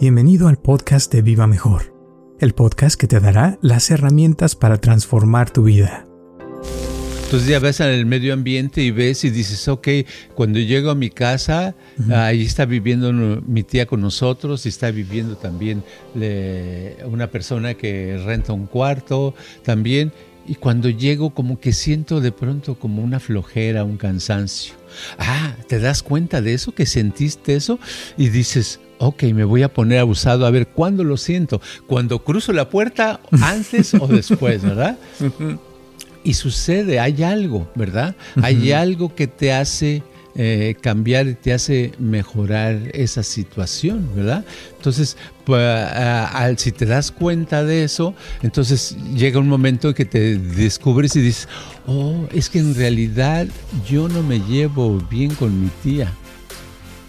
Bienvenido 0.00 0.48
al 0.48 0.56
podcast 0.58 1.10
de 1.12 1.22
Viva 1.22 1.46
Mejor, 1.46 1.94
el 2.40 2.52
podcast 2.52 3.00
que 3.00 3.06
te 3.06 3.20
dará 3.20 3.58
las 3.62 3.92
herramientas 3.92 4.56
para 4.56 4.78
transformar 4.78 5.50
tu 5.50 5.62
vida. 5.62 6.04
Entonces 7.22 7.48
ya 7.48 7.60
ves 7.60 7.78
en 7.78 7.90
el 7.90 8.04
medio 8.04 8.34
ambiente 8.34 8.82
y 8.82 8.90
ves 8.90 9.22
y 9.22 9.30
dices, 9.30 9.68
ok, 9.68 9.88
cuando 10.34 10.58
llego 10.58 10.90
a 10.90 10.96
mi 10.96 11.10
casa, 11.10 11.76
ahí 12.12 12.42
está 12.42 12.64
viviendo 12.64 13.12
mi 13.46 13.62
tía 13.62 13.86
con 13.86 14.00
nosotros 14.00 14.66
y 14.66 14.68
está 14.68 14.90
viviendo 14.90 15.36
también 15.36 15.84
una 17.06 17.30
persona 17.30 17.74
que 17.74 18.20
renta 18.26 18.52
un 18.52 18.66
cuarto 18.66 19.32
también. 19.62 20.12
Y 20.46 20.56
cuando 20.56 20.90
llego 20.90 21.30
como 21.30 21.60
que 21.60 21.72
siento 21.72 22.20
de 22.20 22.32
pronto 22.32 22.74
como 22.78 23.00
una 23.00 23.20
flojera, 23.20 23.84
un 23.84 23.96
cansancio. 23.96 24.74
Ah, 25.18 25.54
¿te 25.68 25.78
das 25.78 26.02
cuenta 26.02 26.40
de 26.40 26.54
eso? 26.54 26.72
Que 26.72 26.86
sentiste 26.86 27.54
eso 27.54 27.78
y 28.16 28.28
dices, 28.28 28.80
ok, 28.98 29.24
me 29.24 29.44
voy 29.44 29.62
a 29.62 29.72
poner 29.72 29.98
abusado 29.98 30.46
a 30.46 30.50
ver 30.50 30.68
cuándo 30.68 31.04
lo 31.04 31.16
siento, 31.16 31.60
cuando 31.86 32.24
cruzo 32.24 32.52
la 32.52 32.70
puerta, 32.70 33.20
antes 33.42 33.94
o 33.94 34.06
después, 34.06 34.62
¿verdad? 34.62 34.98
Y 36.22 36.34
sucede, 36.34 37.00
hay 37.00 37.22
algo, 37.22 37.70
¿verdad? 37.74 38.16
Hay 38.42 38.72
algo 38.72 39.14
que 39.14 39.26
te 39.26 39.52
hace 39.52 40.02
eh, 40.36 40.76
cambiar 40.80 41.28
y 41.28 41.34
te 41.34 41.52
hace 41.52 41.92
mejorar 41.98 42.90
esa 42.92 43.22
situación, 43.22 44.08
¿verdad? 44.16 44.44
Entonces, 44.76 45.16
pues, 45.44 45.62
si 46.56 46.72
te 46.72 46.86
das 46.86 47.12
cuenta 47.12 47.64
de 47.64 47.84
eso, 47.84 48.14
entonces 48.42 48.96
llega 49.14 49.38
un 49.38 49.48
momento 49.48 49.88
en 49.88 49.94
que 49.94 50.04
te 50.04 50.36
descubres 50.36 51.14
y 51.16 51.20
dices, 51.20 51.48
oh, 51.86 52.26
es 52.32 52.48
que 52.48 52.58
en 52.58 52.74
realidad 52.74 53.46
yo 53.88 54.08
no 54.08 54.22
me 54.22 54.40
llevo 54.40 54.98
bien 55.10 55.34
con 55.34 55.60
mi 55.60 55.68
tía 55.82 56.12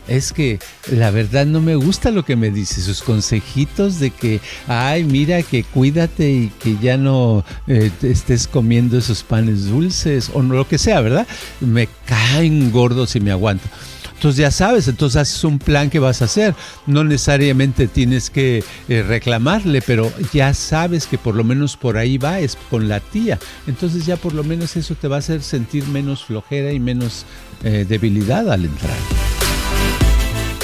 es 0.07 0.33
que 0.33 0.59
la 0.91 1.11
verdad 1.11 1.45
no 1.45 1.61
me 1.61 1.75
gusta 1.75 2.11
lo 2.11 2.23
que 2.23 2.35
me 2.35 2.51
dice, 2.51 2.81
sus 2.81 3.01
consejitos 3.01 3.99
de 3.99 4.11
que, 4.11 4.39
ay, 4.67 5.03
mira, 5.03 5.41
que 5.43 5.63
cuídate 5.63 6.29
y 6.29 6.51
que 6.59 6.77
ya 6.81 6.97
no 6.97 7.43
eh, 7.67 7.91
estés 8.01 8.47
comiendo 8.47 8.97
esos 8.97 9.23
panes 9.23 9.65
dulces 9.65 10.29
o 10.33 10.41
lo 10.41 10.67
que 10.67 10.77
sea, 10.77 11.01
¿verdad? 11.01 11.27
Me 11.59 11.87
caen 12.05 12.71
gordos 12.71 13.15
y 13.15 13.19
me 13.19 13.31
aguanto. 13.31 13.67
Entonces 14.15 14.41
ya 14.41 14.51
sabes, 14.51 14.87
entonces 14.87 15.21
haces 15.21 15.43
un 15.43 15.59
plan 15.59 15.89
que 15.89 15.99
vas 15.99 16.21
a 16.21 16.25
hacer. 16.25 16.55
No 16.87 17.03
necesariamente 17.03 17.87
tienes 17.87 18.29
que 18.29 18.63
eh, 18.87 19.03
reclamarle, 19.03 19.81
pero 19.81 20.11
ya 20.33 20.53
sabes 20.53 21.05
que 21.05 21.17
por 21.17 21.35
lo 21.35 21.43
menos 21.43 21.77
por 21.77 21.97
ahí 21.97 22.17
va, 22.17 22.39
es 22.39 22.57
con 22.69 22.87
la 22.87 23.01
tía. 23.01 23.37
Entonces 23.67 24.05
ya 24.05 24.15
por 24.15 24.33
lo 24.33 24.43
menos 24.43 24.77
eso 24.77 24.95
te 24.95 25.07
va 25.07 25.17
a 25.17 25.19
hacer 25.19 25.43
sentir 25.43 25.85
menos 25.87 26.25
flojera 26.25 26.71
y 26.71 26.79
menos 26.79 27.25
eh, 27.63 27.85
debilidad 27.87 28.51
al 28.51 28.65
entrar. 28.65 29.34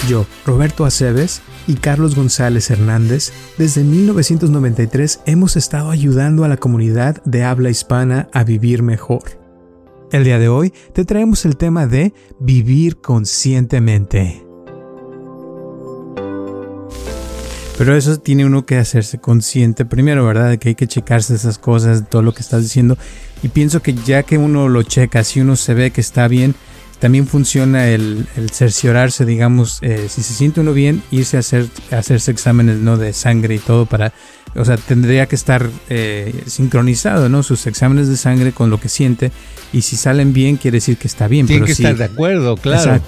Yo, 0.07 0.25
Roberto 0.45 0.85
Aceves 0.85 1.41
y 1.67 1.75
Carlos 1.75 2.15
González 2.15 2.71
Hernández, 2.71 3.31
desde 3.57 3.83
1993 3.83 5.21
hemos 5.25 5.55
estado 5.55 5.91
ayudando 5.91 6.43
a 6.43 6.47
la 6.47 6.57
comunidad 6.57 7.21
de 7.23 7.43
habla 7.43 7.69
hispana 7.69 8.27
a 8.33 8.43
vivir 8.43 8.81
mejor. 8.81 9.39
El 10.11 10.23
día 10.23 10.39
de 10.39 10.49
hoy 10.49 10.73
te 10.93 11.05
traemos 11.05 11.45
el 11.45 11.55
tema 11.55 11.85
de 11.85 12.13
vivir 12.39 12.97
conscientemente. 12.97 14.43
Pero 17.77 17.95
eso 17.95 18.19
tiene 18.19 18.45
uno 18.45 18.65
que 18.65 18.77
hacerse 18.77 19.19
consciente 19.19 19.85
primero, 19.85 20.25
¿verdad? 20.25 20.49
De 20.49 20.57
que 20.57 20.69
hay 20.69 20.75
que 20.75 20.87
checarse 20.87 21.35
esas 21.35 21.57
cosas, 21.57 22.09
todo 22.09 22.21
lo 22.21 22.33
que 22.33 22.41
estás 22.41 22.63
diciendo. 22.63 22.97
Y 23.41 23.47
pienso 23.47 23.81
que 23.81 23.93
ya 23.93 24.23
que 24.23 24.37
uno 24.37 24.67
lo 24.67 24.83
checa, 24.83 25.23
si 25.23 25.41
uno 25.41 25.55
se 25.55 25.73
ve 25.73 25.91
que 25.91 26.01
está 26.01 26.27
bien, 26.27 26.55
también 27.01 27.25
funciona 27.25 27.87
el, 27.87 28.27
cerciorarse, 28.51 29.25
digamos, 29.25 29.79
eh, 29.81 30.05
si 30.07 30.21
se 30.21 30.35
siente 30.35 30.61
uno 30.61 30.71
bien, 30.71 31.01
irse 31.09 31.35
a, 31.35 31.39
hacer, 31.39 31.65
hacerse 31.89 32.29
exámenes 32.29 32.77
¿no? 32.77 32.95
de 32.95 33.11
sangre 33.11 33.55
y 33.55 33.57
todo 33.57 33.87
para, 33.87 34.13
o 34.55 34.65
sea, 34.65 34.77
tendría 34.77 35.27
que 35.27 35.35
estar 35.35 35.69
eh, 35.89 36.43
sincronizado, 36.45 37.29
¿no? 37.29 37.43
Sus 37.43 37.67
exámenes 37.67 38.07
de 38.09 38.17
sangre 38.17 38.51
con 38.51 38.69
lo 38.69 38.79
que 38.79 38.89
siente 38.89 39.31
y 39.73 39.81
si 39.81 39.95
salen 39.95 40.33
bien 40.33 40.57
quiere 40.57 40.77
decir 40.77 40.97
que 40.97 41.07
está 41.07 41.27
bien. 41.27 41.47
Tiene 41.47 41.65
que 41.65 41.71
estar 41.71 41.95
de 41.95 42.03
acuerdo, 42.03 42.57
claro. 42.57 43.01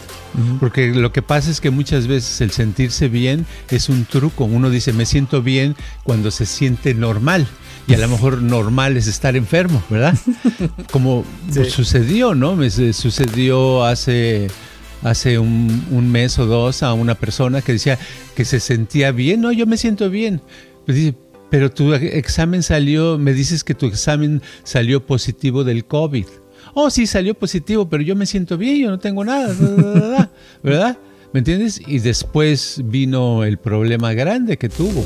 Porque 0.60 0.88
lo 0.88 1.12
que 1.12 1.22
pasa 1.22 1.52
es 1.52 1.62
que 1.62 1.70
muchas 1.70 2.08
veces 2.08 2.42
el 2.42 2.52
sentirse 2.52 3.08
bien 3.08 3.46
es 3.70 3.90
un 3.90 4.06
truco. 4.06 4.46
Uno 4.46 4.70
dice, 4.70 4.94
me 4.94 5.06
siento 5.06 5.42
bien 5.44 5.76
cuando 6.04 6.32
se 6.32 6.46
siente 6.46 6.94
normal 6.94 7.48
y 7.88 7.94
a 7.94 7.98
lo 7.98 8.08
mejor 8.08 8.42
normal 8.42 8.98
es 8.98 9.08
estar 9.08 9.36
enfermo, 9.36 9.84
¿verdad? 9.90 10.18
Como 10.92 11.26
sucedió, 11.70 12.34
¿no? 12.34 12.56
Me 12.56 12.70
sucedió 12.70 13.84
hace, 13.84 14.48
hace 15.04 15.38
un, 15.38 16.12
mes 16.12 16.40
o 16.40 16.46
dos 16.46 16.82
a 16.82 16.94
una 16.94 17.16
persona 17.16 17.62
que 17.62 17.74
decía 17.74 18.00
que 18.36 18.46
se 18.46 18.60
sentía 18.60 19.12
bien, 19.12 19.42
no, 19.42 19.52
yo 19.52 19.68
me 19.68 19.78
siento 19.78 20.10
bien. 20.10 20.42
Pues 20.86 21.14
pero 21.54 21.70
tu 21.70 21.94
examen 21.94 22.64
salió, 22.64 23.20
me 23.20 23.32
dices 23.32 23.64
que 23.64 23.76
tu 23.76 23.86
examen 23.86 24.42
salió 24.64 25.06
positivo 25.06 25.64
del 25.64 25.86
COVID. 25.86 26.26
Oh, 26.74 26.90
sí, 26.90 27.06
salió 27.06 27.36
positivo, 27.36 27.88
pero 27.88 28.02
yo 28.02 28.16
me 28.16 28.26
siento 28.26 28.58
bien, 28.58 28.80
yo 28.80 28.90
no 28.90 28.98
tengo 28.98 29.24
nada, 29.24 29.54
¿verdad? 30.64 30.98
¿Me 31.32 31.42
entiendes? 31.42 31.80
Y 31.86 32.00
después 32.00 32.82
vino 32.86 33.44
el 33.44 33.60
problema 33.60 34.14
grande 34.14 34.58
que 34.58 34.68
tuvo. 34.68 35.06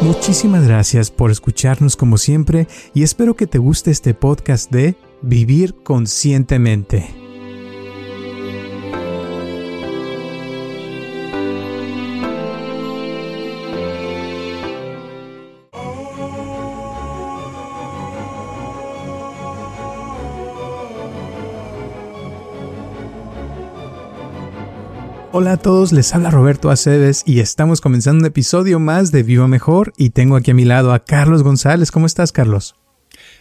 Muchísimas 0.00 0.66
gracias 0.66 1.10
por 1.10 1.30
escucharnos 1.30 1.94
como 1.94 2.16
siempre 2.16 2.68
y 2.94 3.02
espero 3.02 3.36
que 3.36 3.46
te 3.46 3.58
guste 3.58 3.90
este 3.90 4.14
podcast 4.14 4.70
de 4.70 4.94
Vivir 5.20 5.74
Conscientemente. 5.82 7.21
Hola 25.34 25.52
a 25.52 25.56
todos, 25.56 25.92
les 25.92 26.14
habla 26.14 26.30
Roberto 26.30 26.68
Aceves 26.68 27.22
y 27.24 27.40
estamos 27.40 27.80
comenzando 27.80 28.20
un 28.20 28.26
episodio 28.26 28.78
más 28.78 29.12
de 29.12 29.22
Viva 29.22 29.48
Mejor 29.48 29.94
y 29.96 30.10
tengo 30.10 30.36
aquí 30.36 30.50
a 30.50 30.54
mi 30.54 30.66
lado 30.66 30.92
a 30.92 31.06
Carlos 31.06 31.42
González. 31.42 31.90
¿Cómo 31.90 32.04
estás, 32.04 32.32
Carlos? 32.32 32.76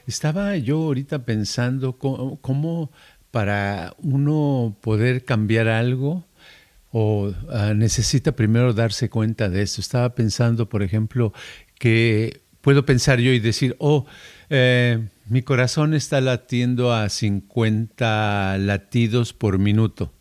Estaba 0.08 0.56
yo 0.56 0.78
ahorita 0.78 1.26
pensando 1.26 1.98
cómo, 1.98 2.92
para 3.30 3.94
uno 4.02 4.78
poder 4.80 5.26
cambiar 5.26 5.68
algo 5.68 6.26
o 6.94 7.34
ah, 7.50 7.74
necesita 7.76 8.38
primero 8.38 8.72
darse 8.72 9.10
cuenta 9.10 9.50
de 9.50 9.62
eso. 9.64 9.82
Estaba 9.82 10.16
pensando, 10.16 10.70
por 10.70 10.84
ejemplo, 10.84 11.34
que 11.78 12.40
puedo 12.62 12.86
pensar 12.86 13.20
yo 13.20 13.34
y 13.34 13.40
decir, 13.40 13.76
oh, 13.80 14.06
eh, 14.50 15.10
mi 15.28 15.42
corazón 15.42 15.94
está 15.94 16.22
latiendo 16.22 16.94
a 16.94 17.10
50 17.10 18.60
latidos 18.60 19.34
por 19.34 19.60
minuto 19.60 20.14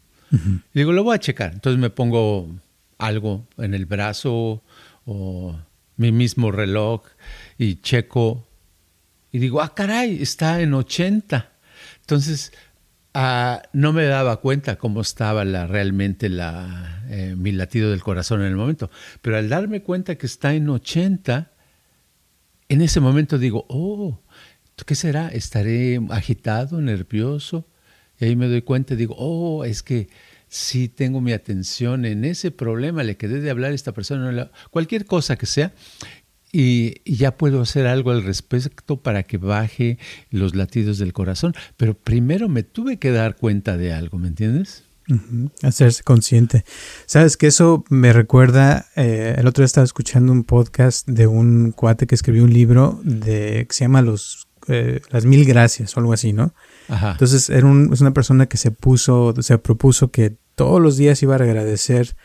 digo, 0.75 0.93
lo 0.93 1.05
voy 1.05 1.17
a 1.17 1.21
checar. 1.21 1.53
Entonces 1.53 1.81
me 1.81 1.91
pongo 1.91 2.49
algo 2.99 3.47
en 3.59 3.75
el 3.75 3.87
brazo 3.87 4.62
o 5.05 5.59
mi 5.97 6.12
mismo 6.12 6.53
reloj 6.53 7.03
y 7.59 7.77
checo 7.77 8.47
y 9.32 9.38
digo, 9.38 9.61
ah, 9.61 9.75
caray, 9.75 10.21
está 10.21 10.61
en 10.61 10.75
80. 10.75 11.53
Entonces, 12.00 12.53
ah, 13.15 13.62
no 13.73 13.93
me 13.93 14.05
daba 14.05 14.41
cuenta 14.41 14.77
cómo 14.77 15.00
estaba 15.00 15.44
la, 15.44 15.67
realmente 15.67 16.29
la, 16.29 17.05
eh, 17.09 17.35
mi 17.37 17.53
latido 17.53 17.91
del 17.91 18.03
corazón 18.03 18.41
en 18.41 18.49
el 18.49 18.56
momento. 18.56 18.91
Pero 19.23 19.37
al 19.37 19.49
darme 19.49 19.83
cuenta 19.83 20.17
que 20.17 20.26
está 20.26 20.55
en 20.55 20.69
80, 20.69 21.53
en 22.69 22.81
ese 22.83 23.00
momento 23.00 23.38
digo, 23.38 23.67
oh, 23.69 24.21
¿qué 24.85 24.94
será? 24.94 25.29
¿Estaré 25.29 26.00
agitado, 26.11 26.81
nervioso? 26.81 27.67
Y 28.20 28.26
ahí 28.26 28.37
me 28.37 28.49
doy 28.49 28.62
cuenta 28.62 28.94
y 28.94 28.99
digo, 28.99 29.14
oh, 29.19 29.64
es 29.64 29.82
que 29.82 30.08
sí 30.49 30.88
tengo 30.88 31.20
mi 31.20 31.32
atención 31.32 32.05
en 32.05 32.25
ese 32.25 32.50
problema, 32.50 33.02
le 33.02 33.17
quedé 33.17 33.40
de 33.40 33.50
hablar 33.50 33.72
a 33.72 33.75
esta 33.75 33.93
persona, 33.93 34.50
cualquier 34.70 35.06
cosa 35.06 35.37
que 35.37 35.46
sea. 35.46 35.72
y, 36.52 37.00
ya 37.05 37.37
puedo 37.37 37.62
hacer 37.62 37.87
algo 37.87 38.11
al 38.11 38.25
respecto 38.25 39.00
para 39.00 39.22
que 39.22 39.38
baje 39.38 39.99
los 40.31 40.55
latidos 40.55 40.99
del 40.99 41.12
corazón. 41.12 41.55
Pero 41.76 41.94
primero 41.94 42.49
me 42.49 42.62
tuve 42.64 42.99
que 42.99 43.12
dar 43.12 43.37
cuenta 43.37 43.76
de 43.76 43.93
algo, 43.93 44.19
¿me 44.19 44.28
entiendes? 44.28 44.84
Hacerse 45.62 46.02
consciente. 46.02 46.64
Sabes 47.06 47.37
que 47.37 47.46
eso 47.46 47.84
me 47.88 48.12
recuerda, 48.12 48.87
eh, 48.96 49.34
el 49.38 49.46
otro 49.46 49.62
día 49.62 49.66
estaba 49.66 49.84
escuchando 49.84 50.32
un 50.32 50.44
podcast 50.44 51.06
de 51.08 51.26
un 51.26 51.73
cuate 51.73 52.06
que 52.06 52.14
escribió 52.14 52.44
un 52.44 52.52
libro 52.52 53.00
de, 53.05 53.66
que 53.69 53.75
se 53.75 53.84
llama 53.84 54.02
Los, 54.02 54.49
eh, 54.69 55.00
Las 55.11 55.25
Mil 55.25 55.44
Gracias 55.44 55.96
o 55.96 56.00
algo 56.00 56.12
así, 56.12 56.32
¿no? 56.32 56.55
Entonces 56.90 57.50
era 57.50 57.70
es 57.92 58.00
una 58.00 58.12
persona 58.12 58.46
que 58.46 58.56
se 58.56 58.70
puso, 58.70 59.34
se 59.40 59.58
propuso 59.58 60.10
que 60.10 60.37
todos 60.54 60.81
los 60.81 60.96
días 60.96 61.22
iba 61.22 61.34
a 61.34 61.38
agradecer 61.38 62.16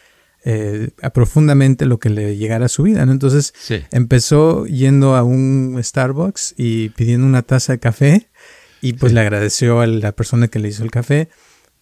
eh, 0.44 0.90
profundamente 1.14 1.86
lo 1.86 2.00
que 2.00 2.10
le 2.10 2.38
llegara 2.38 2.66
a 2.66 2.70
su 2.70 2.84
vida, 2.84 3.06
¿no? 3.06 3.12
Entonces 3.12 3.54
empezó 3.92 4.66
yendo 4.66 5.16
a 5.16 5.24
un 5.24 5.80
Starbucks 5.82 6.56
y 6.58 6.90
pidiendo 6.90 7.26
una 7.26 7.42
taza 7.42 7.74
de 7.74 7.80
café 7.80 8.30
y 8.82 8.94
pues 8.94 9.14
le 9.14 9.22
agradeció 9.22 9.82
a 9.82 9.88
la 9.88 10.12
persona 10.12 10.48
que 10.48 10.60
le 10.60 10.68
hizo 10.68 10.84
el 10.84 10.92
café 10.92 11.30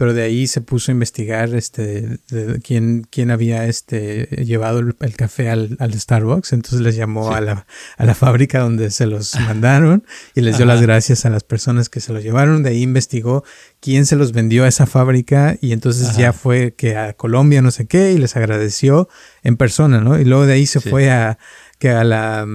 pero 0.04 0.14
de 0.14 0.24
ahí 0.24 0.48
se 0.48 0.60
puso 0.60 0.92
a 0.92 0.96
investigar 0.96 1.56
este 1.56 2.20
de, 2.28 2.60
quién, 2.62 3.08
quién 3.10 3.32
había 3.32 3.68
este 3.68 4.26
llevado 4.44 4.80
el, 4.80 5.16
café 5.16 5.50
al, 5.50 5.78
Starbucks. 5.94 6.52
Entonces 6.52 6.82
les 6.82 6.98
llamó 6.98 7.32
a, 7.32 7.40
la, 7.40 7.66
a 7.96 8.06
la 8.06 8.14
fábrica 8.14 8.60
donde 8.60 8.92
se 8.92 9.06
los 9.06 9.34
mandaron 9.40 10.04
y 10.36 10.42
les 10.42 10.58
dio 10.58 10.66
las 10.66 10.82
gracias 10.82 11.26
a 11.26 11.30
las 11.30 11.46
personas 11.46 11.88
que 11.88 12.02
se 12.02 12.12
los 12.12 12.22
llevaron. 12.22 12.64
De 12.64 12.72
ahí 12.72 12.82
investigó 12.82 13.46
quién 13.80 14.06
se 14.06 14.18
los 14.18 14.34
vendió 14.34 14.66
a 14.66 14.68
esa 14.68 14.88
fábrica 14.88 15.56
y 15.62 15.72
entonces 15.72 16.18
ya 16.18 16.34
fue 16.34 16.74
que 16.74 16.98
a 16.98 17.14
Colombia 17.14 17.62
no 17.62 17.72
sé 17.72 17.88
qué 17.88 18.12
y 18.12 18.18
les 18.18 18.36
agradeció 18.36 19.08
en 19.42 19.56
persona, 19.56 20.02
¿no? 20.02 20.20
Y 20.20 20.26
luego 20.26 20.46
de 20.46 20.52
ahí 20.52 20.66
se 20.66 20.82
fue 20.82 21.12
a 21.12 21.38
que 21.80 21.92
a 21.92 22.04
la, 22.04 22.46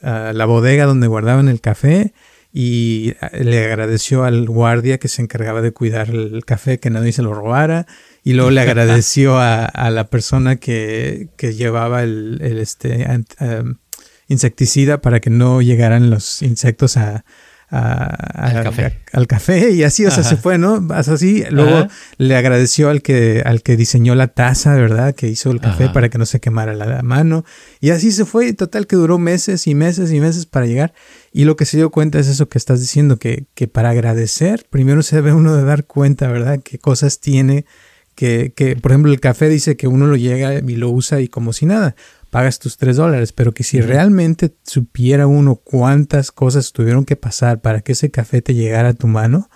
a 0.00 0.32
la 0.32 0.44
bodega 0.46 0.86
donde 0.86 1.06
guardaban 1.06 1.50
el 1.50 1.60
café 1.60 2.14
y 2.56 3.14
ah, 3.20 3.30
le 3.36 3.64
agradeció 3.64 4.22
al 4.22 4.46
guardia 4.46 4.98
que 4.98 5.08
se 5.08 5.20
encargaba 5.20 5.60
de 5.60 5.72
cuidar 5.72 6.10
el 6.10 6.44
café, 6.44 6.78
que 6.78 6.88
nadie 6.88 7.10
se 7.10 7.22
lo 7.22 7.34
robara, 7.34 7.86
y 8.22 8.34
luego 8.34 8.52
le 8.52 8.60
agradeció 8.62 9.38
a, 9.40 9.90
la 9.90 10.04
persona 10.08 10.56
que, 10.56 11.28
llevaba 11.36 12.04
el, 12.04 12.38
este, 12.40 13.06
insecticida 14.28 15.00
para 15.00 15.18
que 15.18 15.30
no 15.30 15.62
llegaran 15.62 16.10
los 16.10 16.42
insectos 16.42 16.96
a, 16.96 17.24
al, 17.74 18.62
café. 18.62 19.00
al 19.12 19.26
café 19.26 19.70
y 19.70 19.82
así, 19.82 20.06
o 20.06 20.10
sea, 20.10 20.22
se 20.22 20.36
fue, 20.36 20.58
¿no? 20.58 20.86
Así, 20.90 21.44
luego 21.50 21.88
le 22.18 22.36
agradeció 22.36 22.88
al 22.88 23.02
que, 23.02 23.42
al 23.44 23.62
que 23.62 23.76
diseñó 23.76 24.14
la 24.14 24.28
taza, 24.28 24.74
¿verdad? 24.76 25.14
Que 25.14 25.26
hizo 25.26 25.50
el 25.50 25.60
café 25.60 25.88
para 25.88 26.08
que 26.08 26.16
no 26.16 26.26
se 26.26 26.38
quemara 26.38 26.74
la 26.74 27.02
mano. 27.02 27.44
Y 27.80 27.90
así 27.90 28.12
se 28.12 28.24
fue, 28.24 28.52
total 28.52 28.86
que 28.86 28.94
duró 28.94 29.18
meses 29.18 29.66
y 29.66 29.74
meses 29.74 30.12
y 30.12 30.20
meses 30.20 30.46
para 30.46 30.66
llegar. 30.66 30.94
Y 31.32 31.44
lo 31.44 31.56
que 31.56 31.64
se 31.64 31.76
dio 31.76 31.90
cuenta 31.90 32.20
es 32.20 32.28
eso 32.28 32.48
que 32.48 32.58
estás 32.58 32.80
diciendo, 32.80 33.18
que, 33.18 33.46
que 33.54 33.66
para 33.66 33.90
agradecer, 33.90 34.66
primero 34.70 35.02
se 35.02 35.16
debe 35.16 35.32
uno 35.32 35.56
de 35.56 35.64
dar 35.64 35.84
cuenta, 35.84 36.28
¿verdad? 36.28 36.60
Qué 36.62 36.78
cosas 36.78 37.18
tiene, 37.18 37.64
que, 38.14 38.52
que, 38.54 38.76
por 38.76 38.92
ejemplo, 38.92 39.10
el 39.10 39.18
café 39.18 39.48
dice 39.48 39.76
que 39.76 39.88
uno 39.88 40.06
lo 40.06 40.14
llega 40.14 40.54
y 40.54 40.76
lo 40.76 40.90
usa 40.90 41.20
y 41.20 41.26
como 41.26 41.52
si 41.52 41.66
nada 41.66 41.96
pagas 42.34 42.58
tus 42.58 42.76
tres 42.78 42.96
dólares, 42.96 43.32
pero 43.32 43.54
que 43.54 43.62
si 43.62 43.80
realmente 43.80 44.56
supiera 44.64 45.28
uno 45.28 45.54
cuántas 45.54 46.32
cosas 46.32 46.72
tuvieron 46.72 47.04
que 47.04 47.14
pasar 47.14 47.60
para 47.60 47.80
que 47.80 47.92
ese 47.92 48.10
café 48.10 48.42
te 48.42 48.54
llegara 48.54 48.88
a 48.88 48.94
tu 48.94 49.06
mano, 49.06 49.48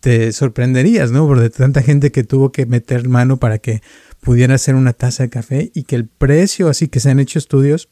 te 0.00 0.32
sorprenderías, 0.32 1.10
¿no? 1.10 1.26
Por 1.26 1.38
de 1.38 1.50
tanta 1.50 1.82
gente 1.82 2.12
que 2.12 2.24
tuvo 2.24 2.50
que 2.50 2.64
meter 2.64 3.06
mano 3.10 3.36
para 3.36 3.58
que 3.58 3.82
pudiera 4.22 4.54
hacer 4.54 4.74
una 4.74 4.94
taza 4.94 5.24
de 5.24 5.28
café 5.28 5.70
y 5.74 5.82
que 5.82 5.96
el 5.96 6.06
precio, 6.06 6.70
así 6.70 6.88
que 6.88 6.98
se 6.98 7.10
han 7.10 7.20
hecho 7.20 7.38
estudios 7.38 7.90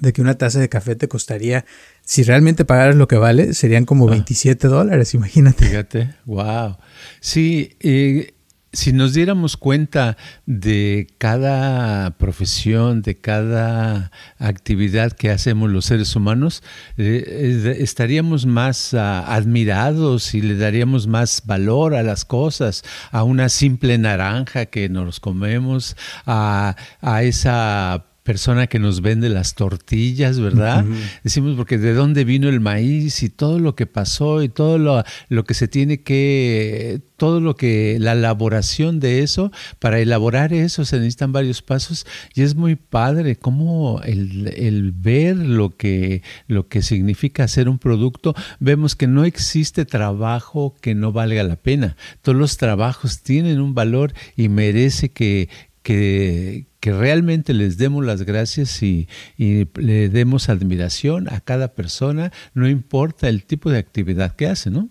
de 0.00 0.12
que 0.12 0.20
una 0.20 0.36
taza 0.36 0.60
de 0.60 0.68
café 0.68 0.94
te 0.94 1.08
costaría, 1.08 1.64
si 2.02 2.24
realmente 2.24 2.66
pagaras 2.66 2.96
lo 2.96 3.08
que 3.08 3.16
vale, 3.16 3.54
serían 3.54 3.86
como 3.86 4.06
27 4.06 4.66
ah. 4.66 4.70
dólares, 4.70 5.14
imagínate. 5.14 5.64
Fíjate, 5.64 6.14
wow. 6.26 6.76
Sí, 7.20 7.74
y 7.80 8.35
si 8.76 8.92
nos 8.92 9.14
diéramos 9.14 9.56
cuenta 9.56 10.16
de 10.44 11.06
cada 11.18 12.10
profesión, 12.18 13.00
de 13.02 13.18
cada 13.18 14.10
actividad 14.38 15.12
que 15.12 15.30
hacemos 15.30 15.70
los 15.70 15.86
seres 15.86 16.14
humanos, 16.14 16.62
eh, 16.98 17.76
estaríamos 17.80 18.44
más 18.44 18.92
ah, 18.92 19.34
admirados 19.34 20.34
y 20.34 20.42
le 20.42 20.56
daríamos 20.56 21.06
más 21.06 21.42
valor 21.46 21.94
a 21.94 22.02
las 22.02 22.24
cosas, 22.24 22.84
a 23.10 23.22
una 23.22 23.48
simple 23.48 23.96
naranja 23.96 24.66
que 24.66 24.88
nos 24.88 25.20
comemos, 25.20 25.96
a, 26.26 26.76
a 27.00 27.22
esa 27.22 28.04
persona 28.26 28.66
que 28.66 28.80
nos 28.80 29.00
vende 29.02 29.28
las 29.28 29.54
tortillas, 29.54 30.40
¿verdad? 30.40 30.84
Decimos 31.22 31.54
porque 31.56 31.78
de 31.78 31.94
dónde 31.94 32.24
vino 32.24 32.48
el 32.48 32.58
maíz 32.60 33.22
y 33.22 33.28
todo 33.28 33.60
lo 33.60 33.76
que 33.76 33.86
pasó 33.86 34.42
y 34.42 34.48
todo 34.48 34.78
lo, 34.78 35.04
lo, 35.28 35.44
que 35.44 35.54
se 35.54 35.68
tiene 35.68 36.02
que, 36.02 37.00
todo 37.16 37.40
lo 37.40 37.54
que, 37.54 37.98
la 38.00 38.12
elaboración 38.12 38.98
de 38.98 39.22
eso, 39.22 39.52
para 39.78 40.00
elaborar 40.00 40.52
eso 40.52 40.84
se 40.84 40.96
necesitan 40.96 41.30
varios 41.30 41.62
pasos 41.62 42.04
y 42.34 42.42
es 42.42 42.56
muy 42.56 42.74
padre 42.74 43.36
cómo 43.36 44.00
el, 44.02 44.52
el 44.56 44.90
ver 44.90 45.36
lo 45.36 45.76
que, 45.76 46.22
lo 46.48 46.66
que 46.66 46.82
significa 46.82 47.44
hacer 47.44 47.68
un 47.68 47.78
producto, 47.78 48.34
vemos 48.58 48.96
que 48.96 49.06
no 49.06 49.24
existe 49.24 49.84
trabajo 49.84 50.74
que 50.80 50.96
no 50.96 51.12
valga 51.12 51.44
la 51.44 51.56
pena. 51.56 51.96
Todos 52.22 52.36
los 52.36 52.56
trabajos 52.56 53.22
tienen 53.22 53.60
un 53.60 53.72
valor 53.72 54.12
y 54.34 54.48
merece 54.48 55.10
que, 55.10 55.48
que, 55.86 56.66
que 56.80 56.92
realmente 56.92 57.54
les 57.54 57.78
demos 57.78 58.04
las 58.04 58.22
gracias 58.22 58.82
y, 58.82 59.06
le 59.38 60.08
demos 60.08 60.48
admiración 60.48 61.28
a 61.28 61.38
cada 61.38 61.74
persona, 61.74 62.32
no 62.54 62.68
importa 62.68 63.28
el 63.28 63.44
tipo 63.44 63.70
de 63.70 63.78
actividad 63.78 64.34
que 64.34 64.48
hace, 64.48 64.70
¿no? 64.70 64.88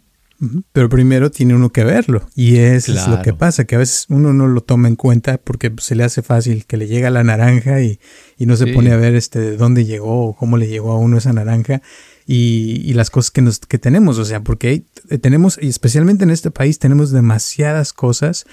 Pero 0.72 0.88
primero 0.88 1.32
tiene 1.32 1.54
uno 1.54 1.70
que 1.70 1.84
verlo 1.84 2.26
y 2.34 2.58
eso 2.58 2.94
es 2.94 3.10
lo 3.10 3.22
que 3.22 3.34
pasa, 3.34 3.66
que 3.66 3.76
a 3.76 3.80
veces 3.80 4.06
uno 4.08 4.32
no 4.32 4.48
lo 4.48 4.62
toma 4.62 4.88
en 4.88 4.96
cuenta 4.96 5.38
porque 5.38 5.74
se 5.80 5.96
le 5.96 6.06
hace 6.06 6.22
fácil 6.22 6.66
que 6.66 6.78
le 6.78 6.88
llega 6.88 7.10
la 7.10 7.26
naranja 7.26 7.82
y, 7.82 8.00
no 8.40 8.56
se 8.56 8.68
pone 8.68 8.94
a 8.94 8.98
ver 8.98 9.16
este 9.16 9.40
de 9.40 9.58
dónde 9.58 9.84
llegó 9.84 10.28
o 10.28 10.34
cómo 10.34 10.56
le 10.56 10.70
llegó 10.70 10.94
a 10.94 10.98
uno 10.98 11.18
esa 11.18 11.34
naranja 11.34 11.82
y, 12.26 12.94
las 12.94 13.10
cosas 13.10 13.32
que, 13.32 13.42
nos, 13.42 13.60
que 13.60 13.80
tenemos, 13.80 14.18
o 14.18 14.24
sea, 14.24 14.42
porque 14.42 14.86
tenemos, 15.20 15.60
y 15.62 15.68
especialmente 15.68 16.24
en 16.24 16.30
este 16.30 16.52
país 16.52 16.80
tenemos 16.80 17.12
demasiadas 17.12 17.92
cosas 17.92 18.46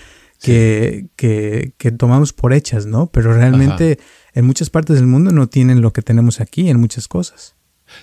que, 0.42 1.08
que, 1.16 1.74
que, 1.78 1.92
tomamos 1.92 2.32
por 2.32 2.52
hechas, 2.52 2.86
¿no? 2.86 3.06
Pero 3.10 3.32
realmente 3.32 3.98
en 4.34 4.44
muchas 4.44 4.70
partes 4.70 4.96
del 4.96 5.06
mundo 5.06 5.32
no 5.32 5.48
tienen 5.48 5.80
lo 5.80 5.92
que 5.92 6.02
tenemos 6.02 6.40
aquí 6.40 6.68
en 6.68 6.80
muchas 6.80 7.08
cosas. 7.08 7.56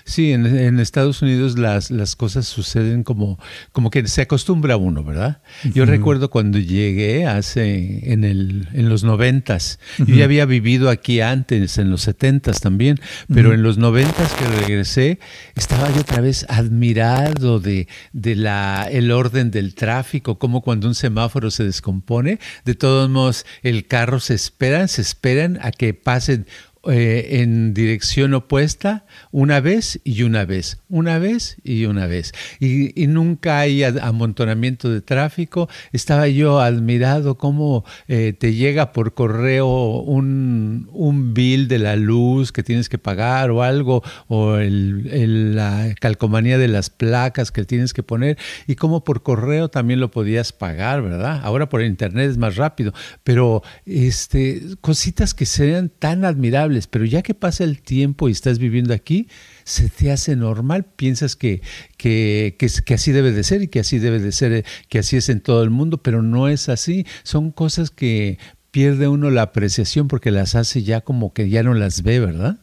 Sí, 0.05 0.31
en, 0.31 0.79
Estados 0.79 1.21
Unidos 1.21 1.57
las, 1.57 1.91
las, 1.91 2.15
cosas 2.15 2.47
suceden 2.47 3.03
como, 3.03 3.39
como 3.71 3.89
que 3.89 4.07
se 4.07 4.21
acostumbra 4.21 4.77
uno, 4.77 5.03
¿verdad? 5.03 5.41
Yo 5.73 5.85
recuerdo 5.85 6.29
cuando 6.29 6.57
llegué 6.57 7.25
hace 7.25 8.11
en, 8.11 8.23
el, 8.23 8.67
en 8.73 8.89
los 8.89 9.03
noventas, 9.03 9.79
yo 9.97 10.15
ya 10.15 10.25
había 10.25 10.45
vivido 10.45 10.89
aquí 10.89 11.21
antes, 11.21 11.77
en 11.77 11.89
los 11.89 12.01
setentas 12.01 12.61
también, 12.61 12.99
pero 13.33 13.53
en 13.53 13.63
los 13.63 13.77
noventas 13.77 14.33
que 14.33 14.45
regresé, 14.61 15.19
estaba 15.55 15.91
yo 15.93 16.01
otra 16.01 16.21
vez 16.21 16.45
admirado 16.49 17.59
de, 17.59 17.87
de 18.13 18.35
la, 18.35 18.87
el 18.91 19.11
orden 19.11 19.51
del 19.51 19.75
tráfico, 19.75 20.39
como 20.39 20.61
cuando 20.61 20.87
un 20.87 20.95
semáforo 20.95 21.51
se 21.51 21.63
descompone, 21.63 22.39
de 22.65 22.75
todos 22.75 23.09
modos 23.09 23.45
el 23.63 23.85
carro 23.87 24.19
se 24.19 24.33
esperan, 24.33 24.87
se 24.87 25.01
esperan 25.01 25.59
a 25.61 25.71
que 25.71 25.93
pasen 25.93 26.47
eh, 26.87 27.41
en 27.41 27.73
dirección 27.73 28.33
opuesta 28.33 29.05
una 29.31 29.59
vez 29.59 29.99
y 30.05 30.23
una 30.23 30.45
vez, 30.45 30.79
una 30.87 31.19
vez 31.19 31.57
y 31.61 31.83
una 31.83 32.07
vez. 32.07 32.31
Y, 32.61 33.07
nunca 33.07 33.59
hay 33.59 33.83
amontonamiento 33.83 34.89
de 34.89 35.01
tráfico. 35.01 35.67
Estaba 35.91 36.29
yo 36.29 36.61
admirado 36.61 37.37
cómo 37.37 37.83
eh, 38.07 38.33
te 38.37 38.53
llega 38.53 38.93
por 38.93 39.13
correo 39.13 39.67
un, 39.99 40.87
un, 40.93 41.33
bill 41.33 41.67
de 41.67 41.79
la 41.79 41.97
luz 41.97 42.53
que 42.53 42.63
tienes 42.63 42.87
que 42.87 42.97
pagar 42.97 43.51
o 43.51 43.61
algo, 43.61 44.01
o 44.27 44.57
la 44.57 45.93
calcomanía 45.99 46.57
de 46.57 46.69
las 46.69 46.89
placas 46.89 47.51
que 47.51 47.65
tienes 47.65 47.93
que 47.93 48.03
poner, 48.03 48.37
y 48.67 48.75
cómo 48.75 49.03
por 49.03 49.21
correo 49.21 49.67
también 49.67 49.99
lo 49.99 50.11
podías 50.11 50.53
pagar, 50.53 51.01
¿verdad? 51.01 51.41
Ahora 51.43 51.67
por 51.67 51.81
internet 51.81 52.29
es 52.29 52.37
más 52.37 52.55
rápido, 52.55 52.93
pero 53.25 53.63
este, 53.85 54.61
cositas 54.79 55.33
que 55.33 55.45
sean 55.45 55.89
tan 55.89 56.23
admirables 56.23 56.69
pero 56.87 57.05
ya 57.05 57.21
que 57.21 57.33
pasa 57.33 57.63
el 57.63 57.81
tiempo 57.81 58.29
y 58.29 58.31
estás 58.31 58.59
viviendo 58.59 58.93
aquí, 58.93 59.27
se 59.63 59.89
te 59.89 60.11
hace 60.11 60.35
normal, 60.35 60.85
piensas 60.85 61.35
que, 61.35 61.61
que, 61.97 62.55
que, 62.57 62.93
así 62.93 63.11
debe 63.11 63.31
de 63.31 63.43
ser 63.43 63.61
y 63.61 63.67
que 63.67 63.79
así 63.79 63.99
debe 63.99 64.19
de 64.19 64.31
ser, 64.31 64.65
que 64.89 64.99
así 64.99 65.17
es 65.17 65.29
en 65.29 65.41
todo 65.41 65.63
el 65.63 65.69
mundo, 65.69 66.01
pero 66.01 66.21
no 66.21 66.47
es 66.47 66.69
así. 66.69 67.05
Son 67.23 67.51
cosas 67.51 67.89
que 67.91 68.37
pierde 68.71 69.07
uno 69.07 69.29
la 69.29 69.43
apreciación 69.43 70.07
porque 70.07 70.31
las 70.31 70.55
hace 70.55 70.83
ya 70.83 71.01
como 71.01 71.33
que 71.33 71.49
ya 71.49 71.63
no 71.63 71.73
las 71.73 72.03
ve, 72.03 72.19
¿verdad? 72.19 72.59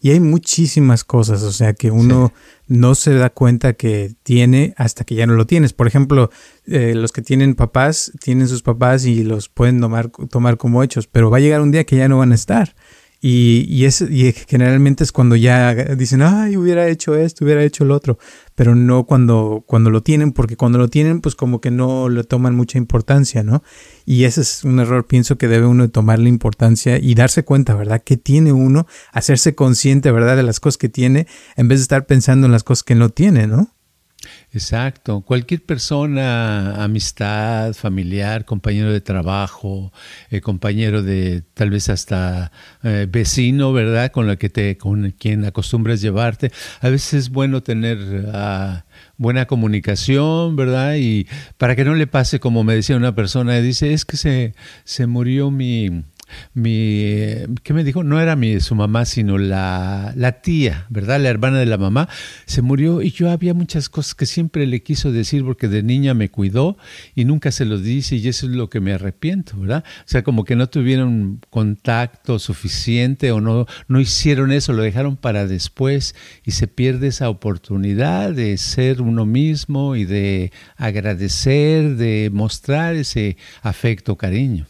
Y 0.00 0.10
hay 0.10 0.20
muchísimas 0.20 1.04
cosas, 1.04 1.42
o 1.42 1.52
sea, 1.52 1.74
que 1.74 1.90
uno 1.90 2.32
no 2.66 2.94
se 2.94 3.14
da 3.14 3.30
cuenta 3.30 3.74
que 3.74 4.14
tiene 4.22 4.74
hasta 4.76 5.04
que 5.04 5.14
ya 5.14 5.26
no 5.26 5.34
lo 5.34 5.46
tienes. 5.46 5.72
Por 5.72 5.86
ejemplo, 5.86 6.30
eh, 6.66 6.94
los 6.94 7.12
que 7.12 7.22
tienen 7.22 7.54
papás, 7.54 8.12
tienen 8.20 8.48
sus 8.48 8.62
papás 8.62 9.04
y 9.04 9.22
los 9.22 9.48
pueden 9.48 9.80
tomar, 9.80 10.10
tomar 10.30 10.56
como 10.56 10.82
hechos, 10.82 11.06
pero 11.06 11.30
va 11.30 11.38
a 11.38 11.40
llegar 11.40 11.60
un 11.60 11.70
día 11.70 11.84
que 11.84 11.96
ya 11.96 12.08
no 12.08 12.18
van 12.18 12.32
a 12.32 12.36
estar 12.36 12.74
Y, 13.26 13.64
y, 13.70 13.86
es, 13.86 14.02
y 14.02 14.34
generalmente 14.34 15.02
es 15.02 15.10
cuando 15.10 15.34
ya 15.34 15.74
dicen, 15.74 16.20
ay, 16.20 16.58
hubiera 16.58 16.86
hecho 16.88 17.14
esto, 17.14 17.46
hubiera 17.46 17.64
hecho 17.64 17.86
lo 17.86 17.94
otro, 17.96 18.18
pero 18.54 18.74
no 18.74 19.06
cuando, 19.06 19.64
cuando 19.66 19.88
lo 19.88 20.02
tienen, 20.02 20.32
porque 20.32 20.58
cuando 20.58 20.76
lo 20.76 20.88
tienen, 20.88 21.22
pues 21.22 21.34
como 21.34 21.62
que 21.62 21.70
no 21.70 22.10
le 22.10 22.22
toman 22.24 22.54
mucha 22.54 22.76
importancia, 22.76 23.42
¿no? 23.42 23.62
Y 24.04 24.24
ese 24.24 24.42
es 24.42 24.62
un 24.64 24.78
error, 24.78 25.06
pienso 25.06 25.38
que 25.38 25.48
debe 25.48 25.64
uno 25.64 25.88
tomarle 25.88 26.28
importancia 26.28 26.98
y 26.98 27.14
darse 27.14 27.44
cuenta, 27.44 27.74
¿verdad? 27.74 28.02
Que 28.04 28.18
tiene 28.18 28.52
uno, 28.52 28.86
hacerse 29.10 29.54
consciente, 29.54 30.12
¿verdad? 30.12 30.36
De 30.36 30.42
las 30.42 30.60
cosas 30.60 30.76
que 30.76 30.90
tiene, 30.90 31.26
en 31.56 31.68
vez 31.68 31.78
de 31.78 31.84
estar 31.84 32.04
pensando 32.04 32.44
en 32.44 32.52
las 32.52 32.62
cosas 32.62 32.82
que 32.82 32.94
no 32.94 33.08
tiene, 33.08 33.46
¿no? 33.46 33.73
Exacto. 34.54 35.22
Cualquier 35.22 35.64
persona, 35.64 36.84
amistad, 36.84 37.72
familiar, 37.72 38.44
compañero 38.44 38.92
de 38.92 39.00
trabajo, 39.00 39.92
eh, 40.30 40.40
compañero 40.40 41.02
de 41.02 41.42
tal 41.54 41.70
vez 41.70 41.88
hasta 41.88 42.52
eh, 42.84 43.08
vecino, 43.10 43.72
¿verdad? 43.72 44.12
Con 44.12 44.28
la 44.28 44.36
que 44.36 44.50
te, 44.50 44.78
con 44.78 45.10
quien 45.10 45.44
acostumbras 45.44 46.00
llevarte. 46.00 46.52
A 46.80 46.88
veces 46.88 47.14
es 47.14 47.30
bueno 47.30 47.64
tener 47.64 47.98
ah, 48.32 48.84
buena 49.16 49.46
comunicación, 49.46 50.54
¿verdad? 50.54 50.94
Y 50.98 51.26
para 51.58 51.74
que 51.74 51.84
no 51.84 51.96
le 51.96 52.06
pase 52.06 52.38
como 52.38 52.62
me 52.62 52.76
decía 52.76 52.96
una 52.96 53.16
persona, 53.16 53.56
dice, 53.56 53.92
es 53.92 54.04
que 54.04 54.16
se, 54.16 54.54
se 54.84 55.08
murió 55.08 55.50
mi 55.50 56.04
mi, 56.52 57.16
¿qué 57.62 57.72
me 57.72 57.84
dijo? 57.84 58.04
No 58.04 58.20
era 58.20 58.36
mi, 58.36 58.60
su 58.60 58.74
mamá, 58.74 59.04
sino 59.04 59.38
la, 59.38 60.12
la 60.16 60.40
tía, 60.40 60.86
¿verdad? 60.90 61.20
La 61.20 61.28
hermana 61.28 61.58
de 61.58 61.66
la 61.66 61.78
mamá, 61.78 62.08
se 62.46 62.62
murió 62.62 63.02
y 63.02 63.10
yo 63.10 63.30
había 63.30 63.54
muchas 63.54 63.88
cosas 63.88 64.14
que 64.14 64.26
siempre 64.26 64.66
le 64.66 64.82
quiso 64.82 65.12
decir 65.12 65.44
porque 65.44 65.68
de 65.68 65.82
niña 65.82 66.14
me 66.14 66.30
cuidó 66.30 66.76
y 67.14 67.24
nunca 67.24 67.50
se 67.52 67.64
lo 67.64 67.78
dice 67.78 68.16
y 68.16 68.28
eso 68.28 68.46
es 68.46 68.52
lo 68.52 68.70
que 68.70 68.80
me 68.80 68.92
arrepiento, 68.92 69.58
¿verdad? 69.58 69.84
O 70.00 70.04
sea, 70.06 70.22
como 70.22 70.44
que 70.44 70.56
no 70.56 70.68
tuvieron 70.68 71.40
contacto 71.50 72.38
suficiente 72.38 73.32
o 73.32 73.40
no, 73.40 73.66
no 73.88 74.00
hicieron 74.00 74.52
eso, 74.52 74.72
lo 74.72 74.82
dejaron 74.82 75.16
para 75.16 75.46
después 75.46 76.14
y 76.44 76.52
se 76.52 76.68
pierde 76.68 77.08
esa 77.08 77.28
oportunidad 77.28 78.32
de 78.32 78.56
ser 78.56 79.02
uno 79.02 79.26
mismo 79.26 79.96
y 79.96 80.04
de 80.04 80.52
agradecer, 80.76 81.96
de 81.96 82.30
mostrar 82.32 82.94
ese 82.94 83.36
afecto, 83.62 84.16
cariño. 84.16 84.66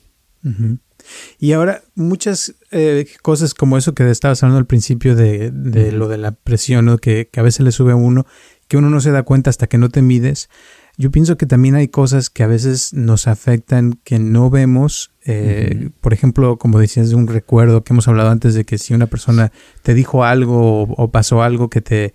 Y 1.38 1.52
ahora 1.52 1.82
muchas 1.94 2.54
eh, 2.70 3.06
cosas 3.23 3.54
como 3.54 3.76
eso 3.76 3.94
que 3.94 4.11
estabas 4.11 4.42
hablando 4.42 4.58
al 4.58 4.66
principio 4.66 5.14
de, 5.14 5.50
lo 5.92 6.08
de 6.08 6.18
la 6.18 6.32
presión, 6.32 6.99
que, 6.99 7.28
a 7.37 7.42
veces 7.42 7.61
le 7.61 7.73
sube 7.73 7.92
a 7.92 7.96
uno, 7.96 8.26
que 8.68 8.76
uno 8.76 8.90
no 8.90 9.00
se 9.00 9.11
da 9.11 9.23
cuenta 9.23 9.50
hasta 9.50 9.66
que 9.66 9.78
no 9.78 9.88
te 9.88 10.02
mides. 10.02 10.49
Yo 10.96 11.11
pienso 11.11 11.37
que 11.37 11.46
también 11.46 11.75
hay 11.75 11.88
cosas 11.88 12.30
que 12.30 12.44
a 12.44 12.46
veces 12.46 12.92
nos 12.92 13.26
afectan 13.26 13.99
que 14.04 14.20
no 14.20 14.49
vemos. 14.49 15.11
Eh, 15.25 15.90
por 16.00 16.12
ejemplo, 16.12 16.56
como 16.56 16.78
decías, 16.78 17.08
de 17.11 17.16
un 17.16 17.26
recuerdo 17.26 17.82
que 17.82 17.92
hemos 17.92 18.06
hablado 18.06 18.30
antes 18.30 18.54
de 18.54 18.64
que 18.64 18.78
si 18.78 18.94
una 18.94 19.06
persona 19.06 19.50
te 19.82 19.94
dijo 19.94 20.25
algo 20.25 20.82
o, 20.82 21.11
pasó 21.11 21.42
algo 21.42 21.68
que 21.68 21.80
te, 21.80 22.14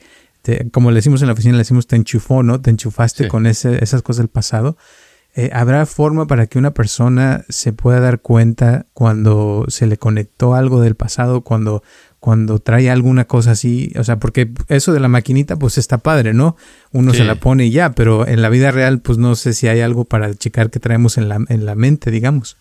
como 0.72 0.92
le 0.92 0.96
decimos 0.96 1.22
en 1.22 1.28
la 1.28 1.34
oficina, 1.34 1.54
le 1.54 1.60
decimos 1.60 1.88
te 1.88 1.98
enchufó, 1.98 2.42
¿no? 2.42 2.62
Te 2.62 2.70
enchufaste 2.70 3.28
con 3.28 3.48
ese, 3.48 3.84
esas 3.84 4.02
cosas 4.02 4.20
del 4.20 4.30
pasado. 4.30 4.78
Eh, 5.40 5.52
¿Habrá 5.54 5.86
forma 5.86 6.28
para 6.28 6.48
que 6.48 6.60
una 6.60 6.74
persona 6.74 7.46
se 7.48 7.72
pueda 7.72 8.02
dar 8.02 8.20
cuenta 8.20 8.88
cuando 8.92 9.64
se 9.70 9.88
le 9.88 9.96
conectó 9.96 10.54
algo 10.54 10.82
del 10.82 10.96
pasado, 10.96 11.46
cuando, 11.46 11.82
cuando 12.20 12.60
trae 12.60 12.90
alguna 12.90 13.24
cosa 13.24 13.52
así? 13.52 13.94
O 13.98 14.04
sea, 14.04 14.20
porque 14.20 14.52
eso 14.68 14.92
de 14.92 15.00
la 15.00 15.08
maquinita 15.08 15.56
pues 15.56 15.78
está 15.78 16.00
padre, 16.00 16.34
¿no? 16.34 16.58
Uno 16.92 17.14
se 17.14 17.24
la 17.24 17.36
pone 17.36 17.68
y 17.68 17.72
ya, 17.72 17.94
pero 17.94 18.28
en 18.28 18.42
la 18.42 18.50
vida 18.50 18.72
real 18.72 19.00
pues 19.00 19.18
no 19.18 19.34
sé 19.36 19.54
si 19.54 19.70
hay 19.70 19.80
algo 19.80 20.04
para 20.04 20.34
checar 20.34 20.72
que 20.72 20.82
traemos 20.82 21.18
en 21.18 21.30
la, 21.30 21.40
en 21.48 21.66
la 21.66 21.76
mente, 21.76 22.12
digamos. 22.12 22.58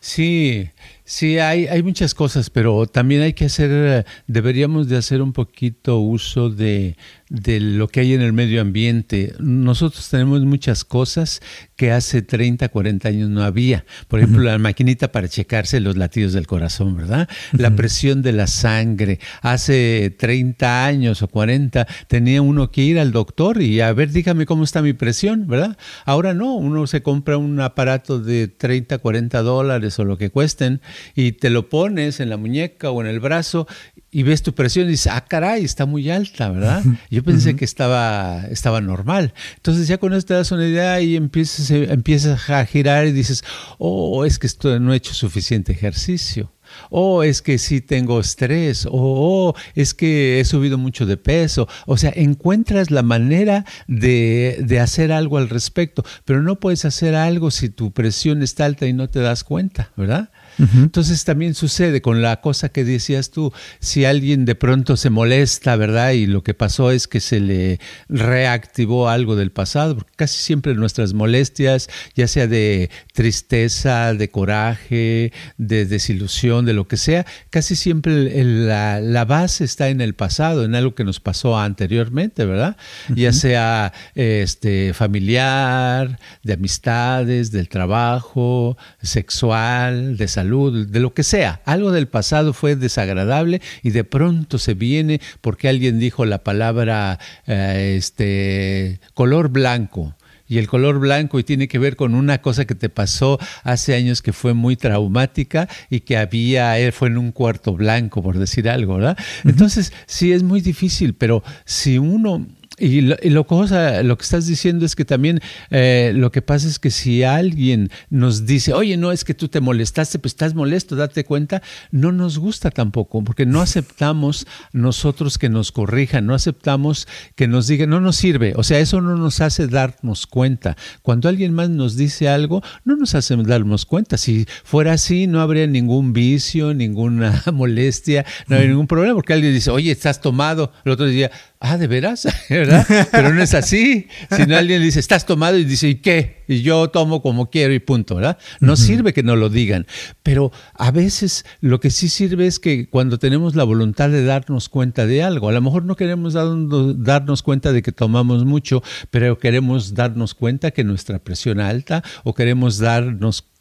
Sí, 0.00 0.70
sí, 1.06 1.38
hay, 1.38 1.66
hay 1.68 1.82
muchas 1.82 2.12
cosas, 2.12 2.50
pero 2.50 2.86
también 2.86 3.22
hay 3.22 3.32
que 3.32 3.46
hacer, 3.46 4.04
deberíamos 4.26 4.88
de 4.88 4.98
hacer 4.98 5.22
un 5.22 5.32
poquito 5.32 5.98
uso 6.00 6.50
de, 6.50 6.96
de 7.28 7.60
lo 7.60 7.88
que 7.88 8.00
hay 8.00 8.12
en 8.12 8.20
el 8.20 8.32
medio 8.32 8.60
ambiente. 8.60 9.34
Nosotros 9.38 10.08
tenemos 10.10 10.42
muchas 10.42 10.84
cosas 10.84 11.40
que 11.76 11.92
hace 11.92 12.22
30, 12.22 12.68
40 12.68 13.08
años 13.08 13.30
no 13.30 13.42
había. 13.42 13.84
Por 14.08 14.20
ejemplo, 14.20 14.42
la 14.42 14.58
maquinita 14.58 15.12
para 15.12 15.28
checarse 15.28 15.80
los 15.80 15.96
latidos 15.96 16.32
del 16.32 16.46
corazón, 16.46 16.96
¿verdad? 16.96 17.28
La 17.52 17.74
presión 17.74 18.22
de 18.22 18.32
la 18.32 18.46
sangre. 18.46 19.18
Hace 19.42 20.14
30 20.18 20.86
años 20.86 21.22
o 21.22 21.28
40 21.28 21.86
tenía 22.08 22.42
uno 22.42 22.70
que 22.70 22.82
ir 22.82 22.98
al 22.98 23.12
doctor 23.12 23.62
y 23.62 23.80
a 23.80 23.92
ver, 23.92 24.10
dígame 24.10 24.46
cómo 24.46 24.64
está 24.64 24.82
mi 24.82 24.92
presión, 24.92 25.46
¿verdad? 25.46 25.76
Ahora 26.04 26.34
no, 26.34 26.54
uno 26.54 26.86
se 26.86 27.02
compra 27.02 27.38
un 27.38 27.60
aparato 27.60 28.20
de 28.20 28.48
30, 28.48 28.98
40 28.98 29.42
dólares 29.42 29.98
o 29.98 30.04
lo 30.04 30.18
que 30.18 30.30
cuesten 30.30 30.80
y 31.14 31.32
te 31.32 31.50
lo 31.50 31.68
pones 31.68 32.20
en 32.20 32.30
la 32.30 32.36
muñeca 32.36 32.90
o 32.90 33.00
en 33.00 33.06
el 33.06 33.20
brazo 33.20 33.66
y 34.10 34.22
ves 34.22 34.42
tu 34.42 34.54
presión 34.54 34.86
y 34.86 34.92
dices, 34.92 35.12
ah, 35.12 35.24
caray, 35.28 35.64
está 35.64 35.84
muy 35.84 36.10
alta, 36.10 36.48
¿verdad? 36.50 36.82
Yo 37.10 37.22
pensé 37.22 37.54
que 37.54 37.64
estaba, 37.64 38.46
estaba 38.50 38.80
normal. 38.80 39.34
Entonces 39.56 39.88
ya 39.88 39.98
con 39.98 40.14
esto 40.14 40.28
te 40.28 40.34
das 40.34 40.52
una 40.52 40.66
idea 40.66 41.00
y 41.00 41.16
empiezas, 41.16 41.70
empiezas 41.70 42.48
a 42.48 42.64
girar 42.64 43.06
y 43.06 43.12
dices, 43.12 43.44
oh, 43.78 44.24
es 44.24 44.38
que 44.38 44.46
esto, 44.46 44.80
no 44.80 44.94
he 44.94 44.96
hecho 44.96 45.12
suficiente 45.12 45.72
ejercicio. 45.72 46.52
Oh, 46.90 47.22
es 47.22 47.42
que 47.42 47.58
sí 47.58 47.80
tengo 47.80 48.20
estrés. 48.20 48.86
Oh, 48.90 49.54
es 49.74 49.94
que 49.94 50.40
he 50.40 50.44
subido 50.44 50.78
mucho 50.78 51.06
de 51.06 51.16
peso. 51.16 51.68
O 51.86 51.96
sea, 51.96 52.12
encuentras 52.14 52.90
la 52.90 53.02
manera 53.02 53.64
de, 53.86 54.58
de 54.64 54.80
hacer 54.80 55.12
algo 55.12 55.38
al 55.38 55.48
respecto, 55.48 56.04
pero 56.24 56.42
no 56.42 56.58
puedes 56.58 56.84
hacer 56.84 57.14
algo 57.14 57.50
si 57.50 57.68
tu 57.68 57.92
presión 57.92 58.42
está 58.42 58.64
alta 58.64 58.86
y 58.86 58.92
no 58.92 59.08
te 59.08 59.20
das 59.20 59.44
cuenta, 59.44 59.92
¿verdad? 59.96 60.30
Entonces 60.58 61.24
también 61.24 61.54
sucede 61.54 62.00
con 62.00 62.22
la 62.22 62.40
cosa 62.40 62.70
que 62.70 62.84
decías 62.84 63.30
tú, 63.30 63.52
si 63.78 64.04
alguien 64.04 64.44
de 64.44 64.54
pronto 64.54 64.96
se 64.96 65.10
molesta, 65.10 65.76
¿verdad? 65.76 66.12
Y 66.12 66.26
lo 66.26 66.42
que 66.42 66.54
pasó 66.54 66.90
es 66.90 67.06
que 67.08 67.20
se 67.20 67.40
le 67.40 67.78
reactivó 68.08 69.08
algo 69.08 69.36
del 69.36 69.52
pasado, 69.52 69.96
porque 69.96 70.12
casi 70.16 70.38
siempre 70.38 70.74
nuestras 70.74 71.12
molestias, 71.12 71.88
ya 72.14 72.26
sea 72.26 72.46
de 72.46 72.90
tristeza, 73.12 74.14
de 74.14 74.30
coraje, 74.30 75.32
de 75.58 75.84
desilusión, 75.84 76.64
de 76.64 76.72
lo 76.72 76.88
que 76.88 76.96
sea, 76.96 77.26
casi 77.50 77.76
siempre 77.76 78.44
la, 78.44 79.24
base 79.26 79.64
está 79.64 79.88
en 79.88 80.00
el 80.00 80.14
pasado, 80.14 80.64
en 80.64 80.74
algo 80.74 80.94
que 80.94 81.04
nos 81.04 81.20
pasó 81.20 81.58
anteriormente, 81.58 82.44
¿verdad? 82.44 82.76
Ya 83.14 83.32
sea 83.32 83.92
este, 84.14 84.94
familiar, 84.94 86.18
de 86.42 86.52
amistades, 86.52 87.50
del 87.50 87.68
trabajo, 87.68 88.76
sexual, 89.02 90.16
de 90.16 90.28
salud 90.28 90.45
de 90.46 91.00
lo 91.00 91.14
que 91.14 91.22
sea. 91.22 91.60
Algo 91.64 91.92
del 91.92 92.08
pasado 92.08 92.52
fue 92.52 92.76
desagradable 92.76 93.60
y 93.82 93.90
de 93.90 94.04
pronto 94.04 94.58
se 94.58 94.74
viene 94.74 95.20
porque 95.40 95.68
alguien 95.68 95.98
dijo 95.98 96.24
la 96.24 96.38
palabra 96.38 97.18
eh, 97.46 97.94
este, 97.96 99.00
color 99.14 99.48
blanco 99.48 100.14
y 100.48 100.58
el 100.58 100.68
color 100.68 100.98
blanco 100.98 101.38
y 101.38 101.44
tiene 101.44 101.68
que 101.68 101.78
ver 101.78 101.96
con 101.96 102.14
una 102.14 102.38
cosa 102.38 102.64
que 102.64 102.74
te 102.74 102.88
pasó 102.88 103.38
hace 103.64 103.94
años 103.94 104.22
que 104.22 104.32
fue 104.32 104.54
muy 104.54 104.76
traumática 104.76 105.68
y 105.90 106.00
que 106.00 106.16
había, 106.16 106.78
él 106.78 106.92
fue 106.92 107.08
en 107.08 107.18
un 107.18 107.32
cuarto 107.32 107.74
blanco, 107.74 108.22
por 108.22 108.38
decir 108.38 108.68
algo, 108.68 108.96
¿verdad? 108.96 109.18
Entonces, 109.44 109.92
sí 110.06 110.32
es 110.32 110.42
muy 110.42 110.60
difícil, 110.60 111.14
pero 111.14 111.42
si 111.64 111.98
uno 111.98 112.46
y 112.78 113.00
lo, 113.00 113.46
cosa, 113.46 114.02
lo 114.02 114.18
que 114.18 114.24
estás 114.24 114.46
diciendo 114.46 114.84
es 114.84 114.94
que 114.94 115.06
también 115.06 115.40
eh, 115.70 116.12
lo 116.14 116.30
que 116.30 116.42
pasa 116.42 116.68
es 116.68 116.78
que 116.78 116.90
si 116.90 117.22
alguien 117.22 117.90
nos 118.10 118.44
dice, 118.44 118.74
oye, 118.74 118.98
no 118.98 119.12
es 119.12 119.24
que 119.24 119.32
tú 119.32 119.48
te 119.48 119.60
molestaste, 119.60 120.18
pues 120.18 120.32
estás 120.32 120.54
molesto, 120.54 120.94
date 120.94 121.24
cuenta, 121.24 121.62
no 121.90 122.12
nos 122.12 122.38
gusta 122.38 122.70
tampoco, 122.70 123.24
porque 123.24 123.46
no 123.46 123.62
aceptamos 123.62 124.46
nosotros 124.72 125.38
que 125.38 125.48
nos 125.48 125.72
corrijan, 125.72 126.26
no 126.26 126.34
aceptamos 126.34 127.08
que 127.34 127.48
nos 127.48 127.66
digan, 127.66 127.88
no 127.88 128.00
nos 128.00 128.16
sirve, 128.16 128.52
o 128.56 128.62
sea, 128.62 128.78
eso 128.78 129.00
no 129.00 129.16
nos 129.16 129.40
hace 129.40 129.68
darnos 129.68 130.26
cuenta. 130.26 130.76
Cuando 131.00 131.30
alguien 131.30 131.54
más 131.54 131.70
nos 131.70 131.96
dice 131.96 132.28
algo, 132.28 132.62
no 132.84 132.96
nos 132.96 133.14
hace 133.14 133.36
darnos 133.36 133.86
cuenta. 133.86 134.18
Si 134.18 134.46
fuera 134.64 134.92
así, 134.92 135.26
no 135.26 135.40
habría 135.40 135.66
ningún 135.66 136.12
vicio, 136.12 136.74
ninguna 136.74 137.42
molestia, 137.52 138.26
no 138.48 138.56
habría 138.56 138.70
ningún 138.70 138.86
problema, 138.86 139.14
porque 139.14 139.32
alguien 139.32 139.54
dice, 139.54 139.70
oye, 139.70 139.90
estás 139.90 140.20
tomado, 140.20 140.72
el 140.84 140.92
otro 140.92 141.06
día, 141.06 141.30
ah, 141.60 141.78
¿de 141.78 141.86
veras? 141.86 142.26
¿verdad? 142.50 142.86
Pero 143.10 143.32
no 143.32 143.42
es 143.42 143.54
así. 143.54 144.08
Si 144.34 144.46
no, 144.46 144.56
alguien 144.56 144.82
dice, 144.82 145.00
estás 145.00 145.26
tomado 145.26 145.58
y 145.58 145.64
dice, 145.64 145.88
¿y 145.88 145.96
qué? 145.96 146.44
Y 146.48 146.62
yo 146.62 146.90
tomo 146.90 147.22
como 147.22 147.50
quiero 147.50 147.74
y 147.74 147.78
punto, 147.78 148.16
¿verdad? 148.16 148.38
No 148.60 148.76
sirve 148.76 149.12
que 149.12 149.22
no 149.22 149.36
lo 149.36 149.48
digan. 149.48 149.86
Pero 150.22 150.52
a 150.74 150.90
veces 150.90 151.44
lo 151.60 151.80
que 151.80 151.90
sí 151.90 152.08
sirve 152.08 152.46
es 152.46 152.60
que 152.60 152.88
cuando 152.88 153.18
tenemos 153.18 153.56
la 153.56 153.64
voluntad 153.64 154.10
de 154.10 154.24
darnos 154.24 154.68
cuenta 154.68 155.06
de 155.06 155.22
algo, 155.22 155.48
a 155.48 155.52
lo 155.52 155.60
mejor 155.60 155.84
no 155.84 155.96
queremos 155.96 156.34
darnos 156.34 157.42
cuenta 157.42 157.72
de 157.72 157.82
que 157.82 157.92
tomamos 157.92 158.44
mucho, 158.44 158.82
pero 159.10 159.38
queremos 159.38 159.94
darnos 159.94 160.34
cuenta 160.34 160.70
que 160.70 160.84
nuestra 160.84 161.18
presión 161.18 161.60
alta 161.60 162.02
o 162.24 162.34
queremos 162.34 162.78
darnos 162.78 163.42
cuenta 163.42 163.55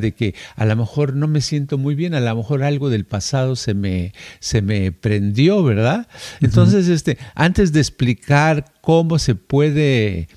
de 0.00 0.12
que 0.12 0.34
a 0.56 0.64
lo 0.64 0.74
mejor 0.74 1.14
no 1.14 1.28
me 1.28 1.40
siento 1.40 1.76
muy 1.76 1.94
bien, 1.94 2.14
a 2.14 2.20
lo 2.20 2.34
mejor 2.34 2.62
algo 2.62 2.88
del 2.88 3.04
pasado 3.04 3.56
se 3.56 3.74
me, 3.74 4.14
se 4.38 4.62
me 4.62 4.90
prendió, 4.90 5.62
¿verdad? 5.62 6.08
Entonces, 6.40 6.88
este, 6.88 7.18
antes 7.34 7.72
de 7.72 7.80
explicar 7.80 8.64
cómo 8.80 9.18
se 9.18 9.34
puede 9.34 10.28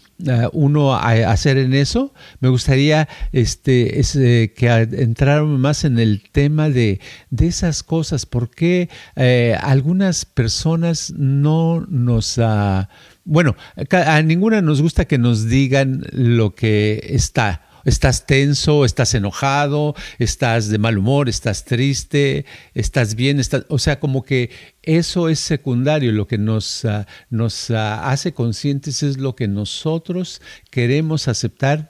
uno 0.53 0.93
a, 0.93 1.11
hacer 1.31 1.57
en 1.57 1.73
eso. 1.73 2.13
Me 2.39 2.49
gustaría 2.49 3.07
este, 3.31 3.99
es, 3.99 4.15
eh, 4.15 4.53
que 4.55 4.67
entráramos 4.69 5.59
más 5.59 5.83
en 5.83 5.99
el 5.99 6.21
tema 6.31 6.69
de, 6.69 6.99
de 7.29 7.47
esas 7.47 7.83
cosas, 7.83 8.25
porque 8.25 8.89
eh, 9.15 9.57
algunas 9.61 10.25
personas 10.25 11.13
no 11.17 11.85
nos... 11.89 12.37
Uh, 12.37 12.85
bueno, 13.25 13.55
a 13.91 14.21
ninguna 14.21 14.61
nos 14.61 14.81
gusta 14.81 15.05
que 15.05 15.17
nos 15.17 15.45
digan 15.47 16.03
lo 16.11 16.55
que 16.55 17.01
está 17.09 17.61
Estás 17.85 18.25
tenso, 18.25 18.85
estás 18.85 19.13
enojado, 19.13 19.95
estás 20.19 20.69
de 20.69 20.77
mal 20.77 20.97
humor, 20.97 21.29
estás 21.29 21.65
triste, 21.65 22.45
estás 22.73 23.15
bien, 23.15 23.39
estás, 23.39 23.65
o 23.69 23.77
sea, 23.77 23.99
como 23.99 24.23
que 24.23 24.51
eso 24.81 25.29
es 25.29 25.39
secundario, 25.39 26.11
lo 26.11 26.27
que 26.27 26.37
nos, 26.37 26.85
ah, 26.85 27.07
nos 27.29 27.71
ah, 27.71 28.09
hace 28.09 28.33
conscientes 28.33 29.03
es 29.03 29.17
lo 29.17 29.35
que 29.35 29.47
nosotros 29.47 30.41
queremos 30.71 31.27
aceptar, 31.27 31.89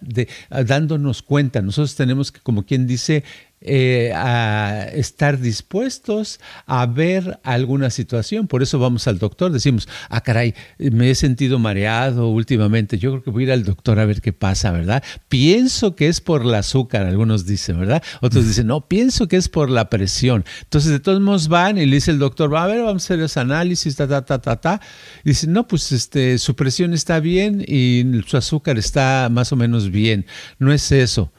ah, 0.50 0.64
dándonos 0.64 1.22
cuenta. 1.22 1.62
Nosotros 1.62 1.96
tenemos 1.96 2.32
que, 2.32 2.40
como 2.40 2.66
quien 2.66 2.88
dice, 2.88 3.24
eh, 3.66 4.12
a 4.14 4.90
estar 4.94 5.40
dispuestos 5.40 6.40
a 6.66 6.86
ver 6.86 7.40
alguna 7.44 7.90
situación. 7.90 8.48
Por 8.48 8.62
eso 8.62 8.78
vamos 8.78 9.08
al 9.08 9.20
doctor, 9.20 9.52
decimos, 9.52 9.88
ah, 10.10 10.22
caray, 10.22 10.54
me 10.78 11.10
he 11.10 11.16
sentido 11.16 11.60
mareado 11.60 12.28
últimamente, 12.30 12.98
yo 12.98 13.12
creo 13.12 13.24
que 13.24 13.32
voy 13.32 13.44
a 13.44 13.46
ir 13.46 13.52
al 13.54 13.64
doctor 13.64 14.00
a 14.00 14.06
ver 14.06 14.22
qué 14.22 14.34
pasa, 14.34 14.72
¿verdad? 14.72 15.02
Pienso 15.30 15.96
que 15.96 16.10
es 16.10 16.20
por 16.20 16.42
el 16.42 16.54
azúcar, 16.54 17.06
algunos 17.06 17.46
dicen, 17.46 17.80
¿verdad? 17.80 18.04
Otros 18.22 18.46
dicen, 18.46 18.68
no, 18.68 18.88
pienso 18.88 19.30
que 19.30 19.38
es 19.38 19.48
por 19.48 19.70
la 19.70 19.90
presión. 19.90 20.44
Entonces, 20.64 20.92
de 20.92 21.00
todos 21.00 21.22
modos 21.22 21.48
van 21.48 21.78
y 21.78 21.86
le 21.86 21.96
dice 21.96 22.12
el 22.12 22.20
doctor, 22.20 22.54
va 22.54 22.66
a 22.66 22.68
ver, 22.68 22.82
vamos 22.82 23.04
a 23.04 23.06
hacer 23.06 23.20
los 23.20 23.38
análisis, 23.38 23.96
ta, 23.96 24.08
ta, 24.08 24.26
ta, 24.26 24.40
ta, 24.42 24.58
ta. 24.58 24.82
Y 25.24 25.30
dicen, 25.30 25.54
no, 25.54 25.68
pues 25.68 25.92
este, 25.94 26.38
su 26.38 26.56
presión 26.56 26.94
está 26.94 27.20
bien 27.22 27.64
y 27.66 28.04
su 28.28 28.36
azúcar 28.36 28.78
está 28.78 29.30
más 29.32 29.52
o 29.52 29.56
menos 29.56 29.90
bien. 29.90 30.26
No 30.60 30.74
es 30.74 30.92
eso 30.92 31.32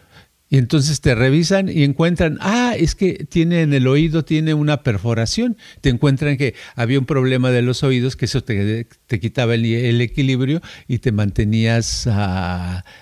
y 0.51 0.59
entonces 0.59 1.01
te 1.01 1.15
revisan 1.15 1.69
y 1.69 1.85
encuentran, 1.85 2.39
ah, 2.41 2.75
es 2.79 2.95
que 2.95 3.27
tiene 3.29 3.63
en 3.63 3.73
el 3.73 3.87
oído, 3.87 4.25
tiene 4.25 4.55
una 4.55 4.83
perforación. 4.83 5.57
Te 5.81 5.89
encuentran 5.89 6.37
que 6.37 6.55
había 6.77 6.99
un 6.99 7.07
problema 7.07 7.51
de 7.51 7.63
los 7.63 7.83
oídos, 7.83 8.15
que 8.15 8.27
eso 8.27 8.45
te, 8.45 8.87
te 9.07 9.21
quitaba 9.21 9.55
el, 9.55 10.01
equilibrio 10.01 10.61
y 10.87 10.99
te 10.99 11.13
mantenías 11.13 12.09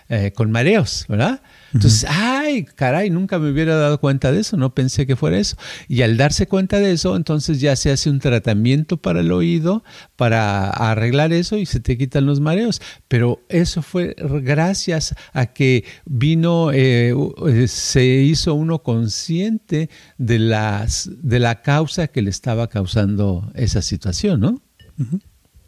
eh, 0.09 0.33
con 0.35 0.51
mareos, 0.51 1.05
¿verdad? 1.09 1.43
Entonces, 1.73 2.05
ay, 2.09 2.65
caray, 2.65 3.11
nunca 3.11 3.39
me 3.39 3.51
hubiera 3.51 3.77
dado 3.77 3.99
cuenta 3.99 4.31
de 4.31 4.41
eso, 4.41 4.57
no 4.57 4.75
pensé 4.75 5.07
que 5.07 5.17
fuera 5.17 5.39
eso. 5.39 5.57
Y 5.89 6.03
al 6.03 6.17
darse 6.17 6.47
cuenta 6.47 6.79
de 6.79 6.93
eso, 6.93 7.17
entonces 7.17 7.61
ya 7.61 7.77
se 7.77 7.91
hace 7.91 8.11
un 8.11 8.19
tratamiento 8.19 8.99
para 8.99 9.21
el 9.21 9.33
oído, 9.33 9.83
para 10.17 10.69
arreglar 10.69 11.33
eso 11.33 11.57
y 11.57 11.67
se 11.67 11.81
te 11.81 11.97
quitan 11.97 12.27
los 12.27 12.41
mareos. 12.41 12.83
Pero 13.09 13.41
eso 13.49 13.83
fue 13.83 14.15
gracias 14.43 15.15
a 15.33 15.47
que 15.47 15.85
vino, 16.05 16.73
eh, 16.73 17.15
eh, 17.49 17.69
se 17.69 18.05
hizo 18.05 18.55
uno 18.55 18.83
consciente 18.83 19.89
de, 20.19 20.39
las, 20.39 21.11
de 21.23 21.39
la 21.39 21.63
causa 21.63 22.09
que 22.09 22.23
le 22.23 22.31
estaba 22.31 22.69
causando 22.69 23.51
esa 23.55 23.83
situación, 23.83 24.41
¿no? 24.41 24.63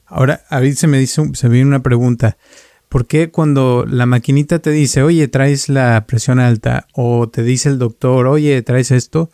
Ahora, 0.06 0.44
a 0.49 0.61
mí 0.61 0.73
se 0.75 0.87
me 0.87 0.99
dice, 0.99 1.23
se 1.34 1.49
viene 1.49 1.66
una 1.66 1.82
pregunta. 1.82 2.37
¿Por 2.95 3.09
qué 3.09 3.33
cuando 3.33 3.85
la 3.89 4.07
maquinita 4.07 4.61
te 4.61 4.71
dice, 4.71 5.03
oye, 5.03 5.27
traes 5.27 5.69
la 5.69 6.07
presión 6.07 6.39
alta, 6.39 6.87
o 6.93 7.29
te 7.29 7.43
dice 7.43 7.69
el 7.69 7.81
doctor, 7.81 8.29
oye, 8.29 8.63
traes 8.63 8.93
esto, 8.93 9.33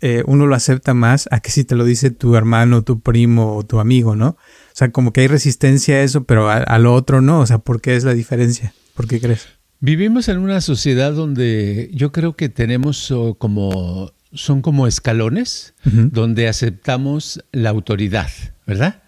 eh, 0.00 0.22
uno 0.26 0.46
lo 0.46 0.54
acepta 0.54 0.94
más 0.94 1.28
a 1.30 1.40
que 1.40 1.50
si 1.50 1.64
te 1.64 1.74
lo 1.74 1.84
dice 1.84 2.10
tu 2.10 2.34
hermano, 2.34 2.82
tu 2.82 3.00
primo 3.00 3.56
o 3.56 3.62
tu 3.62 3.78
amigo, 3.78 4.16
¿no? 4.16 4.28
O 4.28 4.36
sea, 4.72 4.90
como 4.90 5.12
que 5.12 5.20
hay 5.20 5.26
resistencia 5.26 5.96
a 5.96 6.00
eso, 6.00 6.24
pero 6.24 6.48
a, 6.48 6.78
lo 6.78 6.94
otro 6.94 7.20
no. 7.20 7.40
O 7.40 7.46
sea, 7.46 7.58
¿por 7.58 7.82
qué 7.82 7.94
es 7.94 8.04
la 8.04 8.14
diferencia? 8.14 8.72
¿Por 8.94 9.06
qué 9.06 9.20
crees? 9.20 9.48
Vivimos 9.80 10.30
en 10.30 10.38
una 10.38 10.62
sociedad 10.62 11.12
donde 11.12 11.90
yo 11.92 12.10
creo 12.10 12.36
que 12.36 12.48
tenemos 12.48 13.10
oh, 13.10 13.34
como, 13.34 14.14
son 14.32 14.62
como 14.62 14.86
escalones, 14.86 15.74
donde 15.84 16.48
aceptamos 16.48 17.44
la 17.52 17.68
autoridad, 17.68 18.30
¿verdad? 18.66 19.02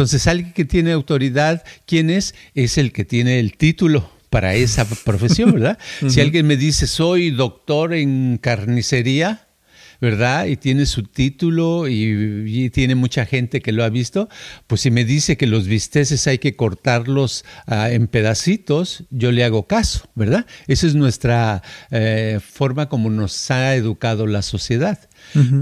Entonces, 0.00 0.26
alguien 0.28 0.54
que 0.54 0.64
tiene 0.64 0.92
autoridad, 0.92 1.62
¿quién 1.84 2.08
es? 2.08 2.34
Es 2.54 2.78
el 2.78 2.90
que 2.90 3.04
tiene 3.04 3.38
el 3.38 3.58
título 3.58 4.10
para 4.30 4.54
esa 4.54 4.86
profesión, 4.86 5.52
¿verdad? 5.52 5.78
Si 6.08 6.22
alguien 6.22 6.46
me 6.46 6.56
dice, 6.56 6.86
soy 6.86 7.30
doctor 7.30 7.92
en 7.92 8.38
carnicería, 8.40 9.49
¿verdad? 10.00 10.46
Y 10.46 10.56
tiene 10.56 10.86
su 10.86 11.02
título 11.02 11.88
y, 11.88 12.70
tiene 12.70 12.94
mucha 12.94 13.26
gente 13.26 13.60
que 13.60 13.72
lo 13.72 13.84
ha 13.84 13.88
visto, 13.88 14.28
pues 14.66 14.82
si 14.82 14.90
me 14.90 15.04
dice 15.04 15.36
que 15.36 15.46
los 15.46 15.66
bisteces 15.66 16.26
hay 16.26 16.38
que 16.38 16.56
cortarlos 16.56 17.44
ah, 17.66 17.90
en 17.90 18.06
pedacitos, 18.06 19.04
yo 19.10 19.32
le 19.32 19.44
hago 19.44 19.66
caso, 19.66 20.08
¿verdad? 20.14 20.46
Esa 20.66 20.86
es 20.86 20.94
nuestra 20.94 21.62
eh, 21.90 22.38
forma 22.42 22.88
como 22.88 23.10
nos 23.10 23.50
ha 23.50 23.74
educado 23.74 24.26
la 24.26 24.42
sociedad. 24.42 24.98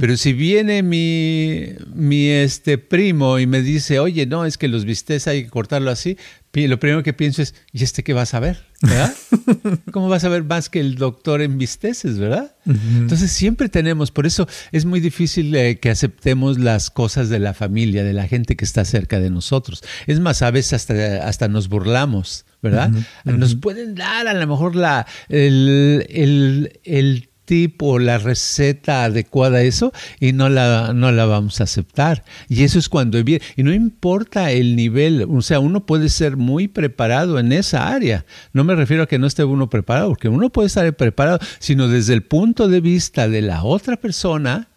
Pero 0.00 0.16
si 0.16 0.32
viene 0.32 0.82
mi, 0.82 1.72
mi 1.92 2.28
este 2.28 2.78
primo 2.78 3.38
y 3.38 3.46
me 3.46 3.60
dice, 3.60 3.98
oye, 3.98 4.24
no, 4.24 4.46
es 4.46 4.56
que 4.56 4.68
los 4.68 4.84
vistes 4.84 5.26
hay 5.26 5.44
que 5.44 5.50
cortarlo 5.50 5.90
así, 5.90 6.16
lo 6.54 6.80
primero 6.80 7.02
que 7.02 7.12
pienso 7.12 7.42
es, 7.42 7.54
¿y 7.72 7.84
este 7.84 8.02
qué 8.02 8.12
vas 8.12 8.34
a 8.34 8.40
ver? 8.40 8.66
¿Verdad? 8.80 9.14
¿Cómo 9.92 10.08
vas 10.08 10.24
a 10.24 10.28
ver 10.28 10.44
más 10.44 10.68
que 10.68 10.80
el 10.80 10.96
doctor 10.96 11.42
en 11.42 11.58
visteces, 11.58 12.18
verdad? 12.18 12.54
Entonces 12.64 13.30
siempre 13.32 13.68
tenemos, 13.68 14.10
por 14.10 14.26
eso 14.26 14.48
es 14.72 14.84
muy 14.84 15.00
difícil 15.00 15.54
eh, 15.54 15.78
que 15.78 15.90
aceptemos 15.90 16.58
las 16.58 16.90
cosas 16.90 17.28
de 17.28 17.38
la 17.38 17.54
familia, 17.54 18.04
de 18.04 18.12
la 18.12 18.26
gente 18.26 18.56
que 18.56 18.64
está 18.64 18.84
cerca 18.84 19.20
de 19.20 19.30
nosotros. 19.30 19.82
Es 20.06 20.20
más, 20.20 20.42
a 20.42 20.50
veces 20.50 20.74
hasta, 20.74 21.26
hasta 21.26 21.48
nos 21.48 21.68
burlamos, 21.68 22.44
¿verdad? 22.62 22.90
Nos 23.24 23.54
pueden 23.54 23.94
dar 23.94 24.26
a 24.26 24.34
lo 24.34 24.46
mejor 24.46 24.74
la, 24.74 25.06
el, 25.28 26.06
el, 26.08 26.80
el 26.84 27.27
tipo, 27.48 27.98
la 27.98 28.18
receta 28.18 29.04
adecuada 29.04 29.58
a 29.58 29.62
eso 29.62 29.90
y 30.20 30.34
no 30.34 30.50
la, 30.50 30.92
no 30.92 31.10
la 31.12 31.24
vamos 31.24 31.60
a 31.60 31.64
aceptar. 31.64 32.22
Y 32.46 32.62
eso 32.62 32.78
es 32.78 32.90
cuando. 32.90 33.18
Y 33.18 33.40
no 33.56 33.72
importa 33.72 34.52
el 34.52 34.76
nivel, 34.76 35.26
o 35.30 35.40
sea, 35.40 35.58
uno 35.58 35.86
puede 35.86 36.10
ser 36.10 36.36
muy 36.36 36.68
preparado 36.68 37.38
en 37.38 37.52
esa 37.52 37.88
área. 37.88 38.26
No 38.52 38.64
me 38.64 38.74
refiero 38.74 39.04
a 39.04 39.06
que 39.06 39.18
no 39.18 39.26
esté 39.26 39.44
uno 39.44 39.70
preparado, 39.70 40.10
porque 40.10 40.28
uno 40.28 40.50
puede 40.50 40.66
estar 40.66 40.94
preparado, 40.94 41.38
sino 41.58 41.88
desde 41.88 42.12
el 42.12 42.22
punto 42.22 42.68
de 42.68 42.82
vista 42.82 43.28
de 43.28 43.40
la 43.40 43.64
otra 43.64 43.96
persona, 43.96 44.68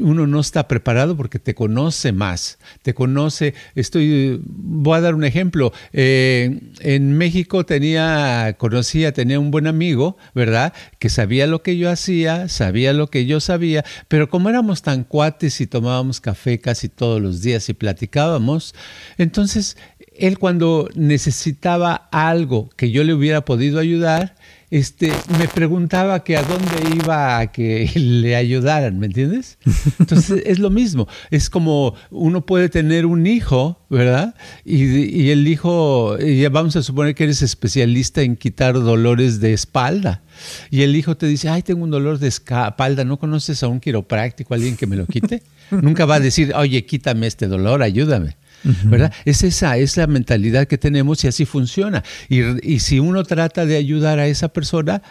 uno 0.00 0.26
no 0.26 0.40
está 0.40 0.68
preparado 0.68 1.16
porque 1.16 1.38
te 1.38 1.54
conoce 1.54 2.12
más, 2.12 2.58
te 2.82 2.94
conoce, 2.94 3.54
estoy, 3.74 4.40
voy 4.44 4.98
a 4.98 5.00
dar 5.00 5.14
un 5.14 5.24
ejemplo, 5.24 5.72
eh, 5.92 6.60
en 6.80 7.16
México 7.16 7.64
tenía, 7.66 8.54
conocía, 8.58 9.12
tenía 9.12 9.38
un 9.38 9.50
buen 9.50 9.66
amigo, 9.66 10.16
¿verdad? 10.34 10.72
Que 10.98 11.08
sabía 11.08 11.46
lo 11.46 11.62
que 11.62 11.76
yo 11.76 11.90
hacía, 11.90 12.48
sabía 12.48 12.92
lo 12.92 13.08
que 13.08 13.26
yo 13.26 13.40
sabía, 13.40 13.84
pero 14.08 14.28
como 14.28 14.48
éramos 14.48 14.82
tan 14.82 15.04
cuates 15.04 15.60
y 15.60 15.66
tomábamos 15.66 16.20
café 16.20 16.60
casi 16.60 16.88
todos 16.88 17.20
los 17.20 17.42
días 17.42 17.68
y 17.68 17.74
platicábamos, 17.74 18.74
entonces 19.18 19.76
él 20.18 20.38
cuando 20.38 20.88
necesitaba 20.94 22.08
algo 22.10 22.70
que 22.76 22.90
yo 22.90 23.04
le 23.04 23.14
hubiera 23.14 23.44
podido 23.44 23.78
ayudar, 23.78 24.35
este, 24.70 25.12
me 25.38 25.46
preguntaba 25.46 26.24
que 26.24 26.36
a 26.36 26.42
dónde 26.42 26.96
iba 26.96 27.38
a 27.38 27.52
que 27.52 27.90
le 27.94 28.34
ayudaran, 28.34 28.98
¿me 28.98 29.06
entiendes? 29.06 29.58
Entonces 30.00 30.42
es 30.44 30.58
lo 30.58 30.70
mismo, 30.70 31.06
es 31.30 31.50
como 31.50 31.94
uno 32.10 32.44
puede 32.44 32.68
tener 32.68 33.06
un 33.06 33.26
hijo, 33.26 33.80
¿verdad? 33.88 34.34
Y, 34.64 35.30
el 35.30 35.46
hijo, 35.46 36.18
ya 36.18 36.50
vamos 36.50 36.74
a 36.76 36.82
suponer 36.82 37.14
que 37.14 37.24
eres 37.24 37.42
especialista 37.42 38.22
en 38.22 38.36
quitar 38.36 38.74
dolores 38.74 39.40
de 39.40 39.52
espalda. 39.52 40.22
Y 40.70 40.82
el 40.82 40.96
hijo 40.96 41.16
te 41.16 41.26
dice, 41.26 41.48
ay, 41.48 41.62
tengo 41.62 41.84
un 41.84 41.90
dolor 41.90 42.18
de 42.18 42.28
espalda, 42.28 43.04
¿no 43.04 43.18
conoces 43.18 43.62
a 43.62 43.68
un 43.68 43.80
quiropráctico, 43.80 44.54
alguien 44.54 44.76
que 44.76 44.86
me 44.86 44.96
lo 44.96 45.06
quite? 45.06 45.42
Nunca 45.70 46.06
va 46.06 46.16
a 46.16 46.20
decir, 46.20 46.52
oye, 46.54 46.84
quítame 46.84 47.26
este 47.26 47.46
dolor, 47.46 47.82
ayúdame. 47.82 48.36
¿Verdad? 48.84 49.12
Es 49.24 49.42
esa, 49.42 49.76
es 49.78 49.96
la 49.96 50.06
mentalidad 50.06 50.66
que 50.66 50.78
tenemos 50.78 51.22
y 51.24 51.28
así 51.28 51.44
funciona. 51.46 52.02
Y, 52.28 52.80
si 52.80 52.98
uno 52.98 53.22
trata 53.24 53.66
de 53.66 53.76
ayudar 53.76 54.18
a 54.18 54.26
esa 54.26 54.48
persona, 54.48 55.02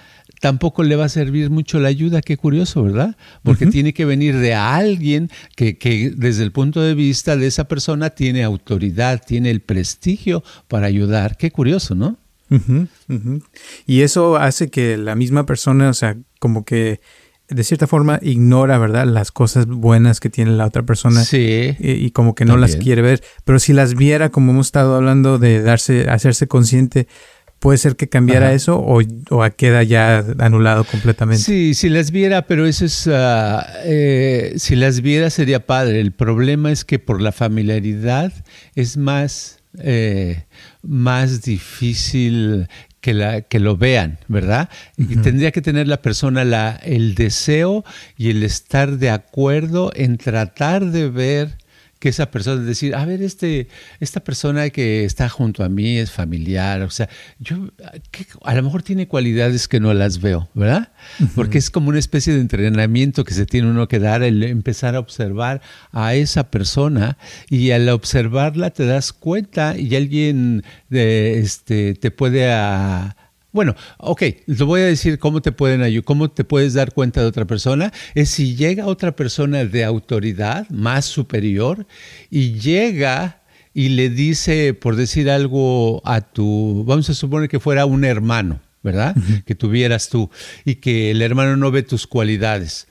tampoco 0.42 0.84
le 0.84 0.96
va 0.96 1.06
a 1.06 1.10
servir 1.10 1.50
mucho 1.50 1.80
la 1.80 1.90
ayuda, 1.90 2.22
qué 2.22 2.38
curioso, 2.38 2.84
¿verdad? 2.84 3.16
Porque 3.44 3.68
tiene 3.68 3.94
que 3.94 4.06
venir 4.06 4.38
de 4.38 4.54
alguien 4.54 5.30
que, 5.56 5.78
que, 5.78 6.12
desde 6.16 6.44
el 6.44 6.52
punto 6.52 6.82
de 6.82 6.96
vista 6.96 7.38
de 7.38 7.48
esa 7.48 7.68
persona 7.68 8.10
tiene 8.10 8.44
autoridad, 8.44 9.22
tiene 9.26 9.52
el 9.52 9.62
prestigio 9.62 10.44
para 10.68 10.88
ayudar, 10.88 11.38
qué 11.38 11.52
curioso, 11.52 11.96
¿no? 11.96 12.18
Y 13.88 14.02
eso 14.02 14.36
hace 14.36 14.70
que 14.70 14.98
la 14.98 15.16
misma 15.16 15.46
persona, 15.46 15.90
o 15.90 15.94
sea, 15.94 16.18
como 16.40 16.64
que 16.64 17.00
de 17.48 17.64
cierta 17.64 17.88
forma 17.88 18.20
ignora, 18.22 18.78
¿verdad? 18.78 19.06
Las 19.06 19.32
cosas 19.32 19.68
buenas 19.68 20.20
que 20.20 20.30
tiene 20.30 20.52
la 20.52 20.66
otra 20.66 20.84
persona. 20.84 21.24
Sí. 21.24 21.76
Y, 21.80 22.12
como 22.12 22.36
que 22.36 22.46
no 22.46 22.58
las 22.58 22.76
quiere 22.76 23.02
ver. 23.02 23.24
Pero 23.44 23.60
si 23.60 23.74
las 23.74 23.96
viera, 23.96 24.30
como 24.30 24.52
hemos 24.52 24.68
estado 24.68 24.96
hablando 24.96 25.38
de 25.38 25.62
darse, 25.62 26.10
hacerse 26.10 26.48
consciente, 26.48 27.08
puede 27.60 27.78
ser 27.78 27.96
que 27.96 28.10
cambiara 28.10 28.54
eso 28.54 28.78
o, 28.78 29.02
o, 29.30 29.50
queda 29.56 29.84
ya 29.84 30.24
anulado 30.40 30.84
completamente. 30.84 31.44
Sí, 31.44 31.74
si 31.74 31.90
las 31.90 32.12
viera, 32.12 32.48
pero 32.48 32.66
eso 32.66 32.86
es, 32.86 33.08
ah, 33.08 33.66
eh, 33.84 34.54
si 34.58 34.76
las 34.76 35.02
viera 35.02 35.30
sería 35.30 35.66
padre. 35.66 36.00
El 36.00 36.12
problema 36.12 36.72
es 36.72 36.84
que 36.84 37.00
por 37.00 37.22
la 37.22 37.32
familiaridad 37.32 38.34
es 38.76 38.98
más 38.98 39.60
eh, 39.80 40.46
más 40.82 41.42
difícil 41.42 42.68
que, 43.06 43.14
la, 43.14 43.42
que 43.42 43.60
lo 43.60 43.78
vean, 43.78 44.18
¿verdad? 44.28 44.68
Y 44.98 45.18
tendría 45.18 45.52
que 45.52 45.62
tener 45.62 45.88
la 45.88 46.02
persona 46.02 46.44
la, 46.44 46.72
el 46.84 47.14
deseo 47.14 47.86
y 48.18 48.32
el 48.32 48.42
estar 48.42 48.98
de 48.98 49.12
acuerdo 49.12 49.92
en 49.94 50.18
tratar 50.18 50.86
de 50.86 51.08
ver 51.12 51.60
que 52.06 52.10
esa 52.10 52.30
persona, 52.30 52.62
decir, 52.62 52.94
a 52.94 53.04
ver, 53.04 53.24
este, 53.24 53.68
esta 54.00 54.20
persona 54.20 54.70
que 54.70 55.06
está 55.06 55.28
junto 55.28 55.64
a 55.64 55.70
mí 55.70 55.98
es 55.98 56.12
familiar, 56.12 56.84
o 56.84 56.92
sea, 56.92 57.10
yo, 57.40 57.72
a 58.44 58.54
lo 58.54 58.62
mejor 58.62 58.84
tiene 58.84 59.08
cualidades 59.08 59.68
que 59.68 59.80
no 59.80 59.92
las 59.92 60.22
veo, 60.22 60.48
¿verdad? 60.54 60.92
Porque 61.34 61.58
es 61.58 61.72
como 61.72 61.90
una 61.90 61.98
especie 61.98 62.32
de 62.32 62.42
entrenamiento 62.42 63.24
que 63.24 63.34
se 63.34 63.48
tiene 63.48 63.72
uno 63.72 63.88
que 63.88 63.98
dar, 63.98 64.22
el 64.22 64.44
empezar 64.44 64.94
a 64.94 65.00
observar 65.00 65.64
a 65.92 66.14
esa 66.14 66.52
persona 66.52 67.18
y 67.50 67.72
al 67.72 67.90
observarla 67.90 68.70
te 68.70 68.86
das 68.86 69.12
cuenta 69.12 69.76
y 69.76 69.96
alguien 69.96 70.64
de, 70.90 71.40
este, 71.40 71.96
te 71.96 72.12
puede... 72.12 72.54
A, 72.54 73.18
bueno, 73.56 73.74
ok, 74.00 74.20
te 74.46 74.64
voy 74.66 74.82
a 74.82 74.86
decir 74.86 75.18
cómo 75.18 75.42
te 75.42 75.54
pueden 75.54 75.82
ayudar, 75.82 76.04
cómo 76.04 76.30
te 76.30 76.44
puedes 76.44 76.74
dar 76.74 76.94
cuenta 76.94 77.22
de 77.22 77.28
otra 77.28 77.46
persona. 77.46 77.94
Es 78.14 78.30
si 78.30 78.58
llega 78.58 78.86
otra 78.86 79.16
persona 79.16 79.64
de 79.64 79.86
autoridad 79.86 80.70
más 80.70 81.06
superior 81.06 81.88
y 82.30 82.60
llega 82.60 83.44
y 83.74 83.90
le 83.90 84.10
dice, 84.10 84.74
por 84.74 84.98
decir 84.98 85.30
algo, 85.30 86.02
a 86.06 86.20
tu, 86.20 86.84
vamos 86.86 87.10
a 87.10 87.14
suponer 87.14 87.48
que 87.48 87.62
fuera 87.62 87.86
un 87.86 88.04
hermano, 88.04 88.60
¿verdad? 88.84 89.16
Que 89.46 89.56
tuvieras 89.56 90.10
tú 90.10 90.30
y 90.66 90.76
que 90.76 91.12
el 91.12 91.22
hermano 91.22 91.56
no 91.56 91.72
ve 91.72 91.82
tus 91.82 92.08
cualidades 92.08 92.90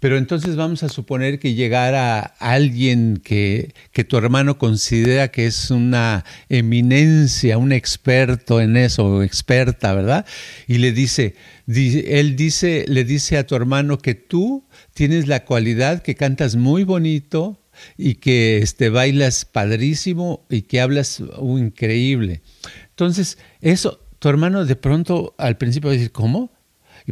pero 0.00 0.18
entonces 0.18 0.56
vamos 0.56 0.82
a 0.82 0.88
suponer 0.88 1.38
que 1.38 1.54
llegara 1.54 2.20
alguien 2.20 3.20
que, 3.22 3.74
que 3.92 4.04
tu 4.04 4.16
hermano 4.16 4.58
considera 4.58 5.28
que 5.28 5.46
es 5.46 5.70
una 5.70 6.24
eminencia, 6.48 7.58
un 7.58 7.72
experto 7.72 8.60
en 8.60 8.76
eso, 8.76 9.22
experta, 9.22 9.94
¿verdad? 9.94 10.26
Y 10.66 10.78
le 10.78 10.92
dice, 10.92 11.34
él 11.66 12.36
dice, 12.36 12.84
le 12.88 13.04
dice 13.04 13.38
a 13.38 13.46
tu 13.46 13.54
hermano 13.54 13.98
que 13.98 14.14
tú 14.14 14.64
tienes 14.94 15.28
la 15.28 15.44
cualidad 15.44 16.02
que 16.02 16.14
cantas 16.14 16.56
muy 16.56 16.84
bonito 16.84 17.58
y 17.96 18.16
que 18.16 18.58
este, 18.58 18.90
bailas 18.90 19.44
padrísimo 19.44 20.44
y 20.48 20.62
que 20.62 20.80
hablas 20.80 21.20
uh, 21.20 21.58
increíble. 21.58 22.42
Entonces, 22.90 23.38
eso, 23.60 24.00
tu 24.18 24.28
hermano 24.28 24.64
de 24.64 24.76
pronto 24.76 25.34
al 25.38 25.56
principio 25.56 25.88
va 25.88 25.94
a 25.94 25.96
decir, 25.96 26.12
¿cómo? 26.12 26.50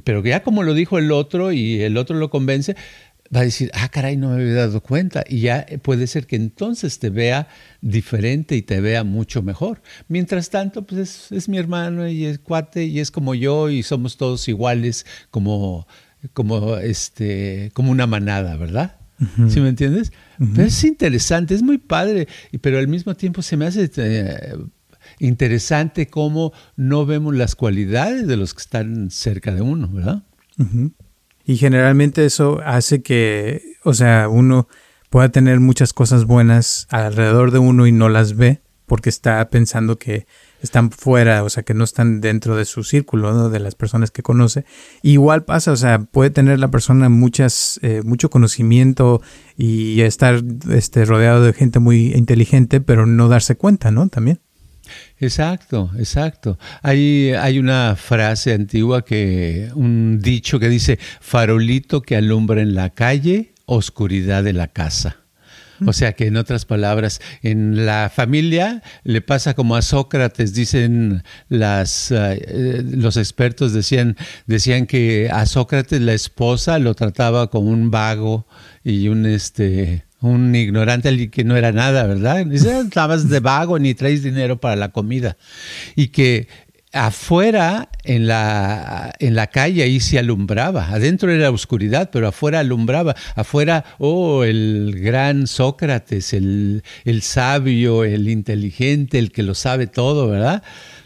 Pero 0.00 0.22
ya 0.24 0.42
como 0.42 0.62
lo 0.62 0.74
dijo 0.74 0.98
el 0.98 1.12
otro 1.12 1.52
y 1.52 1.80
el 1.82 1.96
otro 1.96 2.16
lo 2.16 2.30
convence, 2.30 2.76
va 3.34 3.40
a 3.40 3.44
decir, 3.44 3.70
ah, 3.74 3.88
caray, 3.88 4.16
no 4.16 4.30
me 4.30 4.42
había 4.42 4.54
dado 4.54 4.80
cuenta. 4.80 5.24
Y 5.28 5.40
ya 5.40 5.66
puede 5.82 6.06
ser 6.06 6.26
que 6.26 6.36
entonces 6.36 6.98
te 6.98 7.10
vea 7.10 7.48
diferente 7.80 8.56
y 8.56 8.62
te 8.62 8.80
vea 8.80 9.04
mucho 9.04 9.42
mejor. 9.42 9.82
Mientras 10.08 10.50
tanto, 10.50 10.86
pues 10.86 11.32
es, 11.32 11.48
mi 11.48 11.58
hermano 11.58 12.08
y 12.08 12.24
es 12.24 12.38
cuate 12.38 12.84
y 12.84 13.00
es 13.00 13.10
como 13.10 13.34
yo 13.34 13.70
y 13.70 13.82
somos 13.82 14.16
todos 14.16 14.48
iguales 14.48 15.06
como, 15.30 15.86
como, 16.32 16.76
este, 16.76 17.70
como 17.74 17.90
una 17.90 18.06
manada, 18.06 18.56
¿verdad? 18.56 18.96
¿Sí 19.48 19.60
me 19.60 19.68
entiendes? 19.68 20.12
Pero 20.54 20.66
es 20.66 20.84
interesante, 20.84 21.54
es 21.54 21.62
muy 21.62 21.78
padre, 21.78 22.26
pero 22.60 22.78
al 22.78 22.88
mismo 22.88 23.14
tiempo 23.14 23.42
se 23.42 23.56
me 23.56 23.64
hace 23.66 23.88
eh, 23.96 24.56
interesante 25.18 26.08
cómo 26.08 26.52
no 26.76 27.06
vemos 27.06 27.34
las 27.34 27.54
cualidades 27.54 28.26
de 28.26 28.36
los 28.36 28.54
que 28.54 28.62
están 28.62 29.10
cerca 29.10 29.54
de 29.54 29.62
uno, 29.62 29.88
¿verdad? 29.88 30.22
Y 31.44 31.56
generalmente 31.56 32.24
eso 32.24 32.60
hace 32.64 33.02
que, 33.02 33.62
o 33.84 33.94
sea, 33.94 34.28
uno 34.28 34.68
pueda 35.10 35.28
tener 35.28 35.60
muchas 35.60 35.92
cosas 35.92 36.24
buenas 36.24 36.86
alrededor 36.90 37.50
de 37.50 37.58
uno 37.58 37.86
y 37.86 37.92
no 37.92 38.08
las 38.08 38.36
ve 38.36 38.62
porque 38.86 39.08
está 39.08 39.48
pensando 39.50 39.98
que 39.98 40.26
están 40.60 40.90
fuera, 40.90 41.42
o 41.42 41.50
sea, 41.50 41.62
que 41.62 41.74
no 41.74 41.84
están 41.84 42.20
dentro 42.20 42.56
de 42.56 42.64
su 42.64 42.84
círculo, 42.84 43.32
¿no? 43.32 43.50
de 43.50 43.60
las 43.60 43.74
personas 43.74 44.10
que 44.10 44.22
conoce. 44.22 44.64
igual 45.02 45.44
pasa, 45.44 45.72
o 45.72 45.76
sea, 45.76 46.00
puede 46.00 46.30
tener 46.30 46.58
la 46.58 46.70
persona 46.70 47.08
muchas, 47.08 47.78
eh, 47.82 48.02
mucho 48.04 48.30
conocimiento 48.30 49.20
y 49.56 50.00
estar 50.00 50.42
este, 50.70 51.04
rodeado 51.04 51.42
de 51.42 51.52
gente 51.52 51.78
muy 51.78 52.14
inteligente, 52.14 52.80
pero 52.80 53.06
no 53.06 53.28
darse 53.28 53.56
cuenta, 53.56 53.90
¿no? 53.90 54.08
También. 54.08 54.40
Exacto, 55.18 55.90
exacto. 55.98 56.58
Hay, 56.82 57.32
hay 57.32 57.58
una 57.58 57.96
frase 57.96 58.52
antigua 58.52 59.04
que, 59.04 59.70
un 59.74 60.20
dicho 60.20 60.58
que 60.58 60.68
dice, 60.68 60.98
farolito 61.20 62.02
que 62.02 62.16
alumbra 62.16 62.60
en 62.60 62.74
la 62.74 62.90
calle, 62.90 63.54
oscuridad 63.66 64.42
de 64.42 64.52
la 64.52 64.68
casa. 64.68 65.24
O 65.86 65.92
sea 65.92 66.12
que 66.12 66.26
en 66.26 66.36
otras 66.36 66.64
palabras, 66.64 67.20
en 67.42 67.84
la 67.84 68.10
familia 68.14 68.82
le 69.02 69.20
pasa 69.20 69.54
como 69.54 69.76
a 69.76 69.82
Sócrates, 69.82 70.54
dicen 70.54 71.24
las, 71.48 72.10
eh, 72.10 72.82
los 72.84 73.16
expertos 73.16 73.72
decían, 73.72 74.16
decían 74.46 74.86
que 74.86 75.28
a 75.32 75.46
Sócrates 75.46 76.00
la 76.00 76.14
esposa 76.14 76.78
lo 76.78 76.94
trataba 76.94 77.50
como 77.50 77.70
un 77.70 77.90
vago 77.90 78.46
y 78.84 79.08
un 79.08 79.26
este 79.26 80.04
un 80.24 80.54
ignorante 80.54 81.30
que 81.30 81.44
no 81.44 81.56
era 81.56 81.72
nada, 81.72 82.06
¿verdad? 82.06 82.46
Dice, 82.46 82.80
estabas 82.80 83.28
de 83.28 83.40
vago 83.40 83.78
ni 83.78 83.94
traes 83.94 84.22
dinero 84.22 84.58
para 84.58 84.76
la 84.76 84.88
comida. 84.88 85.36
Y 85.96 86.08
que 86.08 86.48
afuera 86.92 87.88
en 88.04 88.26
la, 88.28 89.12
en 89.18 89.34
la 89.34 89.48
calle 89.48 89.82
ahí 89.82 90.00
se 90.00 90.18
alumbraba, 90.18 90.88
adentro 90.88 91.30
era 91.30 91.50
oscuridad, 91.50 92.10
pero 92.12 92.28
afuera 92.28 92.60
alumbraba, 92.60 93.16
afuera, 93.34 93.84
oh, 93.98 94.44
el 94.44 94.94
gran 94.96 95.46
Sócrates, 95.46 96.32
el, 96.32 96.84
el 97.04 97.22
sabio, 97.22 98.04
el 98.04 98.28
inteligente, 98.28 99.18
el 99.18 99.32
que 99.32 99.42
lo 99.42 99.54
sabe 99.54 99.88
todo, 99.88 100.28
¿verdad? 100.28 100.62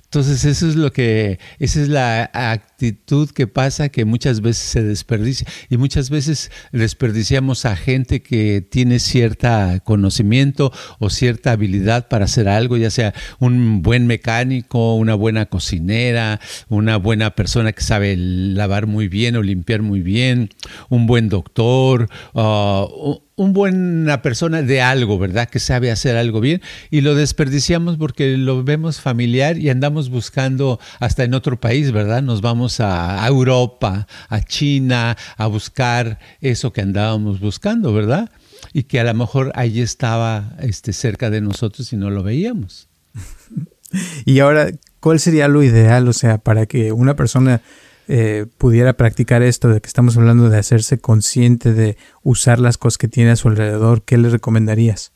Entonces 0.09 0.47
eso 0.47 0.67
es 0.67 0.75
lo 0.75 0.91
que, 0.91 1.39
esa 1.59 1.83
es 1.83 1.89
la 1.91 2.31
actitud 2.33 3.29
que 3.29 3.47
pasa 3.47 3.91
que 3.91 4.07
muchas 4.07 4.41
veces 4.41 4.63
se 4.63 4.83
desperdicia. 4.83 5.47
Y 5.69 5.77
muchas 5.77 6.09
veces 6.09 6.51
desperdiciamos 6.73 7.67
a 7.67 7.77
gente 7.77 8.23
que 8.23 8.63
tiene 8.63 9.01
cierta 9.01 9.81
conocimiento 9.81 10.73
o 10.99 11.11
cierta 11.11 11.53
habilidad 11.53 12.09
para 12.09 12.25
hacer 12.25 12.49
algo, 12.49 12.79
ya 12.79 12.89
sea 12.89 13.13
un 13.39 13.83
buen 13.83 14.07
mecánico, 14.07 14.95
una 14.95 15.15
buena 15.15 15.45
cocinera, 15.45 16.41
una 16.71 16.97
buena 16.97 17.35
persona 17.35 17.73
que 17.73 17.83
sabe 17.83 18.17
lavar 18.17 18.87
muy 18.87 19.09
bien 19.09 19.37
o 19.37 19.43
limpiar 19.43 19.83
muy 19.83 20.01
bien, 20.01 20.49
un 20.89 21.07
buen 21.07 21.29
doctor, 21.29 22.09
uh, 22.33 23.21
un 23.39 23.53
buena 23.53 24.21
persona 24.21 24.63
de 24.63 24.83
algo, 24.83 25.17
¿verdad? 25.17 25.49
Que 25.49 25.61
sabe 25.61 25.93
hacer 25.93 26.17
algo 26.17 26.41
bien 26.41 26.61
y 26.91 27.03
lo 27.03 27.15
desperdiciamos 27.15 27.97
porque 27.97 28.37
lo 28.37 28.65
vemos 28.65 29.01
familiar 29.01 29.59
y 29.59 29.71
andamos 29.71 30.11
buscando 30.11 30.81
hasta 30.99 31.23
en 31.23 31.35
otro 31.35 31.59
país, 31.59 31.93
¿verdad? 31.93 32.21
Nos 32.21 32.41
vamos 32.41 32.81
a, 32.81 33.25
Europa, 33.29 34.09
a 34.29 34.41
China, 34.43 35.17
a 35.37 35.47
buscar 35.47 36.19
eso 36.41 36.73
que 36.73 36.81
andábamos 36.81 37.39
buscando, 37.39 37.95
¿verdad? 37.95 38.29
Y 38.73 38.83
que 38.83 38.99
a 38.99 39.05
lo 39.05 39.15
mejor 39.15 39.53
allí 39.55 39.83
estaba 39.83 40.57
este, 40.59 40.93
cerca 40.93 41.31
de 41.31 41.41
nosotros 41.41 41.93
y 41.93 41.97
no 41.97 42.11
lo 42.11 42.25
veíamos. 42.25 42.89
y 44.25 44.41
ahora, 44.41 44.73
¿cuál 44.99 45.21
sería 45.21 45.47
lo 45.47 45.63
ideal? 45.63 46.09
O 46.09 46.13
sea, 46.13 46.39
para 46.39 46.67
que 46.67 46.91
una 46.91 47.15
persona 47.15 47.63
eh, 48.09 48.47
pudiera 48.57 48.95
practicar 48.95 49.43
esto 49.43 49.69
de 49.69 49.81
que 49.81 49.87
estamos 49.87 50.17
hablando 50.17 50.49
de 50.49 50.59
hacerse 50.59 50.99
consciente 50.99 51.75
de 51.75 51.97
usar 52.23 52.59
las 52.59 52.79
cosas 52.79 52.99
que 52.99 53.09
tiene 53.09 53.31
a 53.31 53.37
su 53.37 53.49
alrededor, 53.49 54.03
¿qué 54.03 54.17
le 54.17 54.31
recomendarías? 54.31 55.13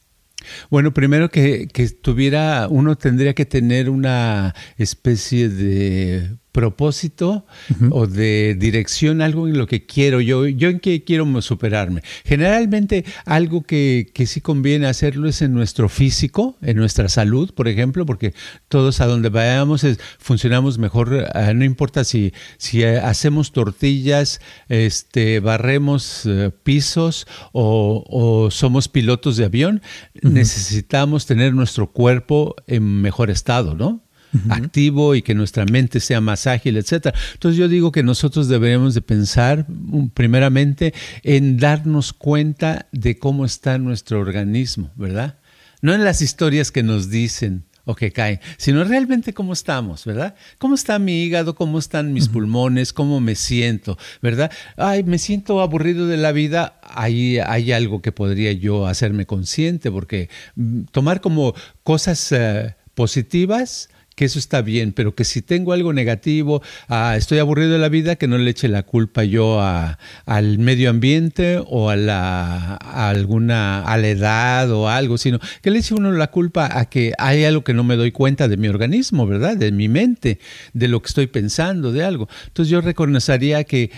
Bueno, 0.70 0.92
primero 0.92 1.30
que, 1.30 1.68
que 1.68 1.88
tuviera, 1.88 2.68
uno 2.68 2.96
tendría 2.96 3.34
que 3.34 3.46
tener 3.46 3.88
una 3.88 4.54
especie 4.76 5.48
de 5.48 6.36
propósito 6.52 7.46
o 7.90 8.06
de 8.06 8.54
dirección, 8.58 9.22
algo 9.22 9.48
en 9.48 9.58
lo 9.58 9.66
que 9.66 9.86
quiero 9.86 10.20
yo, 10.20 10.46
yo 10.46 10.68
en 10.68 10.80
qué 10.80 11.02
quiero 11.02 11.40
superarme. 11.42 12.02
Generalmente 12.24 13.04
algo 13.24 13.62
que, 13.62 14.10
que 14.12 14.26
sí 14.26 14.40
conviene 14.40 14.86
hacerlo 14.86 15.28
es 15.28 15.42
en 15.42 15.52
nuestro 15.52 15.88
físico, 15.88 16.56
en 16.62 16.76
nuestra 16.76 17.08
salud, 17.08 17.52
por 17.54 17.68
ejemplo, 17.68 18.04
porque 18.04 18.34
todos 18.68 19.00
a 19.00 19.06
donde 19.06 19.30
vayamos 19.30 19.82
funcionamos 20.18 20.78
mejor, 20.78 21.28
ah, 21.34 21.52
no 21.54 21.64
importa 21.64 22.04
si, 22.04 22.32
si 22.58 22.84
hacemos 22.84 23.52
tortillas, 23.52 24.40
este, 24.68 25.40
barremos 25.40 26.26
eh, 26.26 26.50
pisos 26.62 27.26
o, 27.52 28.48
somos 28.50 28.88
pilotos 28.88 29.36
de 29.36 29.46
avión, 29.46 29.82
necesitamos 30.22 31.26
tener 31.26 31.54
nuestro 31.54 31.90
cuerpo 31.90 32.54
en 32.66 33.00
mejor 33.00 33.30
estado, 33.30 33.74
¿no? 33.74 34.01
Activo 34.48 35.14
y 35.14 35.22
que 35.22 35.34
nuestra 35.34 35.64
mente 35.64 36.00
sea 36.00 36.20
más 36.20 36.46
ágil, 36.46 36.76
etcétera. 36.76 37.16
Entonces 37.34 37.58
yo 37.58 37.68
digo 37.68 37.92
que 37.92 38.02
nosotros 38.02 38.48
deberíamos 38.48 38.94
de 38.94 39.02
pensar 39.02 39.66
primeramente 40.14 40.94
en 41.22 41.58
darnos 41.58 42.12
cuenta 42.12 42.86
de 42.92 43.18
cómo 43.18 43.44
está 43.44 43.78
nuestro 43.78 44.20
organismo, 44.20 44.90
¿verdad? 44.96 45.38
No 45.80 45.94
en 45.94 46.04
las 46.04 46.22
historias 46.22 46.70
que 46.70 46.82
nos 46.82 47.10
dicen, 47.10 47.64
o 47.84 47.96
que 47.96 48.12
caen, 48.12 48.38
sino 48.58 48.84
realmente 48.84 49.34
cómo 49.34 49.52
estamos, 49.52 50.04
¿verdad? 50.04 50.36
¿Cómo 50.58 50.76
está 50.76 51.00
mi 51.00 51.24
hígado? 51.24 51.56
¿Cómo 51.56 51.80
están 51.80 52.12
mis 52.12 52.28
pulmones? 52.28 52.92
¿Cómo 52.92 53.18
me 53.18 53.34
siento? 53.34 53.98
¿Verdad? 54.20 54.52
Ay, 54.76 55.02
me 55.02 55.18
siento 55.18 55.60
aburrido 55.60 56.06
de 56.06 56.16
la 56.16 56.30
vida. 56.30 56.78
Ahí 56.84 57.38
hay 57.38 57.72
algo 57.72 58.00
que 58.00 58.12
podría 58.12 58.52
yo 58.52 58.86
hacerme 58.86 59.26
consciente, 59.26 59.90
porque 59.90 60.28
mm, 60.54 60.82
tomar 60.92 61.20
como 61.20 61.54
cosas... 61.82 62.30
Eh, 62.30 62.76
positivas, 62.94 63.88
que 64.14 64.24
eso 64.24 64.38
está 64.38 64.62
bien, 64.62 64.92
pero 64.92 65.14
que 65.14 65.24
si 65.24 65.42
tengo 65.42 65.72
algo 65.72 65.92
negativo, 65.92 66.62
ah, 66.88 67.16
estoy 67.16 67.38
aburrido 67.38 67.72
de 67.72 67.78
la 67.78 67.88
vida, 67.88 68.16
que 68.16 68.28
no 68.28 68.38
le 68.38 68.50
eche 68.50 68.68
la 68.68 68.82
culpa 68.82 69.24
yo 69.24 69.60
a, 69.60 69.98
al 70.26 70.58
medio 70.58 70.90
ambiente 70.90 71.60
o 71.66 71.90
a, 71.90 71.96
la, 71.96 72.74
alguna 72.76 73.82
a 73.84 73.96
la 73.96 74.08
edad 74.08 74.70
o 74.70 74.88
algo, 74.88 75.18
sino 75.18 75.38
que 75.62 75.70
le 75.70 75.78
eche 75.78 75.94
uno 75.94 76.12
la 76.12 76.30
culpa 76.30 76.78
a 76.78 76.86
que 76.86 77.12
hay 77.18 77.44
algo 77.44 77.64
que 77.64 77.74
no 77.74 77.84
me 77.84 77.96
doy 77.96 78.12
cuenta 78.12 78.48
de 78.48 78.56
mi 78.56 78.68
organismo, 78.68 79.26
¿verdad? 79.26 79.56
De 79.56 79.72
mi 79.72 79.88
mente, 79.88 80.38
de 80.72 80.88
lo 80.88 81.00
que 81.00 81.08
estoy 81.08 81.26
pensando, 81.26 81.92
de 81.92 82.04
algo. 82.04 82.28
Entonces 82.46 82.70
yo 82.70 82.80
reconocería 82.80 83.64
que 83.64 83.90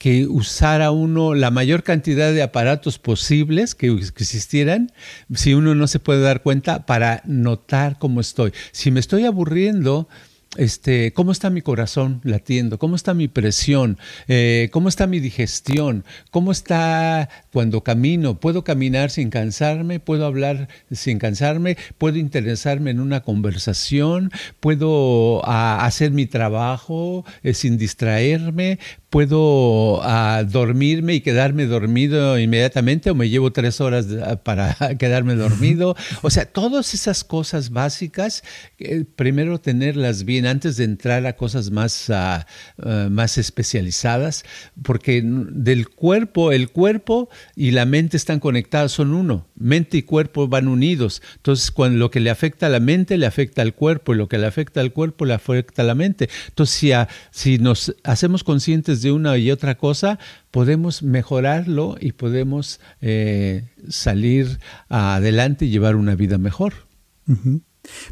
que 0.00 0.26
usara 0.26 0.92
uno 0.92 1.34
la 1.34 1.50
mayor 1.50 1.82
cantidad 1.82 2.32
de 2.32 2.42
aparatos 2.42 2.98
posibles 2.98 3.74
que, 3.74 3.88
existieran, 3.88 4.92
si 5.34 5.52
uno 5.52 5.74
no 5.74 5.86
se 5.88 5.98
puede 5.98 6.22
dar 6.22 6.42
cuenta, 6.42 6.86
para 6.86 7.20
notar 7.26 7.98
cómo 7.98 8.22
estoy. 8.22 8.54
Si 8.72 8.90
me 8.90 8.98
estoy 8.98 9.26
aburriendo, 9.26 10.08
este, 10.56 11.12
cómo 11.12 11.30
está 11.30 11.48
mi 11.48 11.62
corazón 11.62 12.20
latiendo, 12.24 12.78
cómo 12.78 12.96
está 12.96 13.14
mi 13.14 13.28
presión, 13.28 13.98
eh, 14.26 14.68
cómo 14.72 14.88
está 14.88 15.06
mi 15.06 15.20
digestión, 15.20 16.04
cómo 16.32 16.50
está 16.50 17.28
cuando 17.52 17.84
camino, 17.84 18.40
puedo 18.40 18.64
caminar 18.64 19.10
sin 19.10 19.30
cansarme, 19.30 20.00
puedo 20.00 20.26
hablar 20.26 20.68
sin 20.90 21.18
cansarme, 21.18 21.76
puedo 21.98 22.18
interesarme 22.18 22.90
en 22.90 22.98
una 22.98 23.20
conversación, 23.20 24.32
puedo 24.58 25.40
ah, 25.44 25.84
hacer 25.84 26.10
mi 26.10 26.26
trabajo 26.26 27.24
eh, 27.44 27.54
sin 27.54 27.78
distraerme, 27.78 28.80
puedo 29.08 30.00
ah, 30.02 30.44
dormirme 30.48 31.14
y 31.14 31.20
quedarme 31.20 31.66
dormido 31.66 32.38
inmediatamente 32.38 33.10
o 33.10 33.14
me 33.14 33.28
llevo 33.28 33.52
tres 33.52 33.80
horas 33.80 34.06
para 34.42 34.76
quedarme 34.98 35.34
dormido. 35.34 35.96
O 36.22 36.30
sea, 36.30 36.44
todas 36.44 36.94
esas 36.94 37.24
cosas 37.24 37.70
básicas, 37.70 38.42
eh, 38.78 39.04
primero 39.16 39.58
tenerlas 39.58 40.24
bien 40.24 40.39
antes 40.46 40.76
de 40.76 40.84
entrar 40.84 41.26
a 41.26 41.36
cosas 41.36 41.70
más, 41.70 42.10
ah, 42.10 42.46
ah, 42.82 43.08
más 43.10 43.38
especializadas, 43.38 44.44
porque 44.82 45.22
del 45.24 45.88
cuerpo, 45.88 46.52
el 46.52 46.70
cuerpo 46.70 47.28
y 47.56 47.72
la 47.72 47.86
mente 47.86 48.16
están 48.16 48.40
conectados, 48.40 48.92
son 48.92 49.14
uno. 49.14 49.46
Mente 49.56 49.98
y 49.98 50.02
cuerpo 50.02 50.48
van 50.48 50.68
unidos. 50.68 51.22
Entonces, 51.36 51.70
cuando 51.70 51.98
lo 51.98 52.10
que 52.10 52.20
le 52.20 52.30
afecta 52.30 52.66
a 52.66 52.70
la 52.70 52.80
mente 52.80 53.18
le 53.18 53.26
afecta 53.26 53.62
al 53.62 53.74
cuerpo 53.74 54.14
y 54.14 54.16
lo 54.16 54.28
que 54.28 54.38
le 54.38 54.46
afecta 54.46 54.80
al 54.80 54.92
cuerpo 54.92 55.24
le 55.24 55.34
afecta 55.34 55.82
a 55.82 55.84
la 55.84 55.94
mente. 55.94 56.28
Entonces, 56.48 56.76
si, 56.76 56.92
si 57.30 57.58
nos 57.58 57.94
hacemos 58.04 58.44
conscientes 58.44 59.02
de 59.02 59.12
una 59.12 59.36
y 59.38 59.50
otra 59.50 59.76
cosa, 59.76 60.18
podemos 60.50 61.02
mejorarlo 61.02 61.96
y 62.00 62.12
podemos 62.12 62.80
eh, 63.00 63.64
salir 63.88 64.58
adelante 64.88 65.66
y 65.66 65.70
llevar 65.70 65.96
una 65.96 66.14
vida 66.14 66.38
mejor. 66.38 66.74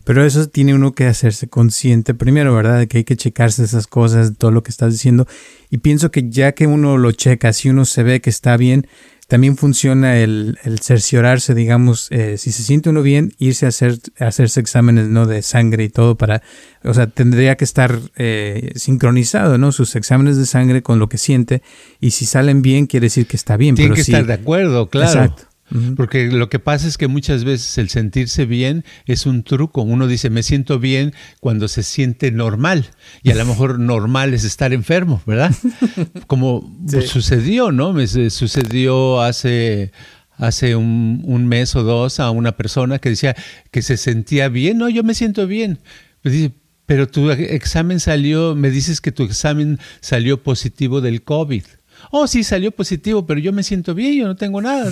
Pero 0.05 0.25
eso 0.25 0.49
tiene 0.49 0.75
uno 0.75 0.93
que 0.93 1.07
hacerse 1.07 1.49
consciente 1.49 2.15
primero, 2.15 2.55
¿verdad? 2.55 2.79
De 2.79 2.89
que 2.89 2.99
hay 2.99 3.05
que 3.05 3.17
checarse 3.17 3.65
esas 3.65 3.87
cosas, 3.87 4.35
todo 4.37 4.51
lo 4.51 4.63
que 4.63 4.71
estás 4.71 4.93
diciendo. 4.93 5.27
Y 5.71 5.79
pienso 5.79 6.11
que 6.11 6.29
ya 6.29 6.53
que 6.53 6.67
uno 6.67 6.99
lo 6.99 7.13
checa, 7.13 7.53
si 7.53 7.71
uno 7.71 7.85
se 7.85 8.03
ve 8.03 8.21
que 8.21 8.31
está 8.31 8.57
bien, 8.57 8.87
también 9.29 9.59
funciona 9.59 10.19
el, 10.19 10.59
cerciorarse, 10.81 11.55
digamos, 11.55 12.09
eh, 12.11 12.39
si 12.39 12.51
se 12.51 12.63
siente 12.63 12.89
uno 12.89 13.03
bien, 13.03 13.35
irse 13.39 13.67
a, 13.67 13.69
hacer, 13.69 13.99
hacerse 14.19 14.59
exámenes 14.59 15.09
¿no? 15.09 15.27
de 15.27 15.43
sangre 15.43 15.85
y 15.85 15.91
todo 15.91 16.17
para, 16.17 16.43
o 16.83 16.95
sea, 16.95 17.09
tendría 17.09 17.55
que 17.57 17.65
estar 17.65 18.01
eh, 18.17 18.73
sincronizado, 18.75 19.59
¿no? 19.59 19.71
Sus 19.71 19.97
exámenes 19.97 20.39
de 20.39 20.47
sangre 20.47 20.83
con 20.83 20.99
lo 20.99 21.11
que 21.11 21.19
siente 21.19 21.63
y 22.01 22.13
si 22.13 22.25
salen 22.25 22.63
bien 22.63 22.87
quiere 22.87 23.05
decir 23.05 23.27
que 23.27 23.37
está 23.37 23.59
bien. 23.59 23.75
Tiene 23.75 23.95
que 23.95 24.01
estar 24.01 24.25
de 24.25 24.33
acuerdo, 24.33 24.89
claro. 24.89 25.25
Exacto. 25.25 25.48
Porque 25.97 26.29
lo 26.29 26.49
que 26.49 26.59
pasa 26.59 26.89
es 26.89 26.97
que 26.97 27.09
muchas 27.09 27.45
veces 27.45 27.77
el 27.79 27.89
sentirse 27.91 28.47
bien 28.47 28.85
es 29.07 29.27
un 29.27 29.43
truco. 29.43 29.83
Uno 29.83 30.07
dice, 30.07 30.31
me 30.31 30.43
siento 30.43 30.79
bien 30.79 31.13
cuando 31.41 31.69
se 31.69 31.83
siente 31.83 32.31
normal. 32.31 32.87
Y 33.23 33.31
a 33.31 33.35
lo 33.35 33.45
mejor 33.47 33.79
normal 33.79 34.35
es 34.35 34.45
estar 34.45 34.73
enfermo, 34.73 35.23
¿verdad? 35.27 35.55
Como 36.27 36.75
sucedió, 37.07 37.71
¿no? 37.71 37.93
Me 37.93 38.07
sucedió 38.07 39.21
hace, 39.21 39.93
hace 40.37 40.75
un, 40.75 41.23
un, 41.25 41.47
mes 41.47 41.77
o 41.77 41.83
dos 41.83 42.21
a 42.21 42.31
una 42.31 42.57
persona 42.57 42.99
que 42.99 43.11
decía 43.11 43.37
que 43.71 43.83
se 43.83 43.97
sentía 43.97 44.49
bien. 44.49 44.79
No, 44.79 44.89
yo 44.89 45.03
me 45.05 45.15
siento 45.15 45.47
bien. 45.47 45.81
Me 46.23 46.31
dice, 46.31 46.53
pero 46.87 47.07
tu 47.09 47.31
examen 47.31 48.01
salió, 48.01 48.55
me 48.55 48.71
dices 48.71 49.03
que 49.03 49.13
tu 49.13 49.25
examen 49.25 49.79
salió 50.01 50.43
positivo 50.43 51.03
del 51.03 51.23
COVID 51.23 51.65
oh, 52.11 52.27
sí, 52.27 52.45
salió 52.45 52.71
positivo, 52.71 53.27
pero 53.27 53.41
yo 53.41 53.53
me 53.53 53.63
siento 53.63 53.95
bien, 53.95 54.15
yo 54.15 54.27
no 54.27 54.37
tengo 54.37 54.61
nada, 54.61 54.91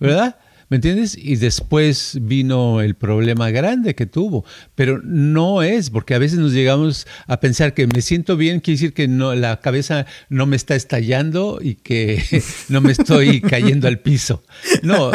¿verdad? 0.00 0.36
¿Me 0.70 0.76
entiendes? 0.76 1.16
Y 1.16 1.36
después 1.36 2.18
vino 2.20 2.82
el 2.82 2.94
problema 2.94 3.50
grande 3.50 3.94
que 3.94 4.04
tuvo. 4.04 4.44
Pero 4.74 5.00
no 5.02 5.62
es, 5.62 5.88
porque 5.88 6.14
a 6.14 6.18
veces 6.18 6.38
nos 6.38 6.52
llegamos 6.52 7.06
a 7.26 7.40
pensar 7.40 7.72
que 7.72 7.86
me 7.86 8.02
siento 8.02 8.36
bien, 8.36 8.60
quiere 8.60 8.76
decir 8.76 8.92
que 8.92 9.08
no, 9.08 9.34
la 9.34 9.60
cabeza 9.60 10.04
no 10.28 10.44
me 10.44 10.56
está 10.56 10.74
estallando 10.74 11.58
y 11.62 11.76
que 11.76 12.22
no 12.68 12.82
me 12.82 12.92
estoy 12.92 13.40
cayendo 13.48 13.88
al 13.88 14.00
piso. 14.00 14.42
No, 14.82 15.10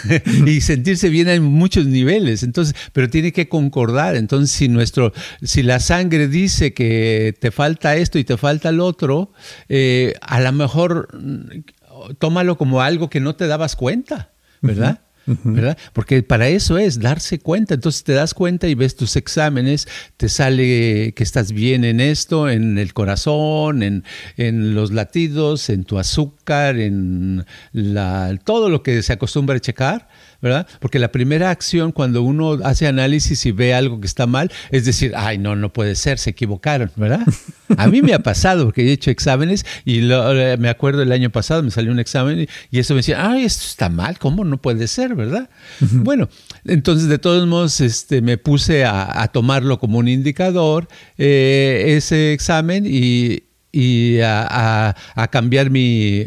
y 0.46 0.60
sentirse 0.60 1.08
bien 1.08 1.28
hay 1.28 1.40
muchos 1.40 1.86
niveles, 1.86 2.42
entonces, 2.42 2.74
pero 2.92 3.08
tiene 3.08 3.32
que 3.32 3.48
concordar. 3.48 4.14
Entonces, 4.14 4.54
si 4.54 4.68
nuestro, 4.68 5.14
si 5.42 5.62
la 5.62 5.80
sangre 5.80 6.28
dice 6.28 6.74
que 6.74 7.34
te 7.40 7.50
falta 7.50 7.96
esto 7.96 8.18
y 8.18 8.24
te 8.24 8.36
falta 8.36 8.68
el 8.68 8.80
otro, 8.80 9.32
eh, 9.70 10.14
a 10.20 10.40
lo 10.40 10.52
mejor 10.52 11.08
mm, 11.18 11.60
tómalo 12.18 12.58
como 12.58 12.82
algo 12.82 13.08
que 13.08 13.20
no 13.20 13.36
te 13.36 13.46
dabas 13.46 13.74
cuenta. 13.74 14.32
¿Verdad? 14.60 15.00
¿verdad? 15.44 15.76
Porque 15.92 16.22
para 16.22 16.48
eso 16.48 16.78
es 16.78 17.00
darse 17.00 17.38
cuenta. 17.38 17.74
Entonces 17.74 18.04
te 18.04 18.12
das 18.12 18.34
cuenta 18.34 18.68
y 18.68 18.74
ves 18.74 18.96
tus 18.96 19.16
exámenes, 19.16 19.86
te 20.16 20.28
sale 20.28 21.12
que 21.14 21.22
estás 21.22 21.52
bien 21.52 21.84
en 21.84 22.00
esto, 22.00 22.48
en 22.48 22.78
el 22.78 22.94
corazón, 22.94 23.82
en, 23.82 24.04
en 24.36 24.74
los 24.74 24.90
latidos, 24.90 25.68
en 25.70 25.84
tu 25.84 25.98
azúcar, 25.98 26.78
en 26.78 27.44
la, 27.72 28.38
todo 28.44 28.70
lo 28.70 28.82
que 28.82 29.02
se 29.02 29.12
acostumbra 29.12 29.56
a 29.56 29.60
checar. 29.60 30.08
¿Verdad? 30.40 30.66
Porque 30.80 30.98
la 30.98 31.10
primera 31.10 31.50
acción 31.50 31.92
cuando 31.92 32.22
uno 32.22 32.58
hace 32.64 32.86
análisis 32.86 33.44
y 33.46 33.52
ve 33.52 33.74
algo 33.74 34.00
que 34.00 34.06
está 34.06 34.26
mal 34.26 34.50
es 34.70 34.84
decir, 34.84 35.12
ay, 35.16 35.38
no, 35.38 35.56
no 35.56 35.72
puede 35.72 35.94
ser, 35.94 36.18
se 36.18 36.30
equivocaron, 36.30 36.90
¿verdad? 36.96 37.20
A 37.76 37.86
mí 37.88 38.02
me 38.02 38.14
ha 38.14 38.20
pasado 38.20 38.64
porque 38.64 38.82
he 38.82 38.92
hecho 38.92 39.10
exámenes 39.10 39.66
y 39.84 40.00
eh, 40.10 40.56
me 40.58 40.68
acuerdo 40.68 41.02
el 41.02 41.12
año 41.12 41.30
pasado 41.30 41.62
me 41.62 41.70
salió 41.70 41.92
un 41.92 41.98
examen 41.98 42.46
y, 42.70 42.78
eso 42.78 42.94
me 42.94 42.98
decía, 42.98 43.30
ay, 43.30 43.44
esto 43.44 43.64
está 43.66 43.88
mal, 43.88 44.18
¿cómo 44.18 44.44
no 44.44 44.58
puede 44.58 44.86
ser, 44.86 45.14
verdad? 45.14 45.50
Bueno, 45.80 46.28
entonces 46.64 47.08
de 47.08 47.18
todos 47.18 47.46
modos 47.46 47.80
este, 47.80 48.22
me 48.22 48.38
puse 48.38 48.84
a, 48.84 49.28
tomarlo 49.32 49.78
como 49.78 49.98
un 49.98 50.08
indicador, 50.08 50.88
eh, 51.18 51.96
ese 51.96 52.32
examen 52.32 52.84
y, 52.86 53.47
y 53.80 54.18
a, 54.24 54.96
cambiar 55.30 55.70
mi, 55.70 56.26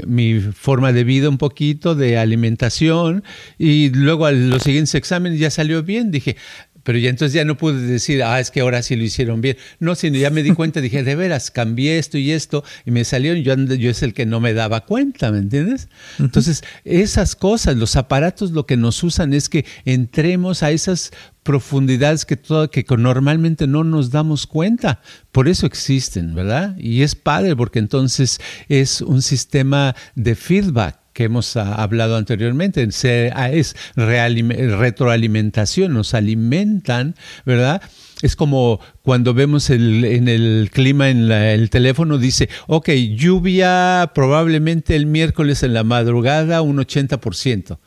forma 0.54 0.94
de 0.94 1.04
vida 1.04 1.28
un 1.28 1.38
poquito, 1.38 1.96
de 1.96 2.18
alimentación, 2.18 3.26
y 3.58 3.90
luego 3.90 4.26
a 4.26 4.32
los 4.32 4.64
siguientes 4.64 4.96
exámenes 4.96 5.38
ya 5.38 5.50
salió 5.50 5.84
bien. 5.84 6.12
Dije, 6.12 6.38
pero 6.84 6.98
ya 6.98 7.10
entonces 7.10 7.34
ya 7.34 7.46
no 7.46 7.58
pude 7.58 7.82
decir, 7.82 8.24
ah, 8.24 8.40
es 8.40 8.52
que 8.52 8.62
ahora 8.62 8.82
sí 8.82 8.96
lo 8.96 9.04
hicieron 9.04 9.42
bien. 9.42 9.58
No, 9.80 9.96
sino 9.96 10.18
ya 10.18 10.30
me 10.30 10.44
di 10.44 10.52
cuenta, 10.52 10.82
dije, 10.82 11.04
de 11.04 11.16
veras, 11.16 11.52
cambié 11.52 11.98
esto 11.98 12.18
y 12.18 12.32
esto, 12.32 12.64
y 12.86 12.92
me 12.92 13.04
salieron, 13.04 13.44
yo, 13.44 13.56
yo 13.76 13.90
es 13.90 14.04
el 14.04 14.14
que 14.14 14.26
no 14.26 14.40
me 14.40 14.54
daba 14.54 14.86
cuenta, 14.86 15.32
¿me 15.32 15.40
entiendes? 15.40 15.90
Entonces, 16.20 16.64
esas 16.86 17.36
cosas, 17.36 17.78
los 17.78 17.96
aparatos 17.96 18.52
lo 18.52 18.66
que 18.66 18.78
nos 18.78 19.04
usan 19.04 19.34
es 19.34 19.50
que 19.50 19.66
entremos 19.86 20.64
a 20.64 20.72
esas 20.72 21.12
profundidades 21.44 22.26
que, 22.26 22.38
todo, 22.38 22.70
que 22.70 22.86
normalmente 22.98 23.68
no 23.68 23.84
nos 23.84 24.12
damos 24.12 24.48
cuenta. 24.48 25.02
Por 25.32 25.48
eso 25.48 25.66
existen, 25.66 26.36
¿verdad? 26.36 26.76
Y 26.78 27.02
es 27.02 27.16
padre 27.16 27.56
porque 27.56 27.80
entonces 27.80 28.40
es 28.70 29.02
un 29.02 29.22
sistema 29.22 29.96
de 30.16 30.36
feedback 30.36 31.01
que 31.14 31.26
hemos 31.26 31.58
ah, 31.58 31.76
hablado 31.76 32.16
anteriormente, 32.18 32.88
ah, 33.34 33.50
es 33.50 33.76
retroalimentación, 33.96 35.94
nos 35.94 36.14
alimentan, 36.14 37.16
¿verdad? 37.46 37.82
Es 38.22 38.36
como 38.36 38.80
cuando 39.02 39.34
vemos 39.34 39.70
el, 39.70 40.06
en 40.06 40.28
el 40.28 40.70
clima 40.72 41.10
en 41.10 41.32
el 41.32 41.70
teléfono, 41.70 42.18
dice, 42.18 42.50
ok, 42.68 42.90
lluvia 43.16 44.12
probablemente 44.14 44.96
el 44.96 45.06
miércoles 45.06 45.64
en 45.64 45.74
la 45.74 45.84
madrugada 45.84 46.62
un 46.62 46.78
80% 46.78 47.78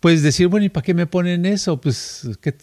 puedes 0.00 0.22
decir, 0.22 0.48
bueno, 0.48 0.66
¿y 0.66 0.68
para 0.68 0.84
qué 0.84 0.94
me 0.94 1.06
ponen 1.06 1.46
eso? 1.46 1.80
Pues, 1.80 2.28
¿qué 2.40 2.54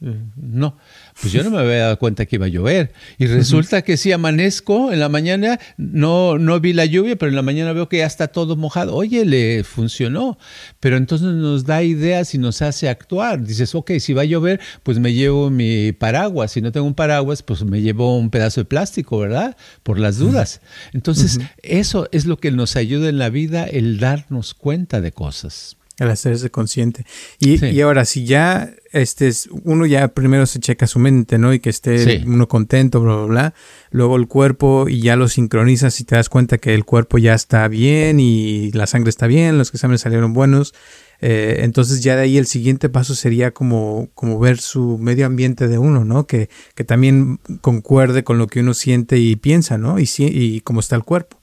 no, 0.00 0.76
pues 1.20 1.32
yo 1.32 1.42
no 1.42 1.50
me 1.50 1.58
había 1.58 1.78
dado 1.78 1.98
cuenta 1.98 2.26
que 2.26 2.36
iba 2.36 2.46
a 2.46 2.48
llover. 2.48 2.92
Y 3.18 3.26
resulta 3.26 3.82
que 3.82 3.96
si 3.96 4.12
amanezco 4.12 4.92
en 4.92 5.00
la 5.00 5.08
mañana, 5.08 5.58
no, 5.76 6.38
no 6.38 6.60
vi 6.60 6.72
la 6.72 6.84
lluvia, 6.84 7.16
pero 7.16 7.30
en 7.30 7.36
la 7.36 7.42
mañana 7.42 7.72
veo 7.72 7.88
que 7.88 7.98
ya 7.98 8.06
está 8.06 8.28
todo 8.28 8.54
mojado. 8.54 8.94
Oye, 8.94 9.24
le 9.24 9.64
funcionó. 9.64 10.38
Pero 10.78 10.96
entonces 10.96 11.28
nos 11.28 11.64
da 11.64 11.82
ideas 11.82 12.34
y 12.34 12.38
nos 12.38 12.62
hace 12.62 12.88
actuar. 12.88 13.42
Dices, 13.42 13.74
ok, 13.74 13.92
si 13.98 14.12
va 14.12 14.22
a 14.22 14.26
llover, 14.26 14.60
pues 14.84 15.00
me 15.00 15.12
llevo 15.12 15.50
mi 15.50 15.90
paraguas. 15.92 16.52
Si 16.52 16.60
no 16.60 16.70
tengo 16.70 16.86
un 16.86 16.94
paraguas, 16.94 17.42
pues 17.42 17.64
me 17.64 17.80
llevo 17.80 18.16
un 18.16 18.30
pedazo 18.30 18.60
de 18.60 18.66
plástico, 18.66 19.18
¿verdad? 19.18 19.56
Por 19.82 19.98
las 19.98 20.18
dudas. 20.18 20.60
Entonces, 20.92 21.40
eso 21.62 22.08
es 22.12 22.26
lo 22.26 22.38
que 22.38 22.52
nos 22.52 22.76
ayuda 22.76 23.08
en 23.08 23.18
la 23.18 23.28
vida, 23.28 23.64
el 23.64 23.98
darnos 23.98 24.54
cuenta 24.54 25.00
de 25.00 25.10
cosas. 25.10 25.77
Al 25.98 26.10
hacerse 26.10 26.50
consciente. 26.50 27.04
Y, 27.38 27.64
y, 27.64 27.80
ahora, 27.80 28.04
si 28.04 28.24
ya 28.24 28.70
este 28.92 29.28
es, 29.28 29.48
uno 29.64 29.86
ya 29.86 30.08
primero 30.08 30.46
se 30.46 30.60
checa 30.60 30.86
su 30.86 30.98
mente, 30.98 31.38
¿no? 31.38 31.52
Y 31.52 31.60
que 31.60 31.70
esté 31.70 32.22
uno 32.26 32.48
contento, 32.48 33.00
bla, 33.00 33.16
bla, 33.16 33.26
bla. 33.26 33.54
Luego 33.90 34.16
el 34.16 34.28
cuerpo 34.28 34.88
y 34.88 35.00
ya 35.00 35.16
lo 35.16 35.28
sincronizas 35.28 36.00
y 36.00 36.04
te 36.04 36.16
das 36.16 36.28
cuenta 36.28 36.58
que 36.58 36.74
el 36.74 36.84
cuerpo 36.84 37.18
ya 37.18 37.34
está 37.34 37.66
bien 37.68 38.20
y 38.20 38.70
la 38.72 38.86
sangre 38.86 39.10
está 39.10 39.26
bien, 39.26 39.58
los 39.58 39.72
exámenes 39.74 40.02
salieron 40.02 40.32
buenos. 40.32 40.74
Eh, 41.20 41.60
entonces 41.64 42.02
ya 42.02 42.14
de 42.14 42.22
ahí 42.22 42.38
el 42.38 42.46
siguiente 42.46 42.88
paso 42.88 43.14
sería 43.14 43.50
como, 43.50 44.08
como 44.14 44.38
ver 44.38 44.58
su 44.58 44.98
medio 44.98 45.26
ambiente 45.26 45.66
de 45.66 45.78
uno, 45.78 46.04
¿no? 46.04 46.26
Que, 46.26 46.48
que 46.74 46.84
también 46.84 47.40
concuerde 47.60 48.22
con 48.22 48.38
lo 48.38 48.46
que 48.46 48.60
uno 48.60 48.72
siente 48.72 49.18
y 49.18 49.36
piensa, 49.36 49.78
¿no? 49.78 49.98
Y, 49.98 50.08
y 50.18 50.60
cómo 50.60 50.80
está 50.80 50.96
el 50.96 51.02
cuerpo. 51.02 51.37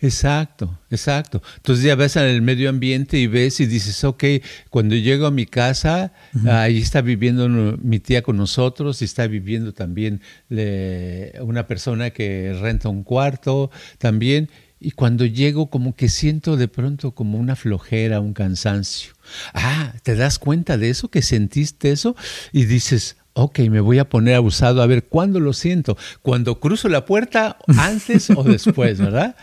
Exacto, 0.00 0.78
exacto. 0.90 1.42
Entonces 1.56 1.84
ya 1.84 1.94
ves 1.94 2.16
en 2.16 2.24
el 2.24 2.42
medio 2.42 2.68
ambiente 2.68 3.18
y 3.18 3.26
ves 3.26 3.60
y 3.60 3.66
dices, 3.66 4.02
ok, 4.04 4.24
cuando 4.70 4.94
llego 4.94 5.26
a 5.26 5.30
mi 5.30 5.46
casa, 5.46 6.12
ahí 6.46 6.78
está 6.78 7.00
viviendo 7.00 7.48
mi 7.48 7.98
tía 7.98 8.22
con 8.22 8.36
nosotros 8.36 9.02
y 9.02 9.04
está 9.04 9.26
viviendo 9.26 9.72
también 9.72 10.20
una 11.40 11.66
persona 11.66 12.10
que 12.10 12.56
renta 12.60 12.88
un 12.88 13.04
cuarto 13.04 13.70
también. 13.98 14.50
Y 14.84 14.90
cuando 14.90 15.24
llego 15.24 15.70
como 15.70 15.94
que 15.94 16.08
siento 16.08 16.56
de 16.56 16.66
pronto 16.66 17.12
como 17.12 17.38
una 17.38 17.54
flojera, 17.54 18.18
un 18.18 18.34
cansancio. 18.34 19.12
Ah, 19.54 19.94
¿te 20.02 20.16
das 20.16 20.40
cuenta 20.40 20.76
de 20.76 20.90
eso? 20.90 21.08
Que 21.08 21.22
sentiste 21.22 21.92
eso 21.92 22.16
y 22.50 22.64
dices, 22.64 23.16
ok, 23.34 23.60
me 23.70 23.80
voy 23.80 23.98
a 23.98 24.08
poner 24.08 24.34
abusado 24.34 24.82
a 24.82 24.86
ver 24.86 25.04
cuándo 25.04 25.40
lo 25.40 25.52
siento, 25.52 25.96
cuando 26.22 26.60
cruzo 26.60 26.88
la 26.88 27.04
puerta, 27.04 27.56
antes 27.78 28.30
o 28.30 28.42
después, 28.42 28.98
¿verdad? 29.00 29.36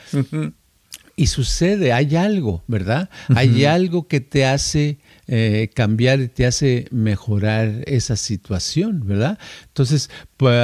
Y 1.15 1.27
sucede, 1.27 1.91
hay 1.91 2.15
algo, 2.15 2.63
¿verdad? 2.67 3.09
Hay 3.35 3.65
algo 3.65 4.07
que 4.07 4.21
te 4.21 4.45
hace 4.45 4.99
eh, 5.27 5.69
cambiar 5.75 6.21
y 6.21 6.29
te 6.29 6.45
hace 6.45 6.87
mejorar 6.91 7.83
esa 7.87 8.15
situación, 8.15 9.05
¿verdad? 9.05 9.37
Entonces, 9.67 10.09
pues, 10.37 10.55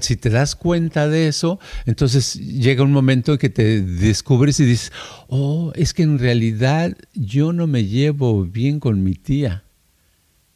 si 0.00 0.16
te 0.16 0.28
das 0.28 0.56
cuenta 0.56 1.06
de 1.06 1.28
eso, 1.28 1.60
entonces 1.86 2.34
llega 2.34 2.82
un 2.82 2.90
momento 2.90 3.32
en 3.32 3.38
que 3.38 3.48
te 3.48 3.80
descubres 3.80 4.58
y 4.58 4.64
dices, 4.64 4.92
oh, 5.28 5.72
es 5.76 5.94
que 5.94 6.02
en 6.02 6.18
realidad 6.18 6.96
yo 7.14 7.52
no 7.52 7.68
me 7.68 7.84
llevo 7.84 8.44
bien 8.44 8.80
con 8.80 9.04
mi 9.04 9.14
tía 9.14 9.62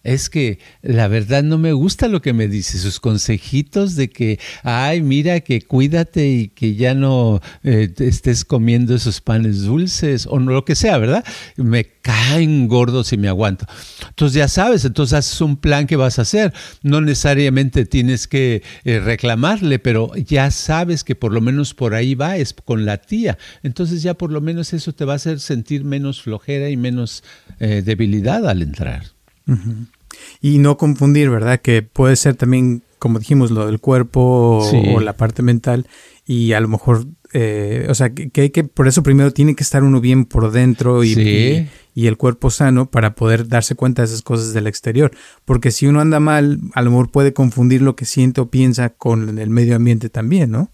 es 0.04 0.28
que 0.28 0.58
la 0.82 1.08
verdad 1.08 1.42
no 1.42 1.58
me 1.58 1.72
gusta 1.72 2.08
lo 2.08 2.22
que 2.22 2.32
me 2.34 2.46
dice, 2.46 2.78
sus 2.78 3.00
consejitos 3.00 3.96
de 3.96 4.10
que, 4.10 4.38
ay, 4.62 5.00
mira, 5.00 5.40
que 5.40 5.62
cuídate 5.62 6.28
y 6.28 6.48
que 6.48 6.74
ya 6.74 6.94
no 6.94 7.40
eh, 7.62 7.92
estés 7.98 8.44
comiendo 8.44 8.94
esos 8.94 9.20
panes 9.20 9.62
dulces 9.62 10.26
o 10.26 10.38
no, 10.38 10.52
lo 10.52 10.64
que 10.64 10.74
sea, 10.74 10.98
¿verdad? 10.98 11.24
Me 11.56 11.84
caen 12.02 12.68
gordos 12.68 13.12
y 13.14 13.16
me 13.16 13.28
aguanto. 13.28 13.66
Entonces 14.10 14.36
ya 14.36 14.48
sabes, 14.48 14.84
entonces 14.84 15.14
haces 15.14 15.40
un 15.40 15.56
plan 15.56 15.86
que 15.86 15.96
vas 15.96 16.18
a 16.18 16.22
hacer. 16.22 16.52
No 16.82 17.00
necesariamente 17.00 17.86
tienes 17.86 18.28
que 18.28 18.62
eh, 18.84 19.00
reclamarle, 19.00 19.78
pero 19.78 20.14
ya 20.14 20.50
sabes 20.50 21.02
que 21.02 21.14
por 21.14 21.32
lo 21.32 21.40
menos 21.40 21.72
por 21.72 21.94
ahí 21.94 22.14
va, 22.14 22.36
es 22.36 22.52
con 22.52 22.84
la 22.84 22.98
tía. 22.98 23.38
Entonces 23.62 24.02
ya 24.02 24.12
por 24.12 24.30
lo 24.30 24.42
menos 24.42 24.74
eso 24.74 24.92
te 24.92 25.06
va 25.06 25.14
a 25.14 25.16
hacer 25.16 25.40
sentir 25.40 25.84
menos 25.84 26.20
flojera 26.20 26.68
y 26.68 26.76
menos 26.76 27.24
eh, 27.58 27.82
debilidad 27.82 28.46
al 28.46 28.60
entrar. 28.60 29.13
Y 30.40 30.58
no 30.58 30.76
confundir, 30.76 31.30
¿verdad? 31.30 31.60
Que 31.60 31.82
puede 31.82 32.16
ser 32.16 32.36
también, 32.36 32.82
como 32.98 33.18
dijimos, 33.18 33.50
lo 33.50 33.66
del 33.66 33.80
cuerpo 33.80 34.60
o 34.94 35.00
la 35.00 35.16
parte 35.16 35.42
mental 35.42 35.86
y 36.26 36.52
a 36.52 36.60
lo 36.60 36.68
mejor, 36.68 37.06
eh, 37.32 37.86
o 37.90 37.94
sea, 37.94 38.14
que, 38.14 38.40
hay 38.40 38.50
que, 38.50 38.64
por 38.64 38.88
eso 38.88 39.02
primero 39.02 39.30
tiene 39.32 39.54
que 39.54 39.62
estar 39.62 39.82
uno 39.82 40.00
bien 40.00 40.24
por 40.24 40.50
dentro 40.52 41.04
y, 41.04 41.68
y, 41.94 42.06
el 42.06 42.16
cuerpo 42.16 42.50
sano 42.50 42.90
para 42.90 43.14
poder 43.14 43.46
darse 43.46 43.74
cuenta 43.74 44.02
de 44.02 44.06
esas 44.06 44.22
cosas 44.22 44.54
del 44.54 44.66
exterior. 44.66 45.10
Porque 45.44 45.70
si 45.70 45.86
uno 45.86 46.00
anda 46.00 46.20
mal, 46.20 46.60
a 46.74 46.80
lo 46.80 46.90
mejor 46.90 47.10
puede 47.10 47.34
confundir 47.34 47.82
lo 47.82 47.94
que 47.94 48.06
siente 48.06 48.40
o 48.40 48.50
piensa 48.50 48.90
con 48.90 49.38
el 49.38 49.50
medio 49.50 49.76
ambiente 49.76 50.08
también, 50.08 50.50
¿no? 50.50 50.70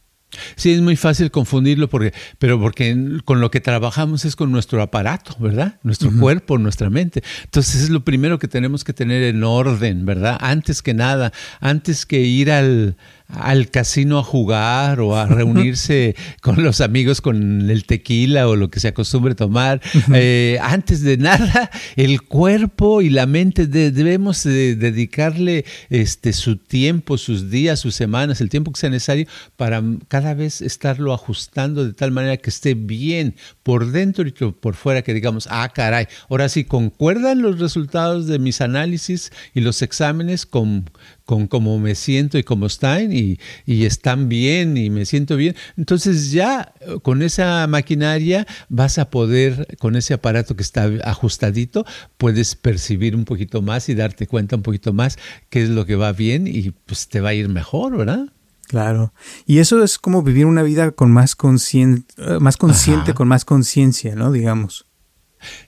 Sí, 0.57 0.73
es 0.73 0.81
muy 0.81 0.97
fácil 0.97 1.31
confundirlo, 1.31 1.88
porque, 1.88 2.12
pero 2.38 2.61
porque 2.61 2.97
con 3.25 3.40
lo 3.40 3.51
que 3.51 3.61
trabajamos 3.61 4.25
es 4.25 4.37
con 4.37 4.53
nuestro 4.53 4.83
aparato, 4.83 5.37
¿verdad? 5.38 5.79
Nuestro 5.83 6.11
cuerpo, 6.19 6.59
nuestra 6.59 6.90
mente. 6.90 7.23
Entonces 7.45 7.83
es 7.83 7.90
lo 7.90 8.05
primero 8.05 8.38
que 8.38 8.49
tenemos 8.49 8.85
que 8.85 8.93
tener 8.93 9.23
en 9.23 9.43
orden, 9.43 10.07
¿verdad? 10.07 10.38
Antes 10.40 10.83
que 10.83 10.95
nada, 10.95 11.33
antes 11.61 12.07
que 12.07 12.21
ir 12.21 12.51
al, 12.51 12.97
al 13.33 13.71
casino 13.71 14.19
a 14.19 14.23
jugar 14.23 15.01
o 15.01 15.16
a 15.16 15.27
reunirse 15.27 16.16
con 16.40 16.62
los 16.62 16.81
amigos 16.81 17.21
con 17.21 17.71
el 17.71 17.85
tequila 17.85 18.49
o 18.49 18.57
lo 18.57 18.71
que 18.71 18.81
se 18.81 18.88
acostumbre 18.88 19.35
tomar. 19.35 19.81
Eh, 20.12 20.59
antes 20.62 21.03
de 21.03 21.16
nada, 21.16 21.71
el 21.97 22.23
cuerpo 22.23 23.03
y 23.03 23.11
la 23.11 23.27
mente 23.27 23.66
debemos 23.66 24.43
dedicarle 24.45 25.64
este, 25.88 26.33
su 26.33 26.57
tiempo, 26.57 27.19
sus 27.19 27.51
días, 27.51 27.81
sus 27.81 27.95
semanas, 27.95 28.40
el 28.40 28.49
tiempo 28.49 28.73
que 28.73 28.81
sea 28.81 28.90
necesario 28.90 29.27
para 29.57 29.83
cada 30.09 30.35
vez 30.35 30.61
estarlo 30.61 31.12
ajustando 31.12 31.85
de 31.85 31.93
tal 31.93 32.11
manera 32.11 32.37
que 32.37 32.51
esté 32.51 32.75
bien 32.75 33.35
por 33.62 33.90
dentro 33.90 34.27
y 34.27 34.33
por 34.33 34.75
fuera, 34.75 35.03
que 35.03 35.14
digamos, 35.14 35.49
ah, 35.51 35.71
caray, 35.75 36.07
ahora 36.29 36.49
sí, 36.49 36.64
concuerdan 36.64 37.43
los 37.43 37.59
resultados 37.59 38.27
de 38.27 38.38
mis 38.38 38.61
análisis 38.61 39.33
y 39.55 39.61
los 39.61 39.83
exámenes 39.83 40.47
con 40.47 40.90
con 41.31 41.47
cómo 41.47 41.79
me 41.79 41.95
siento 41.95 42.38
y 42.38 42.43
cómo 42.43 42.66
están 42.66 43.12
y, 43.12 43.38
están 43.64 44.29
bien 44.29 44.77
y 44.77 44.90
me 44.90 45.05
siento 45.05 45.37
bien. 45.37 45.55
Entonces 45.77 46.33
ya 46.33 46.75
eh, 46.81 46.99
con 47.03 47.23
esa 47.23 47.64
maquinaria 47.69 48.49
vas 48.69 48.99
a 48.99 49.11
poder, 49.11 49.77
con 49.79 49.95
ese 49.95 50.12
aparato 50.12 50.57
que 50.57 50.64
está 50.64 50.90
ajustadito, 51.05 51.87
puedes 52.16 52.57
percibir 52.57 53.14
un 53.14 53.25
poquito 53.25 53.62
más 53.62 53.88
y 53.88 53.95
darte 53.95 54.27
cuenta 54.27 54.57
un 54.57 54.62
poquito 54.62 54.93
más 54.93 55.19
qué 55.51 55.62
es 55.62 55.69
lo 55.69 55.87
que 55.87 55.95
va 55.95 56.11
bien 56.11 56.49
y 56.49 56.73
pues 56.73 57.07
te 57.07 57.21
va 57.21 57.29
a 57.29 57.35
ir 57.35 57.49
mejor, 57.49 57.97
¿verdad? 57.97 58.27
Claro. 58.66 59.12
Y 59.47 59.61
eso 59.61 59.85
es 59.85 60.01
como 60.01 60.25
vivir 60.25 60.47
una 60.47 60.64
vida 60.64 60.90
con 60.90 61.12
más, 61.12 61.37
consciente, 61.37 62.12
eh, 62.19 62.40
más 62.40 62.57
consciente, 62.57 63.14
con 63.14 63.29
más 63.29 63.45
conciencia, 63.45 64.16
¿no? 64.16 64.33
Digamos. 64.33 64.89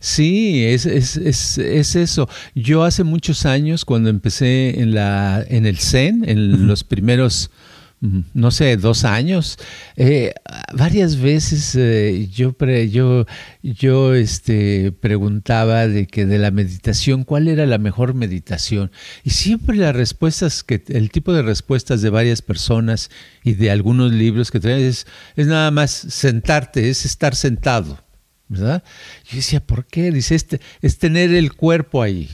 Sí, 0.01 0.65
es, 0.65 0.87
es, 0.87 1.17
es, 1.17 1.59
es, 1.59 1.97
eso. 1.97 2.29
Yo 2.55 2.85
hace 2.85 3.05
muchos 3.05 3.47
años, 3.47 3.85
cuando 3.85 4.11
empecé 4.11 4.81
en, 4.81 4.95
la, 4.95 5.45
en 5.49 5.67
el 5.67 5.79
Zen, 5.79 6.25
en 6.29 6.67
los 6.67 6.85
primeros, 6.85 7.51
mm, 8.01 8.21
no 8.35 8.51
sé, 8.51 8.77
dos 8.77 9.05
años, 9.05 9.59
eh, 9.97 10.35
varias 10.75 11.17
veces 11.17 11.75
eh, 11.77 12.29
yo, 12.33 12.55
yo, 12.91 13.27
yo 13.63 14.15
este, 14.15 14.93
preguntaba 14.93 15.89
de 15.89 16.07
que 16.07 16.27
de 16.27 16.39
la 16.39 16.51
meditación, 16.51 17.25
¿cuál 17.25 17.49
era 17.49 17.65
la 17.67 17.79
mejor 17.79 18.15
meditación? 18.15 18.91
Y 19.25 19.31
siempre 19.31 19.77
las 19.77 19.97
respuestas, 19.97 20.65
que 20.65 20.83
el 20.89 21.11
tipo 21.11 21.33
de 21.33 21.43
respuestas 21.43 22.03
de 22.03 22.11
varias 22.11 22.43
personas 22.43 23.11
y 23.45 23.55
de 23.55 23.71
algunos 23.71 24.13
libros 24.13 24.51
que 24.51 24.61
traen 24.61 24.83
es, 24.85 25.07
es 25.37 25.47
nada 25.47 25.71
más 25.71 25.91
sentarte, 25.91 26.91
es 26.91 27.07
estar 27.07 27.35
sentado. 27.35 27.99
¿Verdad? 28.53 28.85
Yo 29.29 29.37
decía, 29.37 29.61
¿por 29.61 29.87
qué? 29.87 30.11
Dice, 30.13 30.35
este, 30.35 30.61
es 30.83 30.99
tener 30.99 31.33
el 31.35 31.55
cuerpo 31.55 32.03
ahí. 32.03 32.29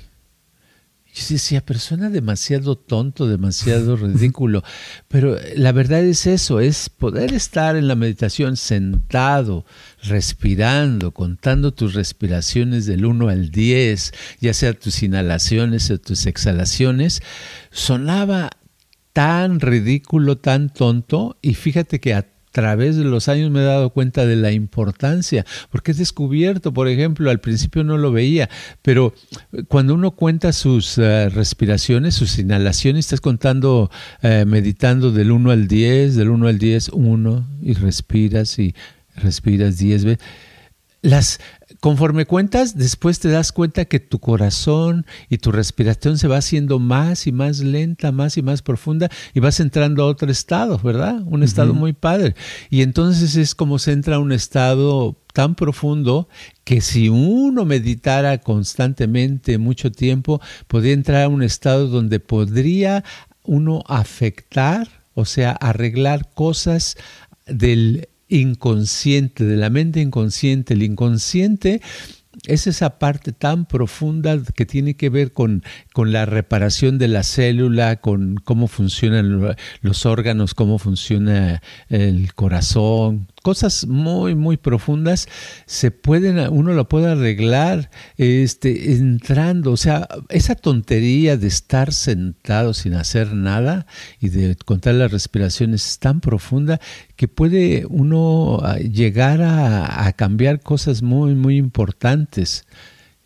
Yo 1.15 1.25
decía, 1.31 1.65
pero 1.65 1.81
suena 1.81 2.11
demasiado 2.11 2.77
tonto, 2.77 3.27
demasiado 3.27 3.97
ridículo. 3.97 4.63
Pero 5.09 5.37
la 5.57 5.73
verdad 5.73 6.03
es 6.03 6.27
eso, 6.27 6.61
es 6.61 6.89
poder 6.91 7.33
estar 7.33 7.77
en 7.77 7.89
la 7.89 7.95
meditación 7.95 8.57
sentado, 8.57 9.65
respirando, 10.03 11.13
contando 11.13 11.73
tus 11.73 11.95
respiraciones 11.95 12.87
del 12.87 13.05
1 13.05 13.29
al 13.29 13.51
10, 13.51 14.13
ya 14.41 14.55
sea 14.55 14.75
tus 14.75 15.03
inhalaciones 15.03 15.91
o 15.91 15.99
tus 15.99 16.27
exhalaciones, 16.27 17.23
sonaba 17.71 18.51
tan 19.13 19.61
ridículo, 19.61 20.39
tan 20.39 20.73
tonto, 20.73 21.39
y 21.43 21.55
fíjate 21.55 22.01
que 22.01 22.15
a 22.15 22.27
través 22.53 22.97
de 22.97 23.05
los 23.05 23.29
años 23.29 23.51
me 23.51 23.61
he 23.61 23.65
dado 23.65 23.91
cuenta 23.91 24.27
de 24.27 24.37
la 24.37 24.53
importancia, 24.53 25.45
porque 25.71 25.93
he 25.93 25.95
descubierto, 25.95 26.73
por 26.73 26.89
ejemplo, 26.89 27.31
al 27.31 27.41
principio 27.41 27.85
no 27.85 27.99
lo 27.99 28.13
veía, 28.13 28.49
pero 28.83 29.15
cuando 29.69 29.95
uno 29.95 30.13
cuenta 30.13 30.53
sus 30.53 30.99
eh, 30.99 31.29
respiraciones, 31.29 32.15
sus 32.15 32.39
inhalaciones, 32.39 33.07
estás 33.07 33.21
contando, 33.21 33.91
eh, 34.23 34.45
meditando 34.47 35.13
del 35.13 35.31
1 35.31 35.51
al 35.51 35.69
10, 35.69 36.17
del 36.17 36.31
1 36.31 36.49
al 36.49 36.59
10, 36.59 36.91
1, 36.91 37.49
y 37.63 37.75
respiras 37.75 38.59
y 38.59 38.75
respiras 39.17 39.79
10 39.79 40.05
veces. 40.05 40.27
Las, 41.01 41.39
conforme 41.81 42.27
cuentas, 42.27 42.77
después 42.77 43.21
te 43.21 43.29
das 43.29 43.53
cuenta 43.53 43.85
que 43.85 44.01
tu 44.01 44.19
corazón 44.19 45.07
y 45.29 45.38
tu 45.38 45.53
respiración 45.53 46.18
se 46.18 46.29
va 46.29 46.39
haciendo 46.39 46.79
más 46.79 47.26
y 47.26 47.33
más 47.33 47.61
lenta, 47.61 48.12
más 48.12 48.37
y 48.37 48.43
más 48.43 48.62
profunda 48.62 49.09
y 49.35 49.41
vas 49.41 49.61
entrando 49.61 50.03
a 50.03 50.07
otro 50.07 50.31
estado, 50.31 50.79
¿verdad? 50.79 51.22
Un 51.26 51.43
estado 51.43 51.74
muy 51.74 51.93
padre. 51.93 52.35
Y 52.70 52.83
entonces 52.83 53.37
es 53.37 53.55
como 53.55 53.79
se 53.79 53.93
entra 53.93 54.16
a 54.16 54.20
un 54.20 54.33
estado 54.33 55.16
tan 55.33 55.55
profundo 55.55 56.29
que 56.64 56.81
si 56.81 57.09
uno 57.09 57.64
meditara 57.64 58.39
constantemente 58.39 59.59
mucho 59.59 59.93
tiempo, 59.93 60.41
podría 60.66 60.95
entrar 60.95 61.24
a 61.24 61.29
un 61.29 61.43
estado 61.43 61.87
donde 61.87 62.18
podría 62.18 63.05
uno 63.45 63.85
afectar, 63.87 64.89
o 65.14 65.24
sea, 65.24 65.53
arreglar 65.53 66.29
cosas 66.35 66.97
del 67.47 68.09
inconsciente, 68.29 69.45
de 69.45 69.57
la 69.57 69.70
mente 69.70 70.01
inconsciente. 70.01 70.74
El 70.74 70.83
inconsciente 70.83 71.81
es 72.47 72.66
esa 72.66 72.99
parte 72.99 73.33
tan 73.33 73.66
profunda 73.66 74.39
que 74.55 74.66
tiene 74.66 74.95
que 74.95 75.09
ver 75.09 75.33
con, 75.33 75.62
con 75.93 76.12
la 76.12 76.26
reparación 76.26 76.99
de 76.99 77.09
la 77.09 77.22
célula, 77.22 77.97
con 77.97 78.37
cómo 78.37 78.68
funcionan 78.68 79.57
los 79.81 80.07
órganos, 80.07 80.55
cómo 80.55 80.79
funciona 80.79 81.62
el 81.89 82.35
corazón, 82.35 83.29
cosas 83.43 83.86
muy 83.86 84.34
muy 84.34 84.57
profundas 84.57 85.28
se 85.66 85.91
pueden 85.91 86.39
uno 86.51 86.72
lo 86.72 86.89
puede 86.89 87.11
arreglar 87.11 87.91
este 88.16 88.93
entrando. 88.93 89.72
O 89.72 89.76
sea 89.76 90.09
esa 90.28 90.55
tontería 90.55 91.36
de 91.36 91.49
estar 91.49 91.93
sentado 91.93 92.74
sin 92.74 92.95
hacer 92.95 93.34
nada 93.34 93.86
y 94.20 94.28
de 94.28 94.57
contar 94.57 94.95
las 94.95 95.12
respiraciones 95.12 95.86
es 95.86 95.99
tan 95.99 96.20
profunda 96.20 96.80
que 97.16 97.28
puede 97.28 97.86
uno 97.89 98.61
ah, 98.62 98.78
llegar 98.78 99.43
a, 99.43 100.07
a 100.07 100.12
cambiar 100.12 100.61
cosas 100.61 101.03
muy 101.03 101.34
muy 101.34 101.57
importantes 101.57 102.66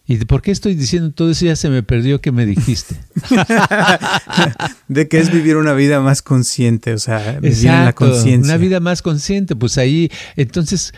¿Y 0.04 0.16
por 0.24 0.42
qué 0.42 0.50
estoy 0.50 0.74
diciendo 0.74 1.12
todo 1.12 1.30
eso? 1.30 1.44
Ya 1.44 1.54
se 1.54 1.68
me 1.68 1.82
perdió 1.82 2.20
que 2.20 2.32
me 2.32 2.44
dijiste. 2.44 2.96
de 4.88 5.08
que 5.08 5.18
es 5.18 5.32
vivir 5.32 5.56
una 5.56 5.74
vida 5.74 6.00
más 6.00 6.22
consciente, 6.22 6.92
o 6.92 6.98
sea, 6.98 7.38
vivir 7.40 7.66
en 7.66 7.84
la 7.84 7.92
conciencia. 7.92 8.54
Una 8.54 8.56
vida 8.56 8.80
más 8.80 9.00
consciente, 9.00 9.54
pues 9.54 9.78
ahí, 9.78 10.10
entonces, 10.36 10.92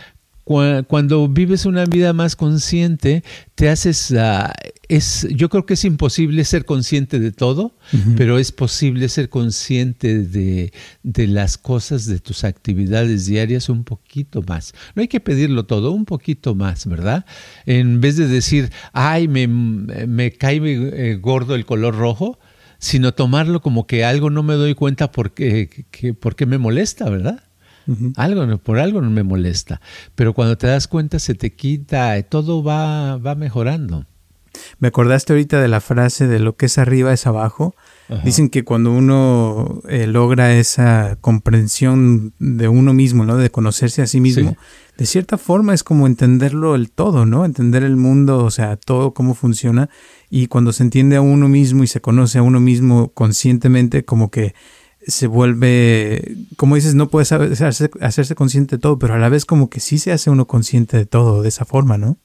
cuando 0.45 1.27
vives 1.27 1.65
una 1.65 1.85
vida 1.85 2.13
más 2.13 2.35
consciente, 2.35 3.23
te 3.55 3.67
haces, 3.67 4.11
uh, 4.11 4.51
es, 4.87 5.27
yo 5.31 5.49
creo 5.49 5.65
que 5.65 5.73
es 5.73 5.83
imposible 5.85 6.45
ser 6.45 6.65
consciente 6.65 7.19
de 7.19 7.31
todo, 7.31 7.75
pero 8.15 8.37
es 8.37 8.51
posible 8.51 9.09
ser 9.09 9.29
consciente 9.29 10.19
de, 10.19 10.71
de, 11.01 11.27
las 11.27 11.57
cosas, 11.57 12.05
de 12.05 12.19
tus 12.19 12.43
actividades 12.43 13.25
diarias 13.25 13.69
un 13.69 13.83
poquito 13.83 14.43
más. 14.43 14.73
No 14.93 15.01
hay 15.01 15.07
que 15.07 15.19
pedirlo 15.19 15.65
todo, 15.65 15.91
un 15.91 16.05
poquito 16.05 16.53
más, 16.53 16.85
¿verdad? 16.85 17.25
En 17.65 17.99
vez 17.99 18.15
de 18.15 18.27
decir, 18.27 18.71
ay, 18.93 19.27
me, 19.27 19.47
me 19.47 20.31
cae 20.31 20.59
eh, 20.63 21.15
gordo 21.15 21.55
el 21.55 21.65
color 21.65 21.95
rojo, 21.95 22.37
sino 22.77 23.15
tomarlo 23.15 23.61
como 23.61 23.87
que 23.87 24.05
algo 24.05 24.29
no 24.29 24.43
me 24.43 24.53
doy 24.53 24.75
cuenta 24.75 25.11
porque, 25.11 25.87
que, 25.89 26.13
porque 26.13 26.45
me 26.45 26.59
molesta, 26.59 27.09
¿verdad? 27.09 27.41
Algo, 28.15 28.57
por 28.57 28.79
algo 28.79 29.01
no 29.01 29.09
me 29.09 29.23
molesta. 29.23 29.81
Pero 30.15 30.33
cuando 30.33 30.57
te 30.57 30.67
das 30.67 30.87
cuenta 30.87 31.19
se 31.19 31.35
te 31.35 31.53
quita, 31.53 32.21
todo 32.23 32.63
va, 32.63 33.17
va 33.17 33.35
mejorando. 33.35 34.05
Me 34.79 34.89
acordaste 34.89 35.33
ahorita 35.33 35.61
de 35.61 35.67
la 35.67 35.81
frase 35.81 36.27
de 36.27 36.39
lo 36.39 36.55
que 36.55 36.67
es 36.67 36.77
arriba 36.77 37.13
es 37.13 37.27
abajo. 37.27 37.75
Dicen 38.23 38.49
que 38.49 38.63
cuando 38.63 38.91
uno 38.91 39.81
eh, 39.89 40.05
logra 40.05 40.53
esa 40.53 41.17
comprensión 41.21 42.33
de 42.37 42.67
uno 42.67 42.93
mismo, 42.93 43.25
¿no? 43.25 43.35
De 43.37 43.49
conocerse 43.49 44.03
a 44.03 44.07
sí 44.07 44.21
mismo, 44.21 44.55
de 44.95 45.05
cierta 45.07 45.39
forma 45.39 45.73
es 45.73 45.83
como 45.83 46.05
entenderlo 46.05 46.75
el 46.75 46.91
todo, 46.91 47.25
¿no? 47.25 47.45
Entender 47.45 47.83
el 47.83 47.95
mundo, 47.95 48.43
o 48.43 48.51
sea, 48.51 48.75
todo 48.77 49.15
cómo 49.15 49.33
funciona. 49.33 49.89
Y 50.29 50.47
cuando 50.47 50.71
se 50.71 50.83
entiende 50.83 51.15
a 51.15 51.21
uno 51.21 51.49
mismo 51.49 51.83
y 51.83 51.87
se 51.87 51.99
conoce 51.99 52.37
a 52.37 52.43
uno 52.43 52.59
mismo 52.59 53.09
conscientemente, 53.09 54.05
como 54.05 54.29
que 54.29 54.53
se 55.07 55.27
vuelve, 55.27 56.37
como 56.57 56.75
dices, 56.75 56.95
no 56.95 57.09
puedes 57.09 57.31
hacerse, 57.31 57.89
hacerse, 58.01 58.35
consciente 58.35 58.77
de 58.77 58.81
todo, 58.81 58.97
pero 58.99 59.13
a 59.13 59.19
la 59.19 59.29
vez 59.29 59.45
como 59.45 59.69
que 59.69 59.79
sí 59.79 59.97
se 59.97 60.11
hace 60.11 60.29
uno 60.29 60.47
consciente 60.47 60.97
de 60.97 61.05
todo 61.05 61.41
de 61.41 61.49
esa 61.49 61.65
forma, 61.65 61.97
¿no? 61.97 62.17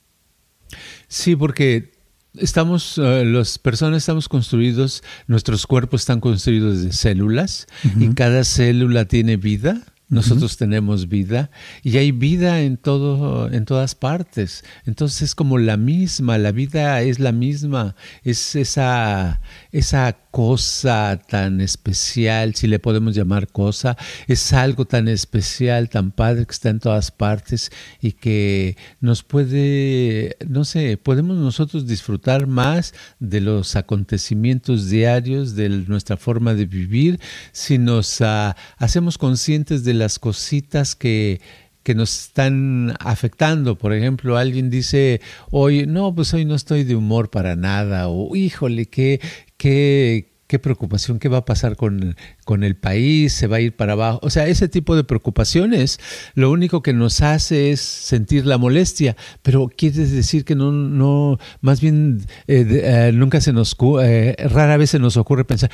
Sí, 1.07 1.35
porque 1.35 1.91
estamos, 2.37 2.97
uh, 2.97 3.23
las 3.25 3.59
personas 3.59 3.97
estamos 3.97 4.29
construidos, 4.29 5.03
nuestros 5.27 5.67
cuerpos 5.67 6.01
están 6.01 6.21
construidos 6.21 6.81
de 6.81 6.93
células 6.93 7.67
y 7.99 8.09
cada 8.09 8.43
célula 8.43 9.05
tiene 9.05 9.37
vida 9.37 9.83
nosotros 10.11 10.57
tenemos 10.57 11.07
vida 11.07 11.49
y 11.83 11.97
hay 11.97 12.11
vida 12.11 12.61
en 12.61 12.75
todo, 12.75 13.49
en 13.49 13.63
todas 13.63 13.95
partes. 13.95 14.63
Entonces 14.85 15.21
es 15.21 15.35
como 15.35 15.57
la 15.57 15.77
misma, 15.77 16.37
la 16.37 16.51
vida 16.51 17.01
es 17.01 17.19
la 17.19 17.31
misma, 17.31 17.95
es 18.23 18.55
esa, 18.57 19.41
esa 19.71 20.17
cosa 20.31 21.21
tan 21.29 21.61
especial, 21.61 22.55
si 22.55 22.67
le 22.67 22.79
podemos 22.79 23.15
llamar 23.15 23.47
cosa, 23.47 23.97
es 24.27 24.51
algo 24.51 24.85
tan 24.85 25.07
especial, 25.07 25.89
tan 25.89 26.11
padre 26.11 26.45
que 26.45 26.51
está 26.51 26.69
en 26.69 26.79
todas 26.79 27.11
partes 27.11 27.71
y 28.01 28.11
que 28.11 28.75
nos 28.99 29.23
puede, 29.23 30.35
no 30.45 30.65
sé, 30.65 30.97
podemos 30.97 31.37
nosotros 31.37 31.87
disfrutar 31.87 32.47
más 32.47 32.93
de 33.19 33.39
los 33.39 33.77
acontecimientos 33.77 34.89
diarios, 34.89 35.55
de 35.55 35.69
nuestra 35.69 36.17
forma 36.17 36.53
de 36.53 36.65
vivir, 36.65 37.19
si 37.53 37.77
nos 37.77 38.19
uh, 38.19 38.53
hacemos 38.77 39.17
conscientes 39.17 39.85
de 39.85 40.00
las 40.01 40.19
cositas 40.19 40.95
que, 40.95 41.39
que 41.83 41.95
nos 41.95 42.25
están 42.25 42.95
afectando. 42.99 43.77
Por 43.77 43.93
ejemplo, 43.93 44.37
alguien 44.37 44.69
dice 44.69 45.21
hoy, 45.51 45.85
no, 45.87 46.13
pues 46.13 46.33
hoy 46.33 46.45
no 46.45 46.55
estoy 46.55 46.83
de 46.83 46.95
humor 46.95 47.29
para 47.29 47.55
nada, 47.55 48.07
o 48.07 48.35
híjole, 48.35 48.87
qué, 48.87 49.19
qué, 49.57 50.33
qué 50.47 50.59
preocupación, 50.59 51.19
qué 51.19 51.29
va 51.29 51.37
a 51.39 51.45
pasar 51.45 51.75
con, 51.75 52.15
con, 52.45 52.63
el 52.63 52.75
país, 52.75 53.33
se 53.33 53.47
va 53.47 53.57
a 53.57 53.61
ir 53.61 53.75
para 53.75 53.93
abajo. 53.93 54.19
O 54.23 54.29
sea, 54.29 54.47
ese 54.47 54.67
tipo 54.67 54.95
de 54.95 55.03
preocupaciones 55.03 55.99
lo 56.33 56.51
único 56.51 56.81
que 56.81 56.93
nos 56.93 57.21
hace 57.21 57.71
es 57.71 57.81
sentir 57.81 58.45
la 58.45 58.57
molestia, 58.57 59.15
pero 59.43 59.69
quiere 59.69 60.05
decir 60.05 60.45
que 60.45 60.55
no, 60.55 60.71
no 60.71 61.39
más 61.61 61.79
bien 61.79 62.25
eh, 62.47 62.65
eh, 62.69 63.11
nunca 63.13 63.39
se 63.39 63.53
nos, 63.53 63.77
eh, 64.01 64.35
rara 64.49 64.77
vez 64.77 64.89
se 64.89 64.99
nos 64.99 65.17
ocurre 65.17 65.45
pensar, 65.45 65.71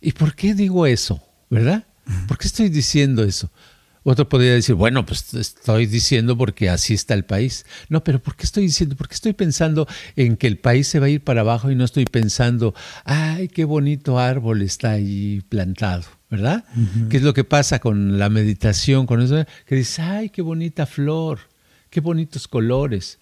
¿y 0.00 0.12
por 0.12 0.34
qué 0.34 0.54
digo 0.54 0.86
eso? 0.86 1.20
¿Verdad? 1.50 1.87
¿Por 2.26 2.38
qué 2.38 2.46
estoy 2.46 2.68
diciendo 2.68 3.22
eso? 3.24 3.50
Otro 4.04 4.28
podría 4.28 4.54
decir, 4.54 4.74
bueno, 4.74 5.04
pues 5.04 5.34
estoy 5.34 5.86
diciendo 5.86 6.38
porque 6.38 6.70
así 6.70 6.94
está 6.94 7.12
el 7.12 7.24
país. 7.24 7.66
No, 7.90 8.02
pero 8.04 8.22
¿por 8.22 8.36
qué 8.36 8.44
estoy 8.44 8.62
diciendo? 8.64 8.96
Porque 8.96 9.14
estoy 9.14 9.34
pensando 9.34 9.86
en 10.16 10.36
que 10.36 10.46
el 10.46 10.56
país 10.56 10.88
se 10.88 10.98
va 10.98 11.06
a 11.06 11.10
ir 11.10 11.22
para 11.22 11.42
abajo 11.42 11.70
y 11.70 11.74
no 11.74 11.84
estoy 11.84 12.06
pensando, 12.06 12.74
ay, 13.04 13.48
qué 13.48 13.64
bonito 13.64 14.18
árbol 14.18 14.62
está 14.62 14.92
ahí 14.92 15.42
plantado, 15.48 16.04
¿verdad? 16.30 16.64
¿Qué 17.10 17.18
es 17.18 17.22
lo 17.22 17.34
que 17.34 17.44
pasa 17.44 17.80
con 17.80 18.18
la 18.18 18.30
meditación, 18.30 19.06
con 19.06 19.20
eso? 19.20 19.44
Que 19.66 19.74
dices, 19.74 19.98
ay, 19.98 20.30
qué 20.30 20.40
bonita 20.40 20.86
flor, 20.86 21.40
qué 21.90 22.00
bonitos 22.00 22.48
colores. 22.48 23.18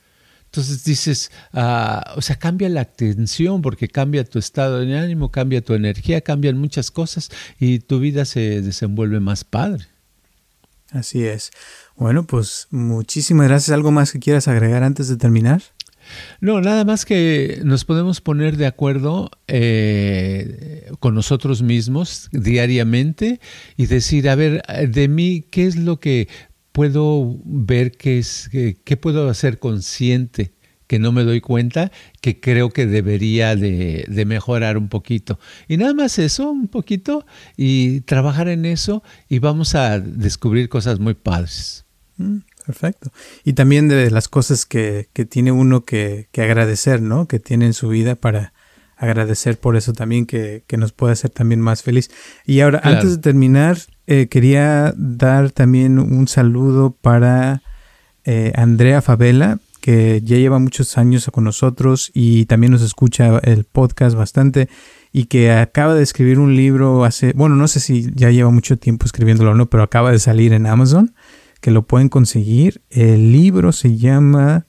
Entonces 0.56 0.84
dices, 0.84 1.30
ah, 1.52 2.14
o 2.16 2.22
sea, 2.22 2.36
cambia 2.36 2.70
la 2.70 2.80
atención 2.80 3.60
porque 3.60 3.88
cambia 3.88 4.24
tu 4.24 4.38
estado 4.38 4.80
de 4.80 4.98
ánimo, 4.98 5.30
cambia 5.30 5.60
tu 5.60 5.74
energía, 5.74 6.22
cambian 6.22 6.56
muchas 6.56 6.90
cosas 6.90 7.30
y 7.60 7.80
tu 7.80 8.00
vida 8.00 8.24
se 8.24 8.62
desenvuelve 8.62 9.20
más 9.20 9.44
padre. 9.44 9.84
Así 10.92 11.26
es. 11.26 11.50
Bueno, 11.94 12.26
pues 12.26 12.68
muchísimas 12.70 13.48
gracias. 13.48 13.74
¿Algo 13.74 13.90
más 13.90 14.12
que 14.12 14.18
quieras 14.18 14.48
agregar 14.48 14.82
antes 14.82 15.08
de 15.08 15.18
terminar? 15.18 15.60
No, 16.40 16.62
nada 16.62 16.86
más 16.86 17.04
que 17.04 17.60
nos 17.64 17.84
podemos 17.84 18.22
poner 18.22 18.56
de 18.56 18.66
acuerdo 18.66 19.30
eh, 19.48 20.90
con 21.00 21.14
nosotros 21.14 21.62
mismos 21.62 22.28
diariamente 22.32 23.40
y 23.76 23.86
decir, 23.86 24.30
a 24.30 24.36
ver, 24.36 24.62
de 24.88 25.08
mí, 25.08 25.44
¿qué 25.50 25.66
es 25.66 25.76
lo 25.76 26.00
que 26.00 26.28
puedo 26.76 27.38
ver 27.46 27.92
que 27.92 28.18
es, 28.18 28.50
qué 28.50 28.96
puedo 28.98 29.30
hacer 29.30 29.58
consciente 29.58 30.52
que 30.86 30.98
no 30.98 31.10
me 31.10 31.24
doy 31.24 31.40
cuenta, 31.40 31.90
que 32.20 32.38
creo 32.38 32.68
que 32.68 32.84
debería 32.84 33.56
de, 33.56 34.24
mejorar 34.26 34.76
un 34.76 34.90
poquito. 34.90 35.38
Y 35.68 35.78
nada 35.78 35.94
más 35.94 36.18
eso, 36.18 36.50
un 36.50 36.68
poquito, 36.68 37.24
y 37.56 38.02
trabajar 38.02 38.48
en 38.48 38.66
eso 38.66 39.02
y 39.26 39.38
vamos 39.38 39.74
a 39.74 39.98
descubrir 39.98 40.68
cosas 40.68 41.00
muy 41.00 41.14
padres. 41.14 41.86
Mm, 42.18 42.40
perfecto. 42.66 43.10
Y 43.42 43.54
también 43.54 43.88
de 43.88 44.10
las 44.10 44.28
cosas 44.28 44.66
que, 44.66 45.08
que 45.14 45.24
tiene 45.24 45.52
uno 45.52 45.86
que, 45.86 46.28
que, 46.30 46.42
agradecer, 46.42 47.00
¿no? 47.00 47.26
Que 47.26 47.40
tiene 47.40 47.64
en 47.64 47.72
su 47.72 47.88
vida 47.88 48.16
para 48.16 48.52
agradecer 48.98 49.58
por 49.58 49.76
eso 49.76 49.94
también, 49.94 50.26
que, 50.26 50.62
que 50.66 50.76
nos 50.76 50.92
puede 50.92 51.14
hacer 51.14 51.30
también 51.30 51.62
más 51.62 51.82
feliz. 51.82 52.10
Y 52.44 52.60
ahora, 52.60 52.82
antes 52.84 53.12
de 53.12 53.18
terminar, 53.22 53.78
eh, 54.06 54.28
quería 54.28 54.94
dar 54.96 55.50
también 55.50 55.98
un 55.98 56.28
saludo 56.28 56.96
para 57.00 57.62
eh, 58.24 58.52
Andrea 58.56 59.02
Favela, 59.02 59.58
que 59.80 60.20
ya 60.24 60.36
lleva 60.36 60.58
muchos 60.58 60.98
años 60.98 61.30
con 61.32 61.44
nosotros 61.44 62.10
y 62.12 62.46
también 62.46 62.72
nos 62.72 62.82
escucha 62.82 63.38
el 63.38 63.64
podcast 63.64 64.16
bastante 64.16 64.68
y 65.12 65.26
que 65.26 65.52
acaba 65.52 65.94
de 65.94 66.02
escribir 66.02 66.38
un 66.38 66.56
libro 66.56 67.04
hace, 67.04 67.32
bueno, 67.34 67.56
no 67.56 67.68
sé 67.68 67.80
si 67.80 68.10
ya 68.14 68.30
lleva 68.30 68.50
mucho 68.50 68.78
tiempo 68.78 69.06
escribiéndolo 69.06 69.52
o 69.52 69.54
no, 69.54 69.70
pero 69.70 69.82
acaba 69.82 70.10
de 70.10 70.18
salir 70.18 70.52
en 70.52 70.66
Amazon, 70.66 71.14
que 71.60 71.70
lo 71.70 71.82
pueden 71.86 72.08
conseguir. 72.08 72.82
El 72.90 73.32
libro 73.32 73.72
se 73.72 73.96
llama, 73.96 74.66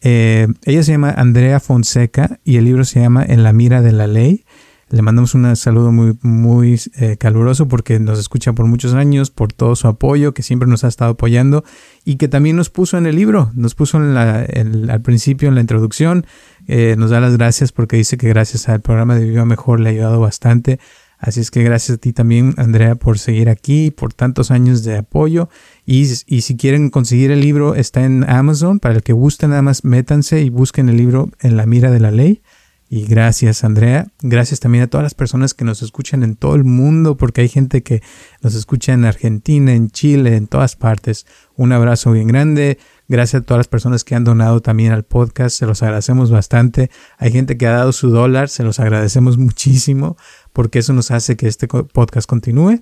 eh, 0.00 0.46
ella 0.64 0.82
se 0.82 0.92
llama 0.92 1.10
Andrea 1.10 1.60
Fonseca 1.60 2.40
y 2.44 2.56
el 2.56 2.64
libro 2.64 2.84
se 2.84 3.00
llama 3.00 3.24
En 3.26 3.42
la 3.42 3.52
mira 3.52 3.82
de 3.82 3.92
la 3.92 4.06
ley. 4.06 4.44
Le 4.90 5.02
mandamos 5.02 5.34
un 5.34 5.56
saludo 5.56 5.92
muy, 5.92 6.16
muy 6.22 6.80
eh, 6.96 7.16
caluroso 7.16 7.68
porque 7.68 7.98
nos 7.98 8.18
escucha 8.18 8.52
por 8.52 8.66
muchos 8.66 8.94
años, 8.94 9.30
por 9.30 9.52
todo 9.52 9.76
su 9.76 9.88
apoyo, 9.88 10.34
que 10.34 10.42
siempre 10.42 10.68
nos 10.68 10.84
ha 10.84 10.88
estado 10.88 11.12
apoyando 11.12 11.64
y 12.04 12.16
que 12.16 12.28
también 12.28 12.56
nos 12.56 12.70
puso 12.70 12.98
en 12.98 13.06
el 13.06 13.16
libro, 13.16 13.50
nos 13.54 13.74
puso 13.74 13.98
al 13.98 15.02
principio 15.02 15.48
en 15.48 15.54
la 15.54 15.60
introducción, 15.60 16.26
eh, 16.66 16.94
nos 16.98 17.10
da 17.10 17.20
las 17.20 17.36
gracias 17.36 17.72
porque 17.72 17.96
dice 17.96 18.16
que 18.16 18.28
gracias 18.28 18.68
al 18.68 18.80
programa 18.80 19.16
de 19.16 19.24
Viva 19.24 19.44
Mejor 19.44 19.80
le 19.80 19.88
ha 19.88 19.92
ayudado 19.92 20.20
bastante 20.20 20.78
Así 21.24 21.40
es 21.40 21.50
que 21.50 21.62
gracias 21.62 21.96
a 21.96 22.00
ti 22.00 22.12
también, 22.12 22.52
Andrea, 22.58 22.96
por 22.96 23.18
seguir 23.18 23.48
aquí, 23.48 23.90
por 23.90 24.12
tantos 24.12 24.50
años 24.50 24.84
de 24.84 24.98
apoyo. 24.98 25.48
Y, 25.86 26.02
y, 26.26 26.42
si 26.42 26.56
quieren 26.58 26.90
conseguir 26.90 27.30
el 27.30 27.40
libro, 27.40 27.74
está 27.74 28.04
en 28.04 28.28
Amazon. 28.28 28.78
Para 28.78 28.96
el 28.96 29.02
que 29.02 29.14
guste, 29.14 29.48
nada 29.48 29.62
más 29.62 29.84
métanse 29.84 30.42
y 30.42 30.50
busquen 30.50 30.90
el 30.90 30.98
libro 30.98 31.30
en 31.40 31.56
la 31.56 31.64
mira 31.64 31.90
de 31.90 32.00
la 32.00 32.10
ley. 32.10 32.42
Y 32.88 33.06
gracias, 33.06 33.64
Andrea. 33.64 34.06
Gracias 34.20 34.60
también 34.60 34.84
a 34.84 34.86
todas 34.86 35.02
las 35.02 35.14
personas 35.14 35.54
que 35.54 35.64
nos 35.64 35.82
escuchan 35.82 36.22
en 36.22 36.36
todo 36.36 36.54
el 36.54 36.64
mundo, 36.64 37.16
porque 37.16 37.40
hay 37.40 37.48
gente 37.48 37.82
que 37.82 38.02
nos 38.42 38.54
escucha 38.54 38.92
en 38.92 39.04
Argentina, 39.04 39.72
en 39.72 39.90
Chile, 39.90 40.36
en 40.36 40.46
todas 40.46 40.76
partes. 40.76 41.26
Un 41.56 41.72
abrazo 41.72 42.12
bien 42.12 42.28
grande. 42.28 42.78
Gracias 43.08 43.42
a 43.42 43.44
todas 43.44 43.58
las 43.58 43.68
personas 43.68 44.04
que 44.04 44.14
han 44.14 44.24
donado 44.24 44.60
también 44.60 44.92
al 44.92 45.04
podcast. 45.04 45.58
Se 45.58 45.66
los 45.66 45.82
agradecemos 45.82 46.30
bastante. 46.30 46.90
Hay 47.18 47.32
gente 47.32 47.56
que 47.56 47.66
ha 47.66 47.72
dado 47.72 47.92
su 47.92 48.10
dólar. 48.10 48.48
Se 48.48 48.62
los 48.62 48.78
agradecemos 48.80 49.38
muchísimo 49.38 50.16
porque 50.52 50.78
eso 50.78 50.92
nos 50.92 51.10
hace 51.10 51.36
que 51.36 51.48
este 51.48 51.66
podcast 51.66 52.28
continúe. 52.28 52.80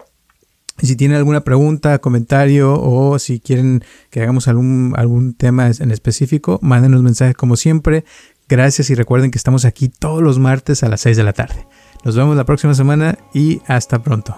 Y 0.81 0.87
si 0.87 0.97
tienen 0.97 1.19
alguna 1.19 1.45
pregunta, 1.45 1.99
comentario 2.01 2.81
o 2.81 3.19
si 3.19 3.41
quieren 3.41 3.85
que 4.11 4.23
hagamos 4.23 4.49
algún, 4.49 4.95
algún 4.97 5.35
tema 5.35 5.71
en 5.79 5.91
específico, 5.91 6.59
mándenos 6.63 7.03
mensajes 7.03 7.37
como 7.37 7.57
siempre. 7.57 8.05
Gracias 8.53 8.91
y 8.91 8.95
recuerden 8.95 9.31
que 9.31 9.39
estamos 9.39 9.65
aquí 9.65 9.89
todos 9.89 10.21
los 10.23 10.39
martes 10.39 10.83
a 10.83 10.91
las 10.91 11.01
6 11.01 11.17
de 11.17 11.23
la 11.23 11.33
tarde. 11.33 11.67
Nos 12.05 12.17
vemos 12.17 12.37
la 12.37 12.45
próxima 12.45 12.75
semana 12.75 13.17
y 13.33 13.63
hasta 13.67 14.03
pronto. 14.03 14.37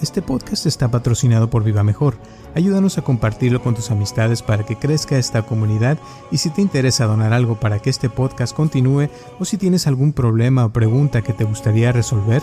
Este 0.00 0.22
podcast 0.22 0.66
está 0.66 0.90
patrocinado 0.90 1.50
por 1.50 1.62
Viva 1.62 1.84
Mejor. 1.84 2.16
Ayúdanos 2.56 2.98
a 2.98 3.02
compartirlo 3.02 3.62
con 3.62 3.76
tus 3.76 3.92
amistades 3.92 4.42
para 4.42 4.66
que 4.66 4.74
crezca 4.74 5.18
esta 5.18 5.42
comunidad 5.42 5.98
y 6.32 6.38
si 6.38 6.50
te 6.50 6.60
interesa 6.60 7.06
donar 7.06 7.32
algo 7.32 7.60
para 7.60 7.78
que 7.78 7.90
este 7.90 8.10
podcast 8.10 8.56
continúe 8.56 9.08
o 9.38 9.44
si 9.44 9.56
tienes 9.56 9.86
algún 9.86 10.12
problema 10.12 10.64
o 10.64 10.72
pregunta 10.72 11.22
que 11.22 11.32
te 11.32 11.44
gustaría 11.44 11.92
resolver, 11.92 12.42